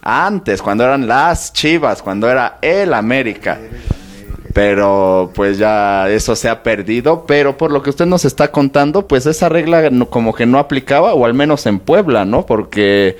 antes, 0.00 0.62
cuando 0.62 0.84
eran 0.84 1.08
las 1.08 1.52
Chivas, 1.52 2.02
cuando 2.02 2.30
era 2.30 2.58
el 2.62 2.94
América 2.94 3.58
pero 4.52 5.30
pues 5.34 5.58
ya 5.58 6.08
eso 6.10 6.36
se 6.36 6.48
ha 6.48 6.62
perdido, 6.62 7.24
pero 7.26 7.56
por 7.56 7.70
lo 7.70 7.82
que 7.82 7.90
usted 7.90 8.06
nos 8.06 8.24
está 8.24 8.52
contando, 8.52 9.08
pues 9.08 9.26
esa 9.26 9.48
regla 9.48 9.90
como 10.10 10.34
que 10.34 10.46
no 10.46 10.58
aplicaba, 10.58 11.14
o 11.14 11.24
al 11.24 11.34
menos 11.34 11.64
en 11.66 11.78
Puebla, 11.78 12.24
¿no? 12.24 12.44
Porque 12.44 13.16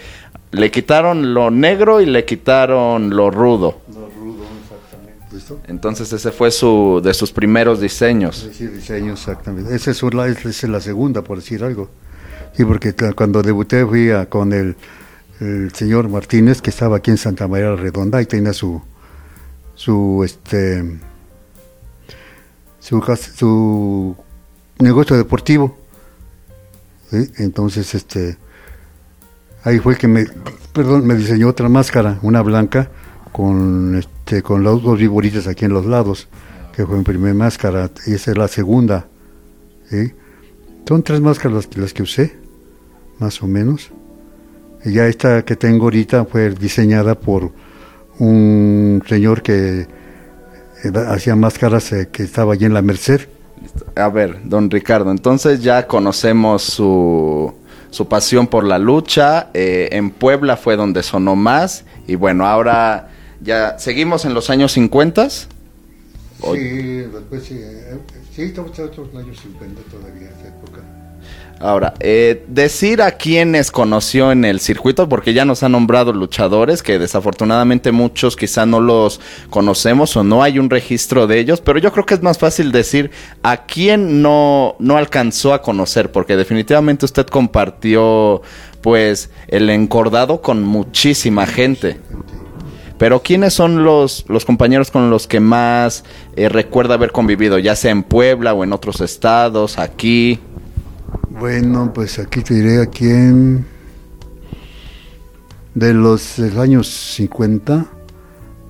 le 0.50 0.70
quitaron 0.70 1.32
lo 1.32 1.50
negro 1.50 2.00
y 2.00 2.06
le 2.06 2.24
quitaron 2.24 3.10
lo 3.10 3.30
rudo. 3.30 3.78
Lo 3.88 4.10
rudo, 4.10 4.44
exactamente. 4.62 5.34
¿Listo? 5.34 5.60
Entonces 5.68 6.12
ese 6.12 6.30
fue 6.30 6.50
su 6.50 7.00
de 7.02 7.14
sus 7.14 7.32
primeros 7.32 7.80
diseños. 7.80 8.50
Sí, 8.52 8.66
diseños, 8.66 9.20
exactamente. 9.20 9.74
Esa 9.74 9.90
es, 9.92 10.02
la, 10.02 10.28
es 10.28 10.64
la 10.64 10.80
segunda, 10.80 11.22
por 11.22 11.38
decir 11.38 11.64
algo. 11.64 11.88
Sí, 12.54 12.64
porque 12.66 12.94
cuando 13.16 13.42
debuté 13.42 13.86
fui 13.86 14.10
a, 14.10 14.26
con 14.26 14.52
el, 14.52 14.76
el 15.40 15.72
señor 15.72 16.10
Martínez, 16.10 16.60
que 16.60 16.68
estaba 16.68 16.98
aquí 16.98 17.10
en 17.10 17.16
Santa 17.16 17.48
María 17.48 17.74
Redonda, 17.74 18.20
y 18.20 18.26
tenía 18.26 18.52
su, 18.52 18.82
su, 19.74 20.22
este 20.22 21.00
su, 22.82 24.16
negocio 24.78 25.16
deportivo. 25.16 25.76
Entonces, 27.38 27.94
este, 27.94 28.36
ahí 29.64 29.78
fue 29.78 29.96
que 29.96 30.08
me, 30.08 30.26
perdón, 30.72 31.06
me 31.06 31.14
diseñó 31.14 31.48
otra 31.48 31.68
máscara, 31.68 32.18
una 32.22 32.42
blanca, 32.42 32.90
con, 33.30 33.96
este, 33.96 34.42
con 34.42 34.62
los 34.62 34.82
dos 34.82 34.98
viboritas 34.98 35.46
aquí 35.46 35.64
en 35.64 35.72
los 35.72 35.86
lados, 35.86 36.28
que 36.74 36.86
fue 36.86 36.96
mi 36.96 37.04
primera 37.04 37.34
máscara, 37.34 37.90
y 38.06 38.14
esa 38.14 38.32
es 38.32 38.38
la 38.38 38.48
segunda. 38.48 39.06
Son 40.88 41.02
tres 41.02 41.20
máscaras 41.20 41.68
las 41.76 41.92
que 41.92 42.02
usé, 42.02 42.36
más 43.18 43.42
o 43.42 43.46
menos. 43.46 43.90
Y 44.84 44.92
ya 44.92 45.06
esta 45.06 45.44
que 45.44 45.54
tengo 45.54 45.84
ahorita 45.84 46.24
fue 46.24 46.50
diseñada 46.50 47.14
por 47.14 47.52
un 48.18 49.02
señor 49.06 49.42
que 49.42 49.86
hacía 51.08 51.36
máscaras 51.36 51.92
eh, 51.92 52.08
que 52.10 52.22
estaba 52.22 52.54
allí 52.54 52.64
en 52.64 52.74
la 52.74 52.82
Merced. 52.82 53.22
A 53.94 54.08
ver, 54.08 54.40
don 54.44 54.70
Ricardo, 54.70 55.10
entonces 55.10 55.62
ya 55.62 55.86
conocemos 55.86 56.62
su, 56.62 57.54
su 57.90 58.08
pasión 58.08 58.46
por 58.46 58.64
la 58.64 58.78
lucha. 58.78 59.50
Eh, 59.54 59.88
en 59.92 60.10
Puebla 60.10 60.56
fue 60.56 60.76
donde 60.76 61.02
sonó 61.02 61.36
más. 61.36 61.84
Y 62.06 62.16
bueno, 62.16 62.46
ahora 62.46 63.10
ya 63.40 63.78
seguimos 63.78 64.24
en 64.24 64.34
los 64.34 64.50
años 64.50 64.72
50. 64.72 65.30
Sí, 65.30 65.48
después 66.42 67.44
sí, 67.44 67.54
eh, 67.60 67.98
sí, 68.34 68.42
estamos 68.42 68.76
en 68.78 68.86
los 68.86 69.14
años 69.14 69.38
50 69.40 69.82
todavía, 69.90 70.28
esa 70.30 70.48
época. 70.48 71.01
Ahora, 71.62 71.94
eh, 72.00 72.44
decir 72.48 73.02
a 73.02 73.12
quienes 73.12 73.70
conoció 73.70 74.32
en 74.32 74.44
el 74.44 74.58
circuito, 74.58 75.08
porque 75.08 75.32
ya 75.32 75.44
nos 75.44 75.62
han 75.62 75.70
nombrado 75.70 76.12
luchadores, 76.12 76.82
que 76.82 76.98
desafortunadamente 76.98 77.92
muchos 77.92 78.34
quizá 78.34 78.66
no 78.66 78.80
los 78.80 79.20
conocemos 79.48 80.16
o 80.16 80.24
no 80.24 80.42
hay 80.42 80.58
un 80.58 80.70
registro 80.70 81.28
de 81.28 81.38
ellos, 81.38 81.60
pero 81.60 81.78
yo 81.78 81.92
creo 81.92 82.04
que 82.04 82.14
es 82.14 82.22
más 82.22 82.36
fácil 82.36 82.72
decir 82.72 83.12
a 83.44 83.58
quién 83.64 84.22
no, 84.22 84.74
no 84.80 84.96
alcanzó 84.96 85.54
a 85.54 85.62
conocer, 85.62 86.10
porque 86.10 86.36
definitivamente 86.36 87.04
usted 87.04 87.26
compartió 87.26 88.42
pues 88.80 89.30
el 89.46 89.70
encordado 89.70 90.42
con 90.42 90.64
muchísima 90.64 91.46
gente. 91.46 92.00
Pero 92.98 93.22
¿quiénes 93.22 93.54
son 93.54 93.84
los, 93.84 94.24
los 94.26 94.44
compañeros 94.44 94.90
con 94.90 95.10
los 95.10 95.28
que 95.28 95.38
más 95.38 96.02
eh, 96.34 96.48
recuerda 96.48 96.94
haber 96.94 97.12
convivido, 97.12 97.60
ya 97.60 97.76
sea 97.76 97.92
en 97.92 98.02
Puebla 98.02 98.52
o 98.52 98.64
en 98.64 98.72
otros 98.72 99.00
estados, 99.00 99.78
aquí? 99.78 100.40
Bueno, 101.38 101.90
pues 101.94 102.18
aquí 102.18 102.42
te 102.42 102.54
diré 102.54 102.82
a 102.82 102.86
quién. 102.86 103.64
De 105.74 105.94
los 105.94 106.38
años 106.38 106.88
50. 107.16 107.86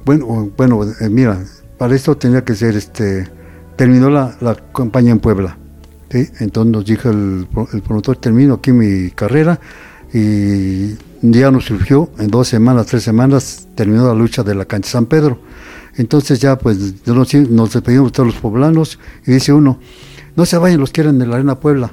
Bueno, 0.04 0.50
bueno 0.56 0.84
eh, 1.00 1.08
mira, 1.08 1.42
para 1.76 1.96
esto 1.96 2.16
tenía 2.16 2.44
que 2.44 2.54
ser 2.54 2.76
este. 2.76 3.28
Terminó 3.76 4.10
la, 4.10 4.36
la 4.40 4.54
campaña 4.54 5.10
en 5.10 5.18
Puebla. 5.18 5.58
¿sí? 6.10 6.28
Entonces 6.38 6.72
nos 6.72 6.84
dijo 6.84 7.10
el, 7.10 7.48
el 7.72 7.82
promotor: 7.82 8.16
termino 8.16 8.54
aquí 8.54 8.70
mi 8.70 9.10
carrera 9.10 9.58
Y 10.12 10.96
día 11.20 11.50
nos 11.50 11.64
surgió, 11.64 12.10
en 12.18 12.28
dos 12.28 12.46
semanas, 12.46 12.86
tres 12.86 13.02
semanas, 13.02 13.66
terminó 13.74 14.06
la 14.06 14.14
lucha 14.14 14.44
de 14.44 14.54
la 14.54 14.66
cancha 14.66 14.90
San 14.90 15.06
Pedro. 15.06 15.40
Entonces 15.96 16.38
ya 16.40 16.56
pues 16.56 17.06
nos, 17.06 17.34
nos 17.34 17.72
despedimos 17.72 18.12
todos 18.12 18.28
los 18.28 18.36
poblanos 18.36 19.00
y 19.26 19.32
dice 19.32 19.52
uno, 19.52 19.78
no 20.36 20.46
se 20.46 20.58
vayan, 20.58 20.78
los 20.78 20.92
quieren 20.92 21.20
en 21.20 21.28
la 21.28 21.36
Arena 21.36 21.58
Puebla. 21.58 21.92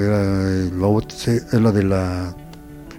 Era, 0.00 1.60
la 1.60 1.72
de 1.72 1.82
la 1.82 2.34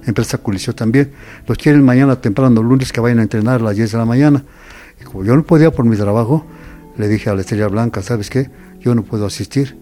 empresa 0.05 0.37
Coliseo 0.37 0.73
también. 0.73 1.11
Los 1.47 1.57
quieren 1.57 1.83
mañana 1.83 2.19
temprano, 2.21 2.63
lunes, 2.63 2.91
que 2.91 3.01
vayan 3.01 3.19
a 3.19 3.23
entrenar 3.23 3.61
a 3.61 3.63
las 3.63 3.75
10 3.75 3.91
de 3.91 3.97
la 3.97 4.05
mañana. 4.05 4.43
Y 4.99 5.03
como 5.03 5.23
yo 5.23 5.35
no 5.35 5.43
podía 5.43 5.71
por 5.71 5.85
mi 5.85 5.95
trabajo, 5.95 6.45
le 6.97 7.07
dije 7.07 7.29
a 7.29 7.35
la 7.35 7.41
Estrella 7.41 7.67
Blanca, 7.67 8.01
¿sabes 8.01 8.29
qué? 8.29 8.49
Yo 8.79 8.95
no 8.95 9.03
puedo 9.03 9.25
asistir. 9.25 9.77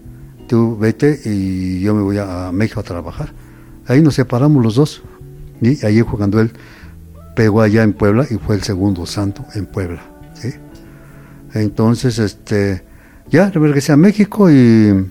Tú 0.48 0.76
vete 0.78 1.20
y 1.24 1.80
yo 1.80 1.94
me 1.94 2.02
voy 2.02 2.18
a 2.18 2.50
México 2.52 2.80
a 2.80 2.82
trabajar. 2.82 3.32
Ahí 3.86 4.02
nos 4.02 4.14
separamos 4.14 4.62
los 4.62 4.74
dos. 4.74 5.02
Y 5.60 5.84
ahí 5.84 6.00
jugando 6.00 6.40
él 6.40 6.52
pegó 7.36 7.60
allá 7.60 7.82
en 7.82 7.92
Puebla 7.92 8.26
y 8.28 8.36
fue 8.36 8.56
el 8.56 8.62
segundo 8.62 9.06
santo 9.06 9.44
en 9.54 9.66
Puebla. 9.66 10.02
Entonces, 11.54 12.18
este, 12.18 12.82
ya 13.30 13.50
regresé 13.50 13.92
a 13.92 13.96
México 13.96 14.50
y 14.50 15.06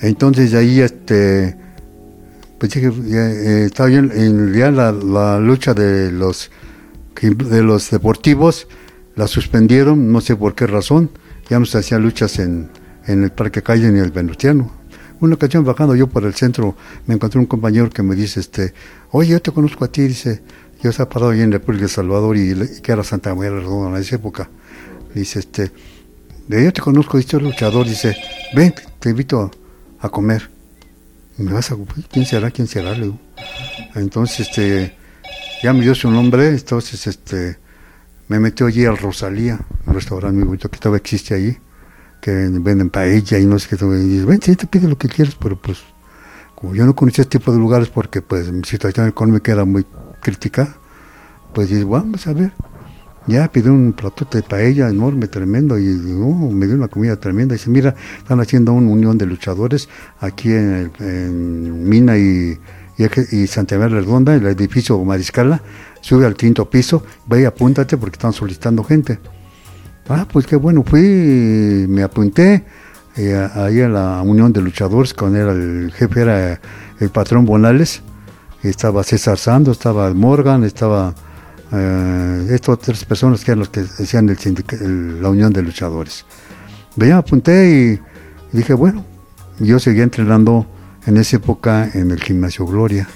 entonces 0.00 0.54
ahí, 0.54 0.80
este, 0.80 1.56
pues 2.58 2.72
ya, 2.72 2.80
eh, 2.80 3.70
bien, 3.86 4.12
en 4.14 4.54
ya 4.54 4.70
la, 4.70 4.92
la, 4.92 5.38
lucha 5.40 5.74
de 5.74 6.12
los 6.12 6.50
de 7.20 7.62
los 7.62 7.90
deportivos 7.90 8.68
la 9.16 9.26
suspendieron, 9.26 10.12
no 10.12 10.20
sé 10.20 10.36
por 10.36 10.54
qué 10.54 10.68
razón, 10.68 11.10
ya 11.50 11.58
no 11.58 11.66
se 11.66 11.78
hacían 11.78 12.02
luchas 12.02 12.38
en, 12.38 12.70
en 13.06 13.24
el 13.24 13.32
Parque 13.32 13.62
Calle 13.62 13.90
ni 13.90 13.98
el 13.98 14.12
Venustiano. 14.12 14.70
Una 15.20 15.34
ocasión 15.34 15.64
bajando 15.64 15.96
yo 15.96 16.06
por 16.06 16.24
el 16.24 16.34
centro, 16.34 16.76
me 17.06 17.14
encontré 17.14 17.40
un 17.40 17.46
compañero 17.46 17.90
que 17.90 18.04
me 18.04 18.14
dice, 18.14 18.38
este, 18.38 18.72
oye, 19.10 19.30
yo 19.30 19.42
te 19.42 19.50
conozco 19.50 19.84
a 19.84 19.88
ti, 19.90 20.02
dice, 20.02 20.42
yo 20.80 20.90
estaba 20.90 21.08
parado 21.08 21.32
ahí 21.32 21.40
en 21.40 21.50
República 21.50 21.86
de 21.86 21.88
Salvador 21.88 22.36
y, 22.36 22.54
que 22.80 22.92
era 22.92 23.02
Santa 23.02 23.34
María 23.34 23.50
Redonda 23.50 23.96
en 23.96 24.02
esa 24.02 24.14
época. 24.14 24.48
Dice, 25.12 25.40
este, 25.40 25.72
de 26.46 26.64
yo 26.64 26.72
te 26.72 26.80
conozco, 26.80 27.16
dice 27.16 27.40
luchador, 27.40 27.88
dice, 27.88 28.16
ven, 28.54 28.72
te 29.00 29.10
invito 29.10 29.40
a, 29.40 29.50
comer. 30.08 30.50
me 31.36 31.52
vas 31.52 31.70
a 31.72 31.76
¿quién 32.10 32.26
será? 32.26 32.50
¿Quién 32.50 32.68
será? 32.68 32.94
Le 32.94 33.12
Entonces, 33.94 34.48
este, 34.48 34.96
ya 35.62 35.72
me 35.72 35.80
dio 35.82 35.94
su 35.94 36.10
nombre, 36.10 36.48
entonces, 36.48 37.06
este, 37.06 37.58
me 38.28 38.38
metió 38.38 38.66
allí 38.66 38.84
al 38.84 38.98
Rosalía, 38.98 39.58
un 39.86 39.94
restaurante 39.94 40.36
muy 40.36 40.46
bonito 40.46 40.70
que 40.70 40.78
todavía 40.78 40.98
existe 40.98 41.34
allí, 41.34 41.56
que 42.20 42.30
venden 42.30 42.90
paella 42.90 43.38
y 43.38 43.46
no 43.46 43.58
sé 43.58 43.76
qué, 43.76 43.84
y 43.84 44.08
dice, 44.08 44.24
ven, 44.24 44.40
sí, 44.42 44.54
te 44.54 44.66
pide 44.66 44.88
lo 44.88 44.98
que 44.98 45.08
quieras, 45.08 45.36
pero 45.40 45.60
pues, 45.60 45.78
como 46.54 46.74
yo 46.74 46.84
no 46.86 46.94
conocía 46.94 47.22
este 47.22 47.38
tipo 47.38 47.52
de 47.52 47.58
lugares 47.58 47.88
porque 47.88 48.20
pues 48.20 48.50
mi 48.50 48.64
situación 48.64 49.08
económica 49.08 49.52
era 49.52 49.64
muy 49.64 49.86
crítica, 50.20 50.76
pues 51.54 51.68
dije, 51.70 51.84
vamos 51.84 52.26
a 52.26 52.32
ver. 52.32 52.52
Ya 53.28 53.46
pidió 53.52 53.72
un 53.72 53.92
plato 53.92 54.26
de 54.30 54.42
paella 54.42 54.88
enorme, 54.88 55.28
tremendo, 55.28 55.78
y 55.78 55.84
me 55.84 56.66
dio 56.66 56.74
una 56.74 56.88
comida 56.88 57.16
tremenda. 57.16 57.54
Y 57.54 57.58
dice, 57.58 57.70
mira, 57.70 57.94
están 58.16 58.40
haciendo 58.40 58.72
una 58.72 58.90
unión 58.90 59.18
de 59.18 59.26
luchadores 59.26 59.88
aquí 60.20 60.50
en, 60.50 61.88
Mina 61.88 62.16
y, 62.16 62.58
y, 62.96 63.46
Santa 63.46 63.78
María 63.78 64.00
Redonda, 64.00 64.34
el 64.34 64.46
edificio 64.46 64.98
Mariscala. 65.04 65.62
Sube 66.00 66.26
al 66.26 66.34
quinto 66.34 66.68
piso, 66.70 67.04
ve 67.26 67.42
y 67.42 67.44
apúntate 67.44 67.96
porque 67.96 68.16
están 68.16 68.32
solicitando 68.32 68.82
gente. 68.82 69.18
Ah, 70.08 70.26
pues 70.30 70.46
qué 70.46 70.56
bueno, 70.56 70.82
fui, 70.82 71.86
me 71.86 72.02
apunté 72.02 72.64
eh, 73.16 73.48
ahí 73.54 73.82
a 73.82 73.88
la 73.88 74.22
unión 74.22 74.52
de 74.52 74.62
luchadores, 74.62 75.12
con 75.12 75.36
él, 75.36 75.48
el 75.48 75.92
jefe 75.92 76.22
era 76.22 76.60
el 76.98 77.10
patrón 77.10 77.44
Bonales 77.44 78.02
estaba 78.62 79.04
César 79.04 79.38
Sando, 79.38 79.72
estaba 79.72 80.12
Morgan, 80.14 80.64
estaba 80.64 81.14
eh, 81.72 82.46
estas 82.50 82.78
tres 82.78 83.04
personas 83.04 83.44
que 83.44 83.52
eran 83.52 83.60
los 83.60 83.68
que 83.68 83.80
hacían 83.80 84.28
el 84.28 85.22
la 85.22 85.28
unión 85.28 85.52
de 85.52 85.62
luchadores. 85.62 86.24
Me 86.96 87.12
apunté 87.12 88.00
y, 88.52 88.56
dije, 88.56 88.74
bueno, 88.74 89.04
yo 89.58 89.78
seguía 89.78 90.02
entrenando 90.02 90.66
en 91.06 91.16
esa 91.16 91.36
época 91.36 91.90
en 91.94 92.10
el 92.10 92.20
gimnasio 92.20 92.66
Gloria, 92.66 93.08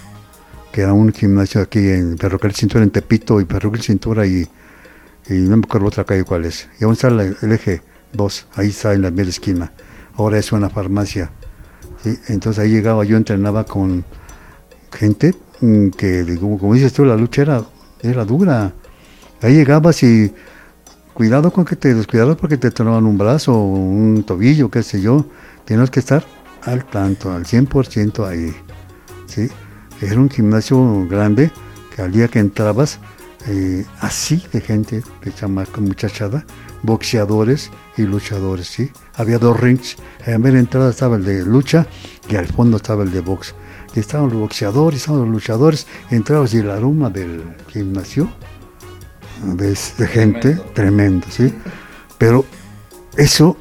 que 0.72 0.82
era 0.82 0.92
un 0.92 1.12
gimnasio 1.12 1.60
aquí 1.60 1.78
en 1.78 2.16
Ferrocarril 2.18 2.56
Cintura 2.56 2.84
en 2.84 2.90
Tepito 2.90 3.40
y 3.40 3.44
Ferrocarril 3.44 3.82
Cintura 3.82 4.26
y, 4.26 4.46
y 5.28 5.34
no 5.34 5.56
me 5.56 5.64
acuerdo 5.64 5.88
otra 5.88 6.04
calle 6.04 6.24
cuál 6.24 6.44
es. 6.44 6.68
Y 6.80 6.84
aún 6.84 6.94
está 6.94 7.08
el 7.08 7.52
eje 7.52 7.82
2, 8.12 8.46
ahí 8.54 8.68
está 8.68 8.92
en 8.92 9.02
la 9.02 9.10
media 9.10 9.30
esquina. 9.30 9.72
Ahora 10.16 10.38
es 10.38 10.52
una 10.52 10.68
farmacia. 10.68 11.30
Entonces 12.28 12.62
ahí 12.62 12.70
llegaba, 12.70 13.04
yo 13.04 13.16
entrenaba 13.16 13.64
con 13.64 14.04
gente 14.92 15.34
mm, 15.60 15.88
que, 15.90 16.38
como, 16.38 16.74
dices 16.74 16.92
tú, 16.92 17.04
la 17.04 17.16
lucha 17.16 17.42
era, 17.42 17.64
era 18.02 18.24
dura. 18.24 18.72
Ahí 19.40 19.54
llegabas 19.54 20.02
y 20.02 20.32
cuidado 21.14 21.52
con 21.52 21.64
que 21.64 21.76
te 21.76 21.94
descuidaras 21.94 22.36
porque 22.36 22.56
te 22.56 22.70
tomaban 22.70 23.06
un 23.06 23.18
brazo, 23.18 23.58
un 23.58 24.24
tobillo, 24.24 24.70
qué 24.70 24.82
sé 24.82 25.00
yo. 25.00 25.26
Tienes 25.64 25.90
que 25.90 26.00
estar 26.00 26.24
al 26.62 26.84
tanto, 26.84 27.32
al 27.32 27.44
100% 27.44 28.26
ahí. 28.26 28.54
¿sí? 29.26 29.48
Era 30.00 30.20
un 30.20 30.30
gimnasio 30.30 31.06
grande 31.08 31.50
que 31.94 32.02
al 32.02 32.12
día 32.12 32.28
que 32.28 32.38
entrabas, 32.38 32.98
eh, 33.46 33.84
así 34.00 34.42
de 34.52 34.60
gente, 34.60 35.02
de 35.24 35.32
chamaca, 35.32 35.80
muchachada, 35.80 36.44
boxeadores 36.82 37.70
y 37.96 38.02
luchadores, 38.02 38.66
¿sí? 38.66 38.90
Había 39.14 39.38
dos 39.38 39.58
rings. 39.60 39.96
En 40.26 40.42
de 40.42 40.58
entrada 40.58 40.90
estaba 40.90 41.16
el 41.16 41.24
de 41.24 41.44
lucha 41.44 41.86
y 42.28 42.36
al 42.36 42.46
fondo 42.46 42.78
estaba 42.78 43.02
el 43.02 43.12
de 43.12 43.20
box 43.20 43.54
estaban 44.00 44.30
los 44.30 44.38
boxeadores, 44.38 45.00
estaban 45.00 45.22
los 45.22 45.30
luchadores, 45.30 45.86
entrados 46.10 46.54
y 46.54 46.62
la 46.62 46.76
aroma 46.76 47.10
del 47.10 47.42
gimnasio 47.68 48.28
de, 49.44 49.74
gente 50.06 50.54
tremendo. 50.74 51.26
¿sí? 51.30 51.52
Pero 52.18 52.44
eso, 53.16 53.56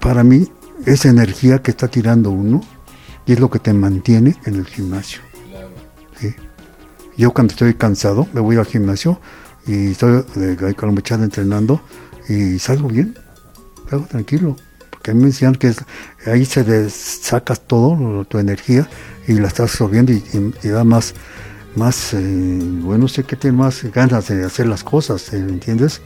para 0.00 0.22
mí, 0.24 0.48
es 0.84 1.04
energía 1.04 1.62
que 1.62 1.72
está 1.72 1.88
tirando 1.88 2.30
uno 2.30 2.60
y 3.26 3.32
es 3.32 3.40
lo 3.40 3.50
que 3.50 3.58
te 3.58 3.72
mantiene 3.72 4.36
en 4.44 4.54
el 4.54 4.66
gimnasio. 4.66 5.20
Yo 7.16 7.32
cuando 7.32 7.52
estoy 7.52 7.72
cansado, 7.74 8.28
me 8.34 8.40
voy 8.40 8.56
al 8.56 8.66
gimnasio 8.66 9.18
y 9.66 9.92
estoy 9.92 10.22
ahí 10.36 10.74
con 10.74 10.90
la 10.90 10.94
muchacha 10.94 11.24
entrenando 11.24 11.80
y 12.28 12.58
salgo 12.58 12.88
bien, 12.88 13.16
salgo 13.88 14.06
tranquilo. 14.06 14.56
Mí 15.14 15.20
me 15.20 15.26
decían 15.26 15.54
que 15.54 15.72
ahí 16.26 16.44
se 16.44 16.90
sacas 16.90 17.60
todo, 17.66 18.24
tu 18.24 18.38
energía, 18.38 18.88
y 19.26 19.34
la 19.34 19.48
estás 19.48 19.72
absorbiendo 19.72 20.12
y, 20.12 20.68
da 20.68 20.84
más, 20.84 21.14
más 21.74 22.14
eh, 22.14 22.18
bueno, 22.80 23.08
sé 23.08 23.24
que 23.24 23.36
tiene 23.36 23.56
más 23.56 23.82
ganas 23.84 24.28
de 24.28 24.44
hacer 24.44 24.66
las 24.66 24.84
cosas, 24.84 25.32
¿eh? 25.32 25.38
¿entiendes? 25.38 26.00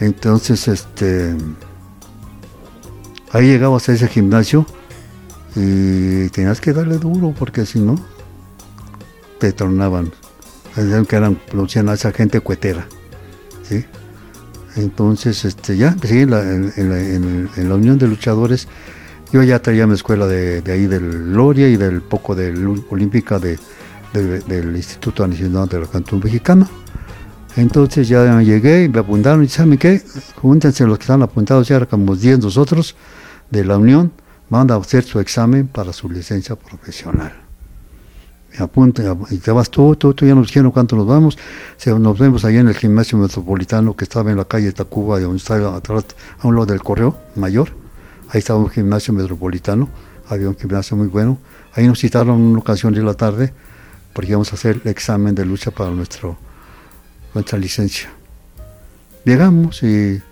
Entonces, 0.00 0.66
este, 0.68 1.36
ahí 3.32 3.46
llegabas 3.46 3.88
a 3.88 3.92
ese 3.92 4.08
gimnasio 4.08 4.66
y 5.54 6.28
tenías 6.30 6.60
que 6.60 6.72
darle 6.72 6.98
duro 6.98 7.34
porque 7.38 7.66
si 7.66 7.80
no, 7.80 7.96
te 9.38 9.52
tornaban, 9.52 10.12
que 11.08 11.16
eran, 11.16 11.34
producían 11.34 11.88
a 11.88 11.94
esa 11.94 12.12
gente 12.12 12.40
cuetera, 12.40 12.86
¿sí? 13.68 13.84
Entonces, 14.80 15.44
este, 15.44 15.76
ya 15.76 15.88
empecé 15.88 16.22
en 16.22 16.30
la, 16.30 17.74
Unión 17.74 17.98
de 17.98 18.08
Luchadores 18.08 18.68
yo 19.32 19.44
ya 19.44 19.62
traía 19.62 19.86
mi 19.86 19.94
escuela 19.94 20.26
de, 20.26 20.60
ahí 20.66 20.86
del 20.86 21.32
Loria 21.32 21.68
y 21.68 21.76
del 21.76 22.02
poco 22.02 22.34
de 22.34 22.52
Olímpica 22.90 23.38
de, 23.38 23.58
del 24.12 24.74
Instituto 24.74 25.26
Nacional 25.26 25.68
de 25.68 25.80
la 25.80 25.86
Cantón 25.86 26.20
Mexicana. 26.22 26.68
Entonces 27.56 28.08
ya 28.08 28.40
llegué 28.42 28.84
y 28.84 28.88
me 28.88 28.98
apuntaron 28.98 29.44
y 29.44 29.48
¿saben 29.48 29.78
qué? 29.78 30.02
Júntense 30.36 30.84
los 30.84 30.98
que 30.98 31.02
están 31.02 31.22
apuntados, 31.22 31.68
ya 31.68 31.84
como 31.86 32.16
10 32.16 32.40
nosotros 32.40 32.96
de 33.50 33.64
la 33.64 33.78
Unión, 33.78 34.12
van 34.48 34.70
a 34.72 34.76
hacer 34.76 35.04
su 35.04 35.20
examen 35.20 35.68
para 35.68 35.92
su 35.92 36.10
licencia 36.10 36.56
profesional. 36.56 37.49
Me 38.58 38.64
apuntan, 38.64 39.18
y 39.30 39.38
te 39.38 39.52
vas 39.52 39.70
tú, 39.70 39.94
tú, 39.94 40.12
ya 40.12 40.34
nos 40.34 40.48
dijeron 40.48 40.70
cuánto 40.72 40.96
nos 40.96 41.06
vamos. 41.06 41.38
nos 41.86 42.18
vemos 42.18 42.44
ahí 42.44 42.56
en 42.56 42.68
el 42.68 42.74
gimnasio 42.74 43.16
metropolitano 43.18 43.94
que 43.94 44.04
estaba 44.04 44.30
en 44.30 44.36
la 44.36 44.44
calle 44.44 44.72
Tacuba, 44.72 45.20
donde 45.20 45.36
estaba 45.36 45.76
atrás, 45.76 46.04
a 46.40 46.48
un 46.48 46.54
lado 46.54 46.66
del 46.66 46.82
Correo 46.82 47.16
Mayor 47.36 47.80
Ahí 48.32 48.38
estaba 48.38 48.60
un 48.60 48.70
gimnasio 48.70 49.12
metropolitano, 49.12 49.88
había 50.28 50.48
un 50.48 50.56
gimnasio 50.56 50.96
muy 50.96 51.08
bueno. 51.08 51.38
Ahí 51.74 51.86
nos 51.88 51.98
citaron 51.98 52.40
una 52.40 52.60
ocasión 52.60 52.94
de 52.94 53.02
la 53.02 53.14
tarde 53.14 53.52
porque 54.12 54.30
íbamos 54.30 54.52
a 54.52 54.54
hacer 54.54 54.80
el 54.84 54.90
examen 54.90 55.34
de 55.34 55.44
lucha 55.44 55.72
para 55.72 55.90
nuestro, 55.90 56.36
nuestra 57.34 57.58
licencia. 57.58 58.08
Llegamos 59.24 59.82
y 59.82 60.22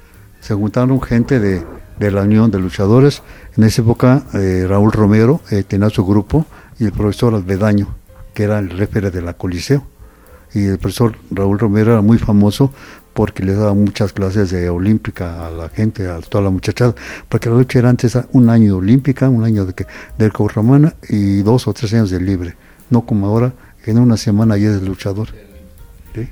se 0.41 0.55
juntaron 0.55 1.01
gente 1.03 1.41
de, 1.41 1.65
la 1.99 2.23
Unión 2.23 2.53
de 2.53 2.61
Luchadores. 2.61 3.23
En 3.57 3.65
esa 3.65 3.83
época 3.83 4.23
eh, 4.35 4.65
Raúl 4.69 4.93
Romero 4.93 5.41
eh, 5.51 5.65
tenía 5.65 5.91
su 5.91 6.07
grupo 6.07 6.47
y 6.79 6.85
el 6.85 6.93
profesor 6.93 7.35
Albedaño, 7.35 7.97
que 8.39 8.45
era 8.45 8.61
el 8.61 8.71
referee 8.71 9.11
de 9.11 9.21
la 9.21 9.33
Coliseo. 9.33 9.85
Y 10.55 10.67
el 10.67 10.79
profesor 10.79 11.17
Raúl 11.33 11.59
Romero 11.59 11.91
era 11.95 12.03
muy 12.03 12.19
famoso 12.19 12.73
porque 13.13 13.43
le 13.43 13.53
daba 13.53 13.75
muchas 13.75 14.13
clases 14.13 14.51
de 14.51 14.71
olímpica 14.71 15.45
a 15.45 15.51
la 15.51 15.69
gente, 15.71 16.07
a 16.07 16.21
toda 16.21 16.45
la 16.45 16.51
muchachada, 16.51 16.95
porque 17.29 17.51
la 17.51 17.57
lucha 17.57 17.81
era 17.81 17.89
antes 17.89 18.17
un 18.31 18.49
año 18.49 18.67
de 18.67 18.73
olímpica, 18.75 19.29
un 19.29 19.43
año 19.43 19.67
de, 19.67 19.75
de 20.19 20.29
romana 20.29 20.95
y 21.09 21.39
dos 21.43 21.67
o 21.67 21.73
tres 21.73 21.93
años 21.95 22.11
de 22.11 22.21
libre. 22.21 22.55
no 22.91 23.05
como 23.05 23.27
ahora, 23.27 23.55
en 23.85 23.99
una 23.99 24.17
semana 24.17 24.57
ya 24.57 24.69
es 24.69 24.83
luchador. 24.83 25.31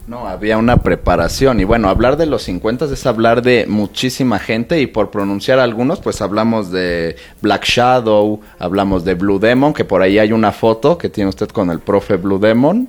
No, 0.07 0.26
había 0.26 0.59
una 0.59 0.78
preparación 0.78 1.61
y 1.61 1.64
bueno, 1.64 1.89
hablar 1.89 2.16
de 2.16 2.26
los 2.26 2.43
50 2.43 2.87
es 2.87 3.07
hablar 3.07 3.43
de 3.43 3.66
muchísima 3.68 4.39
gente 4.39 4.80
y 4.80 4.87
por 4.87 5.11
pronunciar 5.11 5.59
algunos, 5.59 6.01
pues 6.01 6.20
hablamos 6.20 6.70
de 6.70 7.16
Black 7.43 7.64
Shadow, 7.64 8.41
hablamos 8.59 9.05
de 9.05 9.14
Blue 9.14 9.39
Demon, 9.39 9.72
que 9.72 9.84
por 9.84 10.03
ahí 10.03 10.18
hay 10.18 10.32
una 10.32 10.53
foto 10.53 10.99
que 10.99 11.09
tiene 11.09 11.30
usted 11.30 11.49
con 11.49 11.70
el 11.70 11.80
profe 11.80 12.16
Blue 12.16 12.39
Demon. 12.39 12.89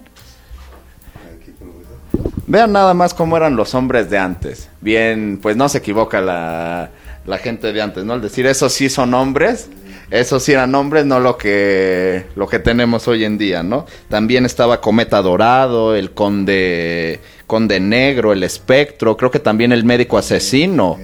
Vean 2.47 2.71
nada 2.71 2.93
más 2.93 3.13
cómo 3.13 3.35
eran 3.35 3.55
los 3.55 3.75
hombres 3.75 4.09
de 4.09 4.17
antes. 4.17 4.69
Bien, 4.79 5.39
pues 5.41 5.57
no 5.57 5.67
se 5.67 5.79
equivoca 5.79 6.21
la, 6.21 6.89
la 7.25 7.37
gente 7.37 7.73
de 7.73 7.81
antes, 7.81 8.05
¿no? 8.05 8.13
Al 8.13 8.21
decir 8.21 8.47
eso 8.47 8.69
sí 8.69 8.89
son 8.89 9.13
hombres, 9.13 9.69
esos 10.09 10.43
sí 10.43 10.53
eran 10.53 10.73
hombres, 10.75 11.05
no 11.05 11.19
lo 11.19 11.37
que, 11.37 12.25
lo 12.35 12.47
que 12.47 12.59
tenemos 12.59 13.07
hoy 13.07 13.25
en 13.25 13.37
día, 13.37 13.63
¿no? 13.63 13.85
También 14.09 14.45
estaba 14.45 14.79
Cometa 14.79 15.21
Dorado, 15.21 15.95
el 15.95 16.11
Conde, 16.11 17.19
Conde 17.45 17.79
Negro, 17.79 18.31
el 18.31 18.43
Espectro, 18.43 19.17
creo 19.17 19.31
que 19.31 19.39
también 19.39 19.71
el 19.71 19.83
Médico 19.83 20.17
Asesino. 20.17 20.97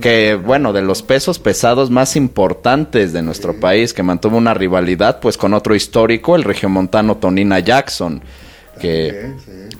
Que 0.00 0.34
bueno, 0.34 0.72
de 0.72 0.80
los 0.80 1.02
pesos 1.02 1.38
pesados 1.38 1.90
más 1.90 2.16
importantes 2.16 3.12
de 3.12 3.22
nuestro 3.22 3.60
país, 3.60 3.92
que 3.92 4.02
mantuvo 4.02 4.38
una 4.38 4.54
rivalidad 4.54 5.20
pues 5.20 5.36
con 5.36 5.52
otro 5.52 5.74
histórico, 5.74 6.36
el 6.36 6.44
regiomontano 6.44 7.18
Tonina 7.18 7.58
Jackson 7.58 8.22
que, 8.80 9.34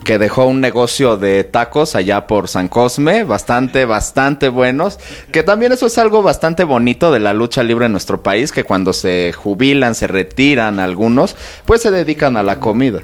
que 0.04 0.18
dejó 0.18 0.46
un 0.46 0.60
negocio 0.60 1.16
de 1.16 1.42
tacos 1.44 1.96
allá 1.96 2.26
por 2.26 2.48
San 2.48 2.68
Cosme, 2.68 3.24
bastante, 3.24 3.86
bastante 3.86 4.48
buenos, 4.50 4.98
que 5.32 5.42
también 5.42 5.72
eso 5.72 5.86
es 5.86 5.98
algo 5.98 6.22
bastante 6.22 6.64
bonito 6.64 7.10
de 7.10 7.20
la 7.20 7.32
lucha 7.32 7.62
libre 7.62 7.86
en 7.86 7.92
nuestro 7.92 8.22
país, 8.22 8.52
que 8.52 8.64
cuando 8.64 8.92
se 8.92 9.32
jubilan, 9.32 9.94
se 9.94 10.06
retiran 10.06 10.78
algunos, 10.78 11.36
pues 11.64 11.82
se 11.82 11.90
dedican 11.90 12.36
a 12.36 12.42
la 12.42 12.60
comida. 12.60 13.00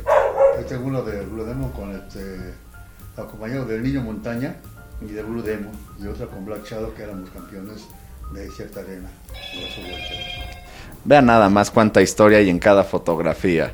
Este 0.58 0.74
es 0.74 0.80
uno 0.80 1.02
de 1.02 1.22
Blue 1.22 1.44
Demon 1.44 1.70
con 1.72 1.96
este, 1.96 2.54
acompañado 3.16 3.64
del 3.64 3.82
Niño 3.82 4.02
Montaña 4.02 4.56
y 5.00 5.12
de 5.12 5.22
Blue 5.22 5.42
Demon, 5.42 5.72
y 5.98 6.06
otra 6.06 6.26
con 6.26 6.44
Black 6.44 6.66
Shadow, 6.66 6.92
que 6.94 7.02
éramos 7.02 7.30
campeones 7.30 7.86
de 8.32 8.50
cierta 8.50 8.80
arena. 8.80 9.08
Vean 11.04 11.26
nada 11.26 11.48
más 11.48 11.70
cuánta 11.70 12.02
historia 12.02 12.38
hay 12.38 12.50
en 12.50 12.58
cada 12.58 12.84
fotografía. 12.84 13.72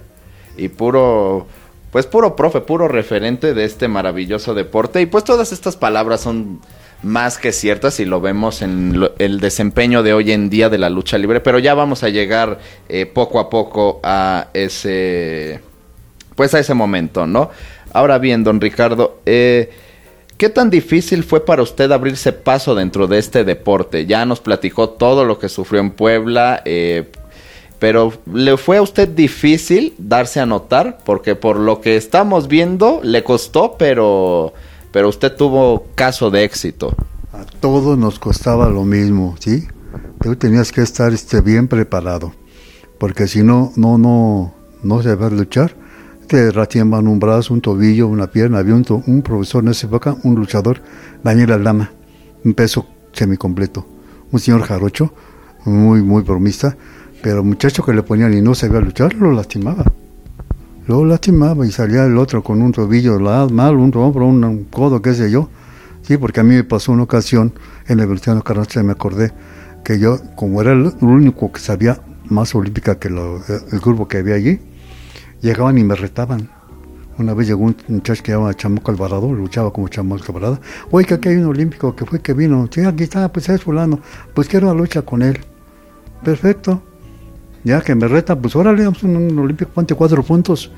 Y 0.57 0.69
puro 0.69 1.49
pues 1.97 2.05
puro 2.05 2.37
profe, 2.37 2.61
puro 2.61 2.89
referente 2.89 3.55
de 3.55 3.65
este 3.65 3.89
maravilloso 3.89 4.53
deporte. 4.53 5.01
Y 5.01 5.07
pues 5.07 5.25
todas 5.25 5.51
estas 5.51 5.79
palabras 5.79 6.21
son 6.21 6.61
más 7.03 7.39
que 7.39 7.53
ciertas 7.53 8.01
y 8.01 8.05
lo 8.05 8.21
vemos 8.21 8.61
en 8.61 9.09
el 9.19 9.41
desempeño 9.41 10.03
de 10.03 10.13
hoy 10.13 10.33
en 10.33 10.51
día 10.51 10.69
de 10.69 10.77
la 10.77 10.91
lucha 10.91 11.17
libre. 11.17 11.41
Pero 11.41 11.59
ya 11.59 11.73
vamos 11.73 12.03
a 12.03 12.11
llegar 12.11 12.59
eh, 12.91 13.07
poco 13.07 13.41
a 13.41 13.49
poco 13.49 14.01
a 14.03 14.49
ese, 14.53 15.63
pues 16.35 16.53
a 16.53 16.59
ese 16.59 16.75
momento, 16.75 17.27
¿no? 17.27 17.49
Ahora 17.95 18.19
bien, 18.19 18.45
don 18.45 18.61
Ricardo, 18.61 19.23
eh, 19.25 19.71
¿Qué 20.37 20.51
tan 20.51 20.69
difícil 20.69 21.25
fue 21.25 21.47
para 21.47 21.63
usted 21.63 21.91
abrirse 21.91 22.31
paso 22.35 22.75
dentro 22.75 23.07
de 23.07 23.17
este 23.17 23.43
deporte? 23.43 24.05
Ya 24.05 24.27
nos 24.27 24.41
platicó 24.41 24.91
todo 24.91 25.25
lo 25.25 25.39
que 25.39 25.49
sufrió 25.49 25.81
en 25.81 25.93
Puebla, 25.93 26.61
eh, 26.67 27.11
pero 27.79 28.13
le 28.33 28.57
fue 28.57 28.79
a 28.79 28.83
usted 28.83 29.09
difícil 29.09 29.95
darse 29.99 30.41
a 30.41 30.47
notar 30.47 30.99
porque 31.05 31.35
por 31.35 31.59
lo 31.59 31.81
que 31.81 31.97
estamos 31.97 32.49
viendo 32.49 33.01
le 33.03 33.23
costó, 33.23 33.77
pero 33.79 34.55
pero 34.93 35.11
usted 35.11 35.37
tuvo 35.37 35.89
caso 35.95 36.31
de 36.31 36.45
éxito. 36.45 36.95
A 37.33 37.45
todos 37.61 37.99
nos 37.99 38.19
costaba 38.19 38.71
lo 38.71 38.85
mismo, 38.85 39.37
¿sí? 39.39 39.67
Tú 40.23 40.37
tenías 40.37 40.73
que 40.73 40.81
estar 40.81 41.13
este, 41.13 41.43
bien 41.43 41.69
preparado, 41.69 42.33
porque 42.99 43.27
si 43.27 43.43
no, 43.43 43.73
no, 43.77 43.99
no, 43.99 44.55
no 44.83 45.03
se 45.03 45.15
va 45.15 45.27
a 45.27 45.31
luchar. 45.31 45.75
Te 46.29 46.51
ratiemban 46.51 47.07
un 47.09 47.21
brazo, 47.21 47.53
un 47.53 47.61
tobillo, 47.61 48.09
una 48.09 48.31
pierna. 48.31 48.59
Había 48.59 48.75
un, 48.75 48.87
un 49.07 49.21
profesor 49.21 49.63
en 49.63 49.73
esa 49.73 49.87
época, 49.87 50.17
un 50.23 50.35
luchador, 50.35 50.81
Daniel 51.23 51.53
Aldama, 51.53 51.93
un 52.43 52.55
peso 52.55 52.87
semicompleto, 53.13 53.87
un 54.33 54.41
señor 54.41 54.63
jarocho, 54.63 55.13
muy, 55.67 56.01
muy 56.01 56.23
bromista 56.23 56.77
pero 57.23 57.43
muchacho 57.43 57.85
que 57.85 57.93
le 57.93 58.03
ponían 58.03 58.35
y 58.35 58.41
no 58.41 58.55
sabía 58.55 58.81
luchar, 58.81 59.15
lo 59.15 59.33
lastimaba. 59.33 59.85
Lo 60.87 61.05
lastimaba 61.05 61.67
y 61.67 61.73
salía 61.73 62.05
el 62.05 62.17
otro 62.17 62.43
con 62.43 62.63
un 62.63 62.73
tobillo 62.73 63.19
mal, 63.51 63.77
un 63.77 63.93
hombro, 63.97 64.27
un, 64.27 64.65
codo, 64.71 65.03
qué 65.03 65.15
sé 65.15 65.31
yo. 65.31 65.49
Sí, 66.03 66.17
porque 66.17 66.41
a 66.41 66.45
mí 66.45 66.55
me 66.55 66.65
pasó 66.65 66.93
una 66.93 67.03
ocasión 67.03 67.53
en 67.89 67.99
el 67.99 68.07
Venustiano 68.07 68.43
Carranza, 68.43 68.83
me 68.83 68.93
acordé 68.93 69.33
que 69.83 69.99
yo, 69.99 70.21
como 70.37 70.61
era 70.61 70.73
el, 70.73 70.93
único 71.01 71.51
que 71.51 71.59
sabía 71.59 72.01
más 72.27 72.55
olímpica 72.55 72.99
que 72.99 73.09
el 73.09 73.81
grupo 73.81 74.07
que 74.07 74.19
había 74.19 74.37
allí, 74.37 74.61
llegaban 75.41 75.79
y 75.79 75.85
me 75.85 75.97
retaban. 75.97 76.49
Una 77.19 77.35
vez 77.35 77.49
llegó 77.49 77.65
un 77.65 77.77
muchacho 77.89 78.23
que 78.23 78.33
llamaba 78.33 78.55
Chamuco 78.55 78.91
Alvarado, 78.91 79.33
luchaba 79.33 79.73
como 79.73 79.89
Chamuco 79.89 80.25
Alvarado. 80.29 80.61
Oye, 80.91 81.07
que 81.07 81.15
aquí 81.15 81.31
hay 81.31 81.37
un 81.37 81.47
olímpico 81.47 81.97
que 81.97 82.05
fue 82.05 82.21
que 82.21 82.35
vino. 82.35 82.69
Sí, 82.71 82.83
aquí 82.83 83.05
está, 83.05 83.33
pues 83.33 83.49
es 83.49 83.63
fulano. 83.63 84.01
Pues 84.35 84.49
quiero 84.49 84.71
una 84.71 84.79
lucha 84.79 85.03
con 85.03 85.23
él. 85.23 85.41
Perfecto 86.23 86.83
ya 87.67 87.81
que 87.81 87.97
me 87.97 88.07
reta, 88.07 88.39
pues 88.39 88.55
órale, 88.55 88.85
vamos 88.85 89.03
un, 89.03 89.17
un 89.17 89.39
olímpico, 89.41 89.73
ponte 89.73 89.97
cuatro 89.97 90.23
puntos. 90.23 90.71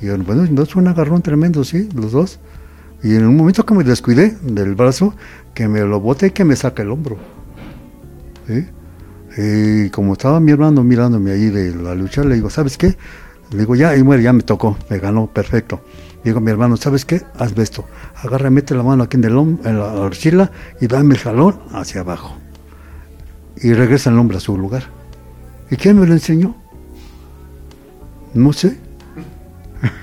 Y 0.00 0.06
yo, 0.06 0.16
bueno, 0.16 0.42
entonces 0.44 0.74
un 0.74 0.88
agarrón 0.88 1.20
tremendo, 1.20 1.62
sí, 1.64 1.86
los 1.94 2.12
dos. 2.12 2.38
Y 3.02 3.14
en 3.14 3.26
un 3.26 3.36
momento 3.36 3.66
que 3.66 3.74
me 3.74 3.84
descuidé 3.84 4.38
del 4.42 4.74
brazo, 4.74 5.14
que 5.52 5.68
me 5.68 5.80
lo 5.80 6.00
bote 6.00 6.28
y 6.28 6.30
que 6.30 6.46
me 6.46 6.56
saca 6.56 6.82
el 6.82 6.90
hombro. 6.90 7.18
¿sí? 8.46 8.66
Y 9.36 9.90
como 9.90 10.14
estaba 10.14 10.40
mi 10.40 10.50
hermano 10.50 10.82
mirándome 10.82 11.30
ahí 11.30 11.50
de 11.50 11.74
la 11.76 11.94
lucha, 11.94 12.24
le 12.24 12.36
digo, 12.36 12.48
¿sabes 12.48 12.78
qué? 12.78 12.96
Le 13.50 13.58
digo, 13.58 13.74
ya, 13.74 13.94
y 13.94 14.02
muere, 14.02 14.22
ya 14.22 14.32
me 14.32 14.42
tocó, 14.42 14.78
me 14.88 14.98
ganó, 14.98 15.26
perfecto. 15.26 15.84
Digo, 16.24 16.40
mi 16.40 16.50
hermano, 16.50 16.78
¿sabes 16.78 17.04
qué? 17.04 17.20
Haz 17.38 17.52
esto. 17.58 17.84
Agarra, 18.16 18.48
mete 18.48 18.74
la 18.74 18.82
mano 18.82 19.02
aquí 19.02 19.18
en, 19.18 19.24
el, 19.24 19.36
en 19.36 19.78
la 19.78 20.06
archila 20.06 20.50
y 20.80 20.86
dame 20.86 21.16
el 21.16 21.20
jalón 21.20 21.60
hacia 21.72 22.00
abajo. 22.00 22.34
Y 23.56 23.74
regresa 23.74 24.08
el 24.08 24.18
hombre 24.18 24.38
a 24.38 24.40
su 24.40 24.56
lugar. 24.56 24.99
¿Y 25.70 25.76
quién 25.76 25.98
me 25.98 26.06
lo 26.06 26.12
enseñó? 26.12 26.54
No 28.34 28.52
sé. 28.52 28.78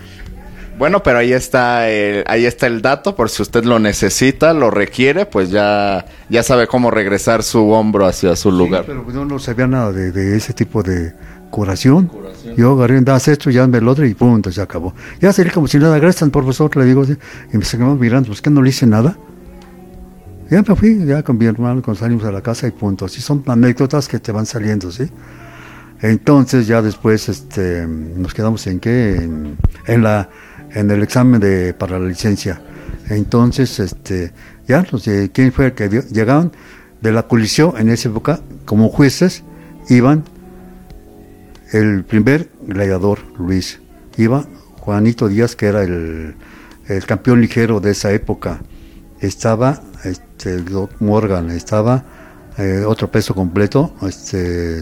Bueno, 0.78 1.02
pero 1.02 1.18
ahí 1.18 1.34
está 1.34 1.90
el, 1.90 2.24
ahí 2.28 2.46
está 2.46 2.68
el 2.68 2.84
dato, 2.84 3.16
por 3.16 3.32
si 3.32 3.42
usted 3.42 3.64
lo 3.64 3.80
necesita, 3.80 4.54
lo 4.54 4.70
requiere, 4.70 5.26
pues 5.26 5.50
ya, 5.50 6.06
ya 6.30 6.44
sabe 6.44 6.68
cómo 6.68 6.92
regresar 6.92 7.42
su 7.42 7.72
hombro 7.72 8.06
hacia 8.06 8.36
su 8.36 8.52
lugar. 8.52 8.84
pero 8.86 9.04
pues, 9.04 9.16
no, 9.16 9.40
sabía 9.40 9.66
nada 9.66 9.92
de, 9.92 10.38
ese 10.38 10.54
tipo 10.54 10.84
de 10.84 11.14
curación. 11.50 12.12
Yo 12.56 12.74
agarré, 12.74 13.02
das 13.02 13.28
esto, 13.28 13.50
ya 13.50 13.66
me 13.66 13.80
el 13.80 13.88
otro 13.88 14.06
y 14.06 14.14
punto, 14.14 14.52
se 14.52 14.62
acabó. 14.62 14.94
Ya 15.20 15.34
sería 15.34 15.52
como 15.52 15.68
si 15.68 15.80
nada, 15.80 15.98
gracias 15.98 16.30
profesor, 16.30 16.78
le 16.78 16.86
digo, 16.86 17.04
y 17.52 17.58
me 17.58 17.66
seguimos 17.66 18.00
mirando, 18.00 18.28
pues 18.28 18.44
que 18.44 18.52
no 18.52 18.62
le 18.62 18.70
hice 18.70 18.86
nada. 18.86 19.18
Ya 20.52 20.62
me 20.62 20.76
fui, 20.76 21.06
ya 21.06 21.24
con 21.24 21.40
mi 21.40 21.46
hermano, 21.46 21.82
cuando 21.82 22.00
salimos 22.00 22.24
a 22.24 22.32
la 22.32 22.42
casa 22.42 22.68
y 22.68 22.72
punto. 22.72 23.06
Así 23.06 23.20
son 23.20 23.44
anécdotas 23.48 24.08
que 24.08 24.20
te 24.20 24.32
van 24.32 24.46
saliendo, 24.46 24.92
¿sí? 24.92 25.10
Entonces 26.02 26.68
ya 26.68 26.82
después 26.82 27.28
este, 27.30 27.88
nos 27.88 28.34
quedamos 28.34 28.68
en 28.68 28.80
qué, 28.80 29.16
en, 29.16 30.04
la, 30.04 30.30
en 30.72 30.92
el 30.92 31.04
examen 31.04 31.40
de, 31.40 31.74
para 31.74 32.00
la 32.00 32.08
licencia. 32.08 32.62
Entonces, 33.10 33.80
este, 33.80 34.32
ya, 34.68 34.86
no 34.92 35.00
sé, 35.00 35.32
¿quién 35.34 35.52
fue 35.52 35.68
el 35.68 35.74
que 35.74 35.90
llegaron 35.90 36.52
de 37.02 37.12
la 37.12 37.24
colisión 37.24 37.74
en 37.78 37.90
esa 37.90 38.10
época 38.10 38.42
como 38.66 38.90
jueces? 38.90 39.44
Iban 39.90 40.24
el 41.72 42.04
primer 42.04 42.50
gladiador, 42.66 43.20
Luis, 43.38 43.80
iba 44.18 44.46
Juanito 44.80 45.28
Díaz, 45.28 45.56
que 45.56 45.68
era 45.68 45.84
el, 45.84 46.36
el 46.88 47.06
campeón 47.06 47.42
ligero 47.42 47.80
de 47.80 47.92
esa 47.92 48.12
época, 48.12 48.62
estaba 49.20 49.82
este, 50.04 50.64
Morgan, 51.00 51.50
estaba 51.52 52.06
eh, 52.58 52.84
otro 52.86 53.10
peso 53.10 53.34
completo, 53.34 53.94
este 54.04 54.82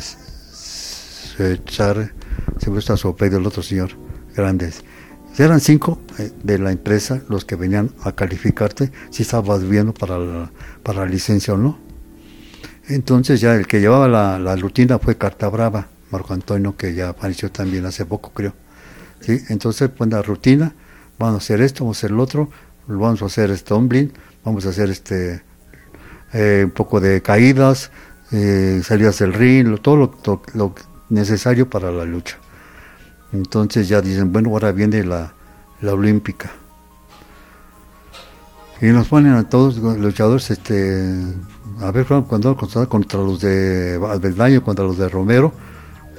echar, 1.39 2.13
se 2.59 2.69
gusta 2.69 2.97
su 2.97 3.15
del 3.17 3.45
otro 3.45 3.63
señor, 3.63 3.91
grandes. 4.35 4.83
Eran 5.37 5.59
cinco 5.59 5.99
eh, 6.17 6.31
de 6.43 6.59
la 6.59 6.71
empresa 6.71 7.21
los 7.27 7.43
que 7.43 7.55
venían 7.55 7.91
a 8.03 8.13
calificarte 8.13 8.91
si 9.09 9.23
estabas 9.23 9.67
viendo 9.67 9.93
para 9.93 10.17
la, 10.17 10.51
para 10.81 11.01
la 11.01 11.05
licencia 11.07 11.53
o 11.53 11.57
no. 11.57 11.77
Entonces 12.87 13.41
ya 13.41 13.55
el 13.55 13.67
que 13.67 13.81
llevaba 13.81 14.07
la, 14.07 14.39
la 14.39 14.55
rutina 14.55 14.99
fue 14.99 15.17
Carta 15.17 15.49
Brava, 15.49 15.87
Marco 16.11 16.33
Antonio, 16.33 16.77
que 16.77 16.93
ya 16.93 17.09
apareció 17.09 17.51
también 17.51 17.85
hace 17.85 18.05
poco, 18.05 18.31
creo. 18.33 18.53
¿Sí? 19.19 19.41
Entonces, 19.49 19.89
pues 19.89 20.09
la 20.09 20.21
rutina, 20.21 20.73
vamos 21.17 21.35
a 21.35 21.37
hacer 21.37 21.61
esto, 21.61 21.83
vamos 21.83 21.97
a 21.97 21.99
hacer 21.99 22.11
el 22.11 22.19
otro, 22.19 22.49
vamos 22.87 23.21
a 23.21 23.25
hacer 23.25 23.49
este 23.51 23.69
tumbling, 23.69 24.13
vamos 24.43 24.65
a 24.65 24.69
hacer 24.69 24.89
este 24.89 25.41
eh, 26.33 26.61
un 26.65 26.71
poco 26.71 26.99
de 26.99 27.21
caídas, 27.21 27.91
eh, 28.31 28.81
salidas 28.83 29.19
del 29.19 29.33
ring, 29.33 29.79
todo 29.79 29.95
lo, 29.95 30.17
lo, 30.25 30.41
lo, 30.53 30.75
necesario 31.09 31.69
para 31.69 31.91
la 31.91 32.05
lucha. 32.05 32.37
Entonces 33.31 33.87
ya 33.87 34.01
dicen, 34.01 34.31
bueno, 34.31 34.49
ahora 34.49 34.71
viene 34.71 35.03
la, 35.03 35.33
la 35.81 35.93
olímpica. 35.93 36.51
Y 38.81 38.87
nos 38.87 39.07
ponen 39.07 39.33
a 39.33 39.47
todos 39.47 39.77
los 39.77 39.97
luchadores, 39.97 40.51
este, 40.51 41.23
a 41.81 41.91
ver, 41.91 42.05
cuando 42.05 42.55
contra, 42.55 42.85
contra 42.85 43.19
los 43.19 43.39
de 43.39 43.99
Abeldaño, 44.01 44.63
contra 44.63 44.85
los 44.85 44.97
de 44.97 45.07
Romero, 45.09 45.53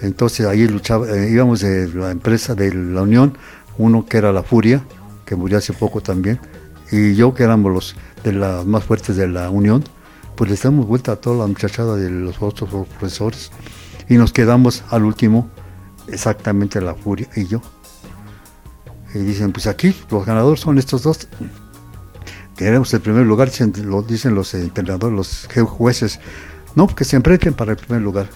Entonces 0.02 0.46
ahí 0.46 0.66
luchaba, 0.66 1.08
eh, 1.08 1.30
íbamos 1.30 1.60
de 1.60 1.88
la 1.88 2.10
empresa 2.10 2.54
de 2.54 2.74
la 2.74 3.02
Unión, 3.02 3.36
uno 3.78 4.04
que 4.06 4.18
era 4.18 4.32
la 4.32 4.42
Furia, 4.42 4.82
que 5.24 5.36
murió 5.36 5.58
hace 5.58 5.72
poco 5.72 6.00
también, 6.00 6.38
y 6.90 7.14
yo 7.14 7.34
que 7.34 7.44
éramos 7.44 7.72
los 7.72 7.96
de 8.22 8.32
las 8.32 8.66
más 8.66 8.84
fuertes 8.84 9.16
de 9.16 9.28
la 9.28 9.48
Unión, 9.50 9.84
pues 10.34 10.50
les 10.50 10.62
damos 10.62 10.86
vuelta 10.86 11.12
a 11.12 11.16
toda 11.16 11.38
la 11.38 11.46
muchachada 11.46 11.96
de 11.96 12.10
los 12.10 12.40
otros 12.42 12.68
profesores 12.98 13.50
y 14.08 14.16
nos 14.16 14.32
quedamos 14.32 14.84
al 14.90 15.04
último 15.04 15.50
exactamente 16.08 16.80
la 16.80 16.94
Furia 16.94 17.28
y 17.36 17.46
yo. 17.46 17.60
Y 19.14 19.18
dicen, 19.18 19.52
pues 19.52 19.66
aquí 19.66 19.94
los 20.10 20.26
ganadores 20.26 20.60
son 20.60 20.78
estos 20.78 21.02
dos. 21.02 21.28
Queremos 22.56 22.92
el 22.94 23.00
primer 23.00 23.26
lugar, 23.26 23.48
dicen, 23.48 23.72
lo 23.84 24.02
dicen 24.02 24.34
los 24.34 24.54
entrenadores, 24.54 25.16
los 25.54 25.68
jueces. 25.68 26.20
No, 26.74 26.86
que 26.86 27.04
se 27.04 27.16
enfrenten 27.16 27.54
para 27.54 27.72
el 27.72 27.78
primer 27.78 28.02
lugar. 28.02 28.28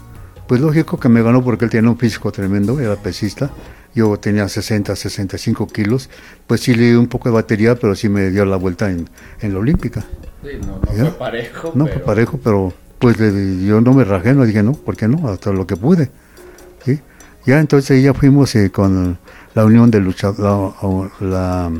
Pues 0.47 0.61
lógico 0.61 0.99
que 0.99 1.09
me 1.09 1.23
ganó 1.23 1.45
porque 1.45 1.65
él 1.65 1.71
tenía 1.71 1.91
un 1.91 1.99
físico 1.99 2.33
tremendo, 2.33 2.81
era 2.81 2.97
pesista. 2.97 3.51
Yo 3.95 4.17
tenía 4.19 4.49
60, 4.49 4.95
65 4.95 5.67
kilos. 5.69 6.09
Pues 6.47 6.61
sí 6.61 6.75
le 6.75 6.89
dio 6.89 7.01
un 7.01 7.09
poco 7.09 7.29
de 7.29 7.35
batería, 7.35 7.75
pero 7.77 7.95
sí 7.95 8.09
me 8.09 8.31
dio 8.31 8.45
la 8.45 8.57
vuelta 8.57 8.91
en, 8.91 9.09
la 9.41 9.59
Olímpica. 9.59 10.05
Sí, 10.43 10.49
no, 10.67 10.81
fue 10.81 11.11
parejo. 11.13 11.73
No 11.75 11.87
fue 11.87 11.99
parejo, 11.99 12.39
pero 12.43 12.73
pues 13.01 13.17
yo 13.17 13.81
no 13.81 13.95
me 13.95 14.05
rajé, 14.05 14.35
no 14.35 14.45
dije 14.45 14.63
no, 14.63 14.75
¿por 14.75 14.95
qué 14.95 15.09
no? 15.09 15.29
Hasta 15.29 15.51
lo 15.53 15.67
que 15.67 15.75
pude. 15.75 16.11
¿sí? 16.85 17.01
Ya 17.47 17.59
entonces 17.59 18.03
ya 18.03 18.13
fuimos 18.13 18.55
eh, 18.55 18.71
con 18.71 19.19
la 19.55 19.65
Unión 19.65 19.91
de 19.91 20.01
Lucha, 20.01 20.33
la, 21.21 21.71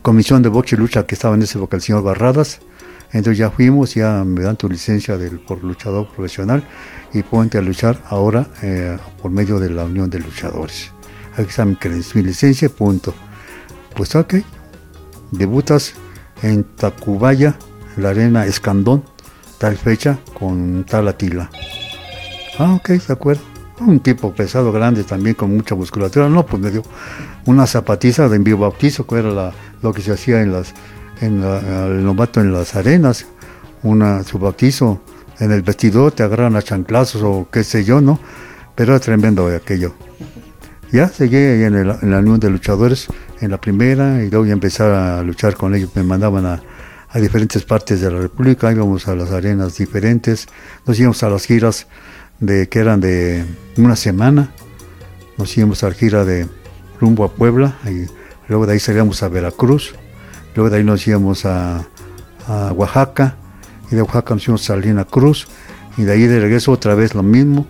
Comisión 0.00 0.40
de 0.40 0.48
Boxe 0.48 0.76
y 0.76 0.78
Lucha 0.78 1.04
que 1.04 1.16
estaba 1.16 1.34
en 1.34 1.42
ese 1.42 1.58
época 1.58 1.76
el 1.76 1.82
señor 1.82 2.04
Barradas. 2.04 2.60
Entonces 3.12 3.38
ya 3.38 3.50
fuimos, 3.50 3.94
ya 3.94 4.22
me 4.24 4.42
dan 4.42 4.56
tu 4.56 4.68
licencia 4.68 5.18
del, 5.18 5.40
por 5.40 5.64
luchador 5.64 6.08
profesional 6.08 6.62
y 7.12 7.22
ponte 7.24 7.58
a 7.58 7.62
luchar 7.62 8.00
ahora 8.08 8.46
eh, 8.62 8.96
por 9.20 9.32
medio 9.32 9.58
de 9.58 9.70
la 9.70 9.86
Unión 9.86 10.08
de 10.08 10.20
Luchadores. 10.20 10.92
Aquí 11.32 11.48
está 11.48 11.64
mi, 11.64 11.76
mi 12.14 12.22
licencia, 12.22 12.68
punto. 12.68 13.12
Pues 13.96 14.14
ok, 14.14 14.34
debutas 15.32 15.94
en 16.42 16.62
Tacubaya, 16.62 17.58
la 17.96 18.10
arena 18.10 18.46
Escandón, 18.46 19.02
tal 19.58 19.76
fecha, 19.76 20.18
con 20.38 20.84
tal 20.84 21.08
Atila. 21.08 21.50
Ah, 22.58 22.74
ok, 22.74 22.88
de 22.90 23.12
acuerdo. 23.12 23.42
Un 23.80 24.00
tipo 24.00 24.32
pesado, 24.32 24.72
grande, 24.72 25.04
también 25.04 25.36
con 25.36 25.54
mucha 25.54 25.74
musculatura. 25.74 26.28
No, 26.28 26.44
pues 26.44 26.60
me 26.60 26.70
dio 26.70 26.82
una 27.46 27.66
zapatiza 27.66 28.28
de 28.28 28.36
envío 28.36 28.58
bautizo, 28.58 29.06
que 29.06 29.16
era 29.16 29.52
lo 29.82 29.92
que 29.92 30.02
se 30.02 30.12
hacía 30.12 30.42
en 30.42 30.52
las, 30.52 30.74
en 31.20 31.42
el 31.42 32.04
novato 32.04 32.40
en 32.40 32.52
las 32.52 32.74
arenas. 32.74 33.26
Una, 33.84 34.24
su 34.24 34.38
bautizo 34.38 35.00
en 35.38 35.52
el 35.52 35.62
vestidor, 35.62 36.10
te 36.12 36.24
agarran 36.24 36.56
a 36.56 36.62
chanclazos 36.62 37.22
o 37.22 37.48
qué 37.52 37.62
sé 37.62 37.84
yo, 37.84 38.00
¿no? 38.00 38.18
Pero 38.74 38.92
era 38.92 39.00
tremendo 39.00 39.46
aquello. 39.54 39.94
Ya 40.90 41.12
llegué 41.12 41.64
en, 41.64 41.74
el, 41.74 41.94
en 42.02 42.10
la 42.10 42.18
unión 42.18 42.40
de 42.40 42.50
luchadores 42.50 43.06
en 43.40 43.50
la 43.50 43.60
primera 43.60 44.24
y 44.24 44.30
luego 44.30 44.46
ya 44.46 44.54
empecé 44.54 44.82
a 44.82 45.22
luchar 45.22 45.54
con 45.56 45.74
ellos. 45.76 45.90
Me 45.94 46.02
mandaban 46.02 46.46
a, 46.46 46.60
diferentes 47.14 47.64
partes 47.64 48.00
de 48.00 48.10
la 48.10 48.18
República, 48.18 48.70
íbamos 48.70 49.08
a 49.08 49.14
las 49.14 49.30
arenas 49.30 49.76
diferentes, 49.76 50.46
nos 50.86 50.98
íbamos 50.98 51.22
a 51.22 51.30
las 51.30 51.46
giras 51.46 51.86
de 52.40 52.68
que 52.68 52.78
eran 52.78 53.00
de 53.00 53.44
una 53.76 53.96
semana, 53.96 54.52
nos 55.36 55.56
íbamos 55.56 55.82
a 55.82 55.88
la 55.88 55.94
gira 55.94 56.24
de 56.24 56.46
rumbo 57.00 57.24
a 57.24 57.32
Puebla, 57.32 57.76
y 57.86 58.06
luego 58.48 58.66
de 58.66 58.74
ahí 58.74 58.80
salíamos 58.80 59.22
a 59.22 59.28
Veracruz, 59.28 59.94
luego 60.54 60.70
de 60.70 60.76
ahí 60.76 60.84
nos 60.84 61.06
íbamos 61.06 61.44
a, 61.46 61.86
a 62.46 62.72
Oaxaca, 62.72 63.36
y 63.90 63.94
de 63.94 64.02
Oaxaca 64.02 64.34
nos 64.34 64.44
íbamos 64.44 64.62
a 64.62 64.74
Salina 64.74 65.04
Cruz, 65.04 65.48
y 65.96 66.02
de 66.02 66.12
ahí 66.12 66.26
de 66.26 66.40
regreso 66.40 66.72
otra 66.72 66.94
vez 66.94 67.14
lo 67.14 67.22
mismo. 67.22 67.66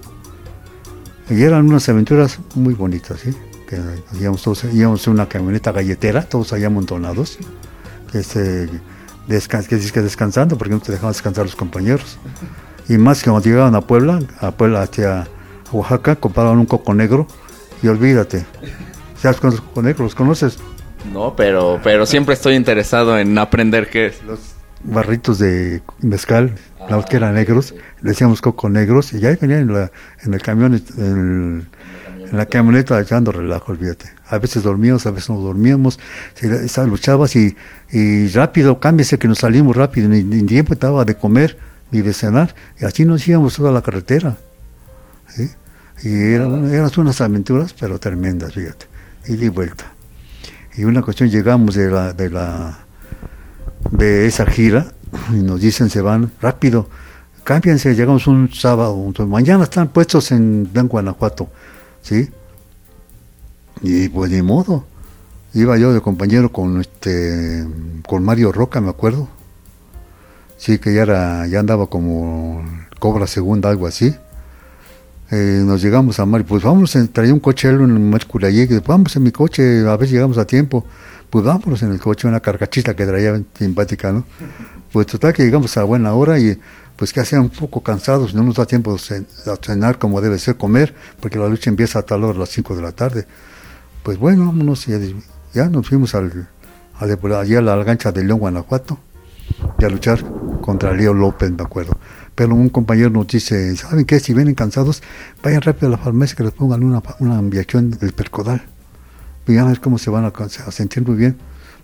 Y 1.30 1.42
eran 1.42 1.66
unas 1.66 1.88
aventuras 1.88 2.38
muy 2.54 2.74
bonitas. 2.74 3.20
Que 3.66 3.80
íbamos, 4.18 4.42
todos, 4.42 4.64
íbamos 4.64 5.06
en 5.06 5.12
una 5.14 5.28
camioneta 5.28 5.72
galletera, 5.72 6.22
todos 6.22 6.52
allá 6.52 6.68
amontonados, 6.68 7.38
este, 8.14 8.68
descans 9.28 9.68
que 9.68 9.78
que 9.78 10.00
descansando, 10.00 10.56
porque 10.56 10.74
no 10.74 10.80
te 10.80 10.92
dejaban 10.92 11.12
descansar 11.12 11.44
los 11.44 11.56
compañeros. 11.56 12.18
Y 12.88 12.96
más 12.98 13.22
que 13.22 13.30
cuando 13.30 13.48
llegaban 13.48 13.74
a 13.74 13.82
Puebla, 13.82 14.20
a 14.40 14.50
Puebla 14.50 14.82
hacia 14.82 15.28
Oaxaca, 15.72 16.16
compraban 16.16 16.58
un 16.58 16.66
coco 16.66 16.94
negro 16.94 17.26
y 17.82 17.88
olvídate. 17.88 18.46
¿Sabes 19.20 19.40
con 19.40 19.50
los 19.50 19.60
coco 19.60 19.82
negros? 19.82 20.00
¿Los 20.00 20.14
conoces? 20.14 20.58
No, 21.12 21.34
pero, 21.36 21.80
pero 21.82 22.06
siempre 22.06 22.34
estoy 22.34 22.54
interesado 22.54 23.18
en 23.18 23.36
aprender 23.38 23.88
qué 23.90 24.06
es. 24.06 24.22
Los 24.24 24.40
barritos 24.82 25.38
de 25.38 25.82
mezcal, 26.00 26.54
los 26.88 27.06
que 27.06 27.16
eran 27.16 27.34
negros, 27.34 27.74
le 28.00 28.10
decíamos 28.10 28.40
coco 28.40 28.68
negros, 28.68 29.12
y 29.12 29.20
ya 29.20 29.36
venían 29.40 29.60
en, 29.60 29.72
la, 29.72 29.90
en 30.22 30.34
el 30.34 30.42
camión, 30.42 30.82
en, 30.96 31.68
la 32.32 32.46
camioneta 32.46 33.00
echando 33.00 33.32
relajo, 33.32 33.72
olvídate. 33.72 34.17
A 34.28 34.38
veces 34.38 34.62
dormíamos, 34.62 35.06
a 35.06 35.10
veces 35.10 35.30
no 35.30 35.38
dormíamos, 35.40 35.98
luchabas 36.86 37.34
y, 37.36 37.56
y 37.90 38.28
rápido, 38.28 38.78
cámbiese 38.78 39.18
que 39.18 39.26
nos 39.26 39.38
salimos 39.38 39.74
rápido, 39.74 40.08
ni, 40.08 40.42
tiempo 40.42 40.74
estaba 40.74 41.04
de 41.04 41.14
comer 41.14 41.58
ni 41.90 42.02
de 42.02 42.12
cenar, 42.12 42.54
y 42.78 42.84
así 42.84 43.04
nos 43.06 43.26
íbamos 43.26 43.56
toda 43.56 43.72
la 43.72 43.80
carretera. 43.80 44.36
Y 46.02 46.08
eran, 46.08 46.72
eran 46.72 46.90
unas 46.98 47.20
aventuras, 47.20 47.74
pero 47.78 47.98
tremendas, 47.98 48.52
fíjate, 48.52 48.86
y 49.26 49.36
de 49.36 49.48
vuelta. 49.48 49.92
Y 50.76 50.84
una 50.84 51.02
cuestión, 51.02 51.30
llegamos 51.30 51.74
de 51.74 51.90
la, 51.90 52.12
de 52.12 52.30
la 52.30 52.78
de 53.90 54.26
esa 54.26 54.46
gira 54.46 54.92
y 55.30 55.36
nos 55.36 55.60
dicen 55.60 55.90
se 55.90 56.00
van 56.00 56.30
rápido, 56.40 56.88
cámbiense, 57.44 57.94
llegamos 57.94 58.26
un 58.26 58.52
sábado, 58.52 58.96
mañana 59.26 59.64
están 59.64 59.88
puestos 59.88 60.30
en, 60.32 60.68
Guanajuato, 60.72 61.48
¿sí? 62.02 62.28
Y 63.82 64.08
pues 64.08 64.30
de 64.30 64.42
modo, 64.42 64.84
iba 65.54 65.76
yo 65.78 65.92
de 65.92 66.00
compañero 66.00 66.52
con 66.52 66.80
este 66.80 67.66
con 68.06 68.24
Mario 68.24 68.52
Roca, 68.52 68.80
me 68.80 68.90
acuerdo. 68.90 69.28
Sí, 70.56 70.78
que 70.78 70.92
ya 70.92 71.02
era, 71.02 71.46
ya 71.46 71.60
andaba 71.60 71.88
como 71.88 72.64
Cobra 72.98 73.26
Segunda, 73.26 73.70
algo 73.70 73.86
así. 73.86 74.14
Eh, 75.30 75.62
nos 75.64 75.82
llegamos 75.82 76.18
a 76.20 76.26
Mario, 76.26 76.46
pues 76.46 76.62
vamos, 76.62 76.96
traía 77.12 77.34
un 77.34 77.40
coche 77.40 77.68
en 77.68 77.80
el 77.80 78.50
y 78.50 78.78
vamos 78.80 79.14
en 79.14 79.22
mi 79.22 79.30
coche, 79.30 79.86
a 79.86 79.96
ver 79.96 80.08
si 80.08 80.14
llegamos 80.14 80.38
a 80.38 80.46
tiempo 80.46 80.84
pues 81.30 81.44
vámonos 81.44 81.82
en 81.82 81.92
el 81.92 82.00
coche, 82.00 82.26
una 82.26 82.40
carcachita 82.40 82.96
que 82.96 83.04
traía 83.04 83.40
simpática, 83.56 84.12
¿no? 84.12 84.24
Pues 84.92 85.06
total 85.06 85.32
que 85.32 85.44
llegamos 85.44 85.76
a 85.76 85.84
buena 85.84 86.14
hora 86.14 86.38
y 86.38 86.58
pues 86.96 87.12
que 87.12 87.20
hacían 87.20 87.42
un 87.42 87.50
poco 87.50 87.82
cansados, 87.82 88.34
no 88.34 88.42
nos 88.42 88.56
da 88.56 88.66
tiempo 88.66 88.96
de 88.96 89.24
cenar 89.62 89.98
como 89.98 90.20
debe 90.20 90.38
ser 90.38 90.56
comer, 90.56 90.94
porque 91.20 91.38
la 91.38 91.48
lucha 91.48 91.70
empieza 91.70 92.00
a 92.00 92.02
tal 92.02 92.24
hora 92.24 92.36
a 92.36 92.40
las 92.40 92.48
5 92.48 92.76
de 92.76 92.82
la 92.82 92.92
tarde. 92.92 93.26
Pues 94.08 94.18
bueno, 94.18 94.46
vámonos, 94.46 94.86
ya, 94.86 94.98
ya 95.52 95.68
nos 95.68 95.86
fuimos 95.86 96.14
al, 96.14 96.48
al, 96.98 97.32
allí 97.34 97.56
a 97.56 97.60
la 97.60 97.76
gancha 97.84 98.10
de 98.10 98.24
León, 98.24 98.38
Guanajuato, 98.38 98.98
y 99.78 99.84
a 99.84 99.90
luchar 99.90 100.24
contra 100.62 100.94
Leo 100.94 101.12
López, 101.12 101.50
me 101.50 101.62
acuerdo. 101.62 101.92
Pero 102.34 102.54
un 102.54 102.70
compañero 102.70 103.10
nos 103.10 103.26
dice, 103.26 103.76
¿saben 103.76 104.06
qué? 104.06 104.18
Si 104.18 104.32
vienen 104.32 104.54
cansados, 104.54 105.02
vayan 105.42 105.60
rápido 105.60 105.88
a 105.88 105.90
la 105.90 105.98
farmacia 105.98 106.34
que 106.34 106.42
les 106.42 106.54
pongan 106.54 106.84
una, 106.84 107.02
una 107.18 107.34
inyección 107.34 107.90
del 107.90 108.14
percodal 108.14 108.62
pues 109.44 109.58
a 109.58 109.64
ver 109.64 109.78
cómo 109.78 109.98
se 109.98 110.08
van 110.08 110.24
a, 110.24 110.48
sentir 110.48 111.06
muy 111.06 111.16
bien. 111.16 111.36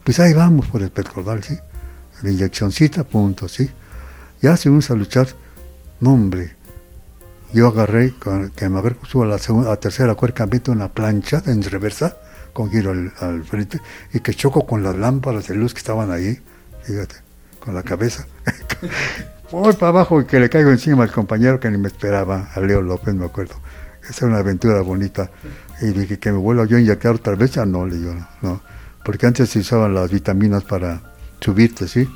Pues 0.02 0.18
ahí 0.18 0.32
vamos 0.32 0.66
por 0.68 0.80
el 0.80 0.90
petrolal, 0.90 1.44
¿sí? 1.44 1.58
La 2.22 2.30
inyeccióncita, 2.30 3.04
punto, 3.04 3.48
¿sí? 3.48 3.68
Ya 4.40 4.56
se 4.56 4.70
a 4.70 4.94
luchar, 4.94 5.28
no 6.00 6.14
hombre, 6.14 6.56
yo 7.54 7.68
agarré, 7.68 8.12
que 8.56 8.68
me 8.68 8.82
subo 9.06 9.22
a 9.22 9.26
la, 9.26 9.38
segunda, 9.38 9.72
a 9.72 9.76
tercera 9.76 10.16
cuerda, 10.16 10.44
meto 10.46 10.72
una 10.72 10.88
plancha 10.88 11.40
en 11.46 11.62
reversa, 11.62 12.16
con 12.52 12.68
giro 12.68 12.90
al, 12.90 13.44
frente, 13.44 13.80
y 14.12 14.18
que 14.20 14.34
choco 14.34 14.66
con 14.66 14.82
las 14.82 14.96
lámparas 14.96 15.46
de 15.46 15.54
luz 15.54 15.72
que 15.72 15.78
estaban 15.78 16.10
ahí, 16.10 16.40
fíjate, 16.82 17.14
con 17.60 17.74
la 17.74 17.84
cabeza. 17.84 18.26
Voy 19.52 19.72
para 19.74 19.90
abajo 19.90 20.20
y 20.20 20.24
que 20.24 20.40
le 20.40 20.50
caigo 20.50 20.70
encima 20.70 21.04
al 21.04 21.12
compañero 21.12 21.60
que 21.60 21.70
ni 21.70 21.78
me 21.78 21.86
esperaba, 21.86 22.50
a 22.52 22.60
Leo 22.60 22.82
López, 22.82 23.14
me 23.14 23.26
acuerdo. 23.26 23.54
Esa 24.02 24.10
es 24.10 24.22
una 24.22 24.38
aventura 24.38 24.80
bonita. 24.80 25.30
Y 25.80 25.86
dije 25.86 26.18
que 26.18 26.32
me 26.32 26.38
vuelva 26.38 26.64
yo 26.64 26.76
a 26.76 26.80
inyectar 26.80 27.14
otra 27.14 27.36
vez, 27.36 27.52
ya 27.52 27.64
no, 27.64 27.86
le 27.86 27.96
digo, 27.96 28.14
no. 28.42 28.60
Porque 29.04 29.26
antes 29.26 29.48
se 29.50 29.60
usaban 29.60 29.94
las 29.94 30.10
vitaminas 30.10 30.64
para 30.64 31.00
subirte, 31.40 31.86
¿sí? 31.86 32.08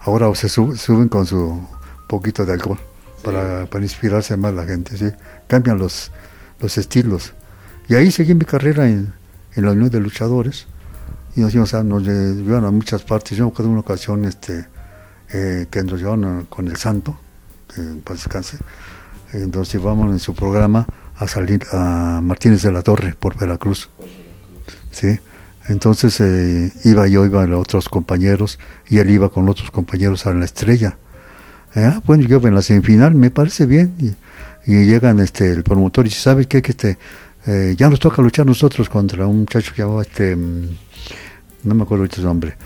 Ahora 0.00 0.32
se 0.34 0.50
suben 0.50 1.08
con 1.08 1.24
su 1.24 1.66
poquito 2.06 2.44
de 2.44 2.52
alcohol 2.52 2.78
para, 3.26 3.66
para, 3.66 3.84
inspirarse 3.84 4.36
más 4.36 4.54
la 4.54 4.64
gente, 4.64 4.96
¿sí? 4.96 5.06
Cambian 5.48 5.78
los, 5.78 6.12
los 6.60 6.78
estilos. 6.78 7.34
Y 7.88 7.96
ahí 7.96 8.12
seguí 8.12 8.34
mi 8.34 8.44
carrera 8.44 8.88
en, 8.88 9.12
en 9.56 9.64
la 9.64 9.72
Unión 9.72 9.90
de 9.90 9.98
Luchadores. 9.98 10.66
Y 11.34 11.40
nos, 11.40 11.52
íbamos 11.52 11.74
a, 11.74 11.82
nos 11.82 12.04
llevaron 12.04 12.66
a 12.66 12.70
muchas 12.70 13.02
partes. 13.02 13.36
Yo 13.36 13.44
me 13.44 13.50
acuerdo 13.50 13.64
de 13.64 13.72
una 13.72 13.80
ocasión 13.80 14.24
este, 14.24 14.66
eh, 15.32 15.66
que 15.68 15.82
nos 15.82 15.98
llevaron 15.98 16.46
con 16.46 16.68
el 16.68 16.76
Santo, 16.76 17.18
que 17.74 17.82
para 18.04 18.16
descanse. 18.16 18.58
Entonces 19.32 19.74
llevamos 19.74 20.12
en 20.12 20.20
su 20.20 20.32
programa 20.32 20.86
a 21.16 21.26
salir 21.26 21.66
a 21.72 22.20
Martínez 22.22 22.62
de 22.62 22.70
la 22.70 22.82
Torre 22.82 23.16
por 23.18 23.36
Veracruz. 23.36 23.90
¿sí? 24.92 25.18
Entonces 25.68 26.20
eh, 26.20 26.72
iba 26.84 27.08
yo, 27.08 27.26
iban 27.26 27.52
otros 27.54 27.88
compañeros 27.88 28.60
y 28.88 28.98
él 28.98 29.10
iba 29.10 29.30
con 29.30 29.48
otros 29.48 29.72
compañeros 29.72 30.26
a 30.26 30.32
la 30.32 30.44
estrella. 30.44 30.96
Ah, 31.76 32.00
bueno, 32.06 32.24
yo 32.26 32.40
en 32.42 32.54
la 32.54 32.62
semifinal 32.62 33.14
me 33.14 33.30
parece 33.30 33.66
bien. 33.66 33.92
Y, 33.98 34.14
llegan 34.66 35.20
este 35.20 35.52
el 35.52 35.62
promotor 35.62 36.06
y 36.06 36.08
dice, 36.08 36.22
¿sabe 36.22 36.46
qué? 36.46 36.62
Que 36.62 36.72
este, 36.72 36.98
eh, 37.46 37.74
ya 37.76 37.88
nos 37.88 38.00
toca 38.00 38.22
luchar 38.22 38.46
nosotros 38.46 38.88
contra 38.88 39.26
un 39.26 39.40
muchacho 39.40 39.72
que 39.74 39.82
llamaba 39.82 40.02
este, 40.02 40.34
mm, 40.34 40.68
no 41.64 41.74
me 41.74 41.82
acuerdo 41.82 42.06
su 42.10 42.22
nombre. 42.22 42.56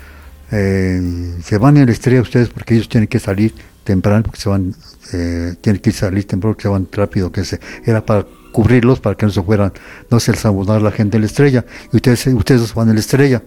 Eh, 0.51 1.35
se 1.43 1.57
van 1.57 1.77
en 1.77 1.85
la 1.85 1.91
estrella 1.91 2.21
ustedes 2.21 2.49
porque 2.49 2.73
ellos 2.73 2.89
tienen 2.89 3.07
que 3.07 3.19
salir 3.19 3.53
temprano, 3.83 4.23
porque 4.23 4.39
se 4.39 4.49
van, 4.49 4.73
eh, 5.13 5.55
tienen 5.61 5.81
que 5.81 5.91
salir 5.91 6.25
temprano, 6.25 6.53
porque 6.53 6.63
se 6.63 6.69
van 6.69 6.87
rápido, 6.91 7.31
que 7.31 7.43
se, 7.43 7.59
era 7.85 8.05
para 8.05 8.25
cubrirlos 8.51 8.99
para 8.99 9.15
que 9.15 9.25
no 9.25 9.31
se 9.31 9.43
fueran, 9.43 9.73
no 10.09 10.19
se 10.19 10.31
les 10.31 10.45
abundara 10.45 10.79
la 10.79 10.91
gente 10.91 11.17
de 11.17 11.19
la 11.19 11.25
estrella, 11.25 11.65
y 11.91 11.97
ustedes, 11.97 12.27
ustedes 12.27 12.73
van 12.73 12.89
en 12.89 12.95
la 12.95 13.01
estrella. 13.01 13.43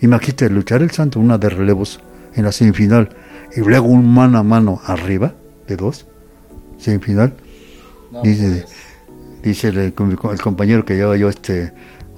Imagínate 0.00 0.50
luchar 0.50 0.82
el 0.82 0.90
santo, 0.90 1.20
una 1.20 1.38
de 1.38 1.48
relevos 1.48 2.00
en 2.34 2.44
la 2.44 2.52
semifinal, 2.52 3.08
y 3.54 3.60
luego 3.60 3.86
un 3.86 4.12
mano 4.12 4.38
a 4.38 4.42
mano 4.42 4.80
arriba, 4.84 5.34
de 5.66 5.76
dos, 5.76 6.06
semifinal. 6.78 7.34
dice, 8.22 8.64
pues. 8.64 9.42
dice 9.42 9.68
el, 9.68 9.78
el, 9.78 9.94
compañero 9.94 10.84
que 10.84 10.94
lleva 10.94 11.16
yo 11.16 11.28
este, 11.28 11.72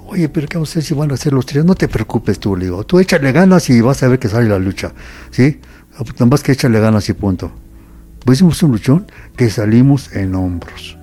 oye, 0.07 0.29
pero 0.29 0.47
¿qué 0.49 0.57
vamos 0.57 0.71
a 0.71 0.73
hacer 0.73 0.83
si 0.83 0.95
van 0.95 1.11
a 1.11 1.15
hacer 1.15 1.33
los 1.33 1.47
tres? 1.47 1.65
No 1.65 1.75
te 1.75 1.89
preocupes 1.89 2.39
tú, 2.39 2.57
le 2.57 2.67
digo, 2.67 2.85
tú 2.85 2.99
échale 2.99 3.33
ganas 3.33 3.69
y 3.71 3.81
vas 3.81 4.03
a 4.03 4.09
ver 4.09 4.19
que 4.19 4.29
sale 4.29 4.49
la 4.49 4.59
lucha, 4.59 4.93
¿sí? 5.31 5.61
Nada 5.93 6.27
más 6.27 6.43
que 6.43 6.53
échale 6.53 6.81
ganas 6.81 7.09
y 7.09 7.13
punto. 7.13 7.51
Pues 8.25 8.39
hicimos 8.39 8.63
un 8.63 8.73
luchón 8.73 9.07
que 9.37 9.51
salimos 9.51 10.13
en 10.13 10.35
hombros. 10.35 10.99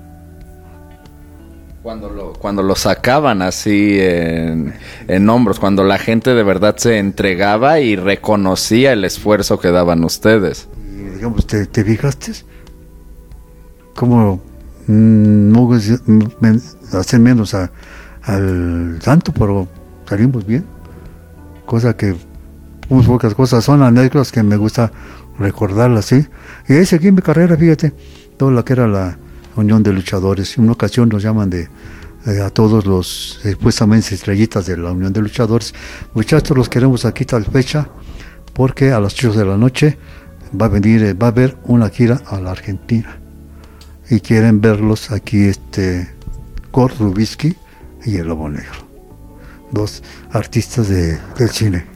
Cuando 1.85 2.09
lo, 2.09 2.33
cuando 2.33 2.63
lo 2.63 2.73
sacaban 2.73 3.43
así 3.43 3.99
en, 3.99 4.73
en, 5.07 5.29
hombros, 5.29 5.59
cuando 5.59 5.83
la 5.83 5.99
gente 5.99 6.33
de 6.33 6.41
verdad 6.41 6.77
se 6.77 6.97
entregaba 6.97 7.79
y 7.79 7.95
reconocía 7.95 8.93
el 8.93 9.05
esfuerzo 9.05 9.59
que 9.59 9.69
daban 9.69 10.03
ustedes. 10.03 10.67
Digamos, 11.13 11.45
¿te, 11.45 11.67
te 11.67 11.83
fijaste? 11.83 12.31
¿Cómo 13.93 14.41
mm, 14.87 15.51
no 15.51 15.69
hacen 16.93 17.21
menos 17.21 17.53
a, 17.53 17.71
al 18.23 18.97
santo, 19.03 19.31
pero 19.31 19.67
salimos 20.09 20.43
bien? 20.43 20.65
Cosa 21.67 21.95
que, 21.95 22.15
muy 22.89 23.03
pocas 23.03 23.35
cosas, 23.35 23.63
son 23.63 23.83
anécdotas 23.83 24.31
que 24.31 24.41
me 24.41 24.57
gusta 24.57 24.91
recordarlas, 25.37 26.05
¿sí? 26.05 26.25
Y 26.67 26.73
ahí 26.73 26.85
seguí 26.87 27.11
mi 27.11 27.21
carrera, 27.21 27.55
fíjate, 27.55 27.93
todo 28.37 28.49
lo 28.49 28.65
que 28.65 28.73
era 28.73 28.87
la 28.87 29.19
Unión 29.55 29.83
de 29.83 29.93
Luchadores. 29.93 30.57
En 30.57 30.65
una 30.65 30.73
ocasión 30.73 31.09
nos 31.09 31.23
llaman 31.23 31.49
de 31.49 31.69
eh, 32.25 32.41
a 32.41 32.49
todos 32.49 32.85
los 32.85 33.39
supuestamente 33.41 34.15
estrellitas 34.15 34.65
de 34.65 34.77
la 34.77 34.91
Unión 34.91 35.13
de 35.13 35.21
Luchadores. 35.21 35.73
Muchachos, 36.13 36.57
los 36.57 36.69
queremos 36.69 37.05
aquí 37.05 37.25
tal 37.25 37.45
fecha 37.45 37.89
porque 38.53 38.91
a 38.91 38.99
las 38.99 39.13
8 39.13 39.33
de 39.33 39.45
la 39.45 39.57
noche 39.57 39.97
va 40.59 40.67
a 40.67 40.69
venir, 40.69 41.03
eh, 41.03 41.13
va 41.13 41.27
a 41.27 41.29
haber 41.31 41.57
una 41.65 41.89
gira 41.89 42.21
a 42.27 42.39
la 42.39 42.51
Argentina 42.51 43.19
y 44.09 44.19
quieren 44.19 44.61
verlos 44.61 45.11
aquí 45.11 45.45
este 45.45 46.13
Rubisky 46.73 47.55
y 48.03 48.17
el 48.17 48.27
Lobo 48.27 48.49
Negro, 48.49 48.87
dos 49.71 50.03
artistas 50.31 50.89
de, 50.89 51.17
del 51.37 51.49
cine. 51.49 51.94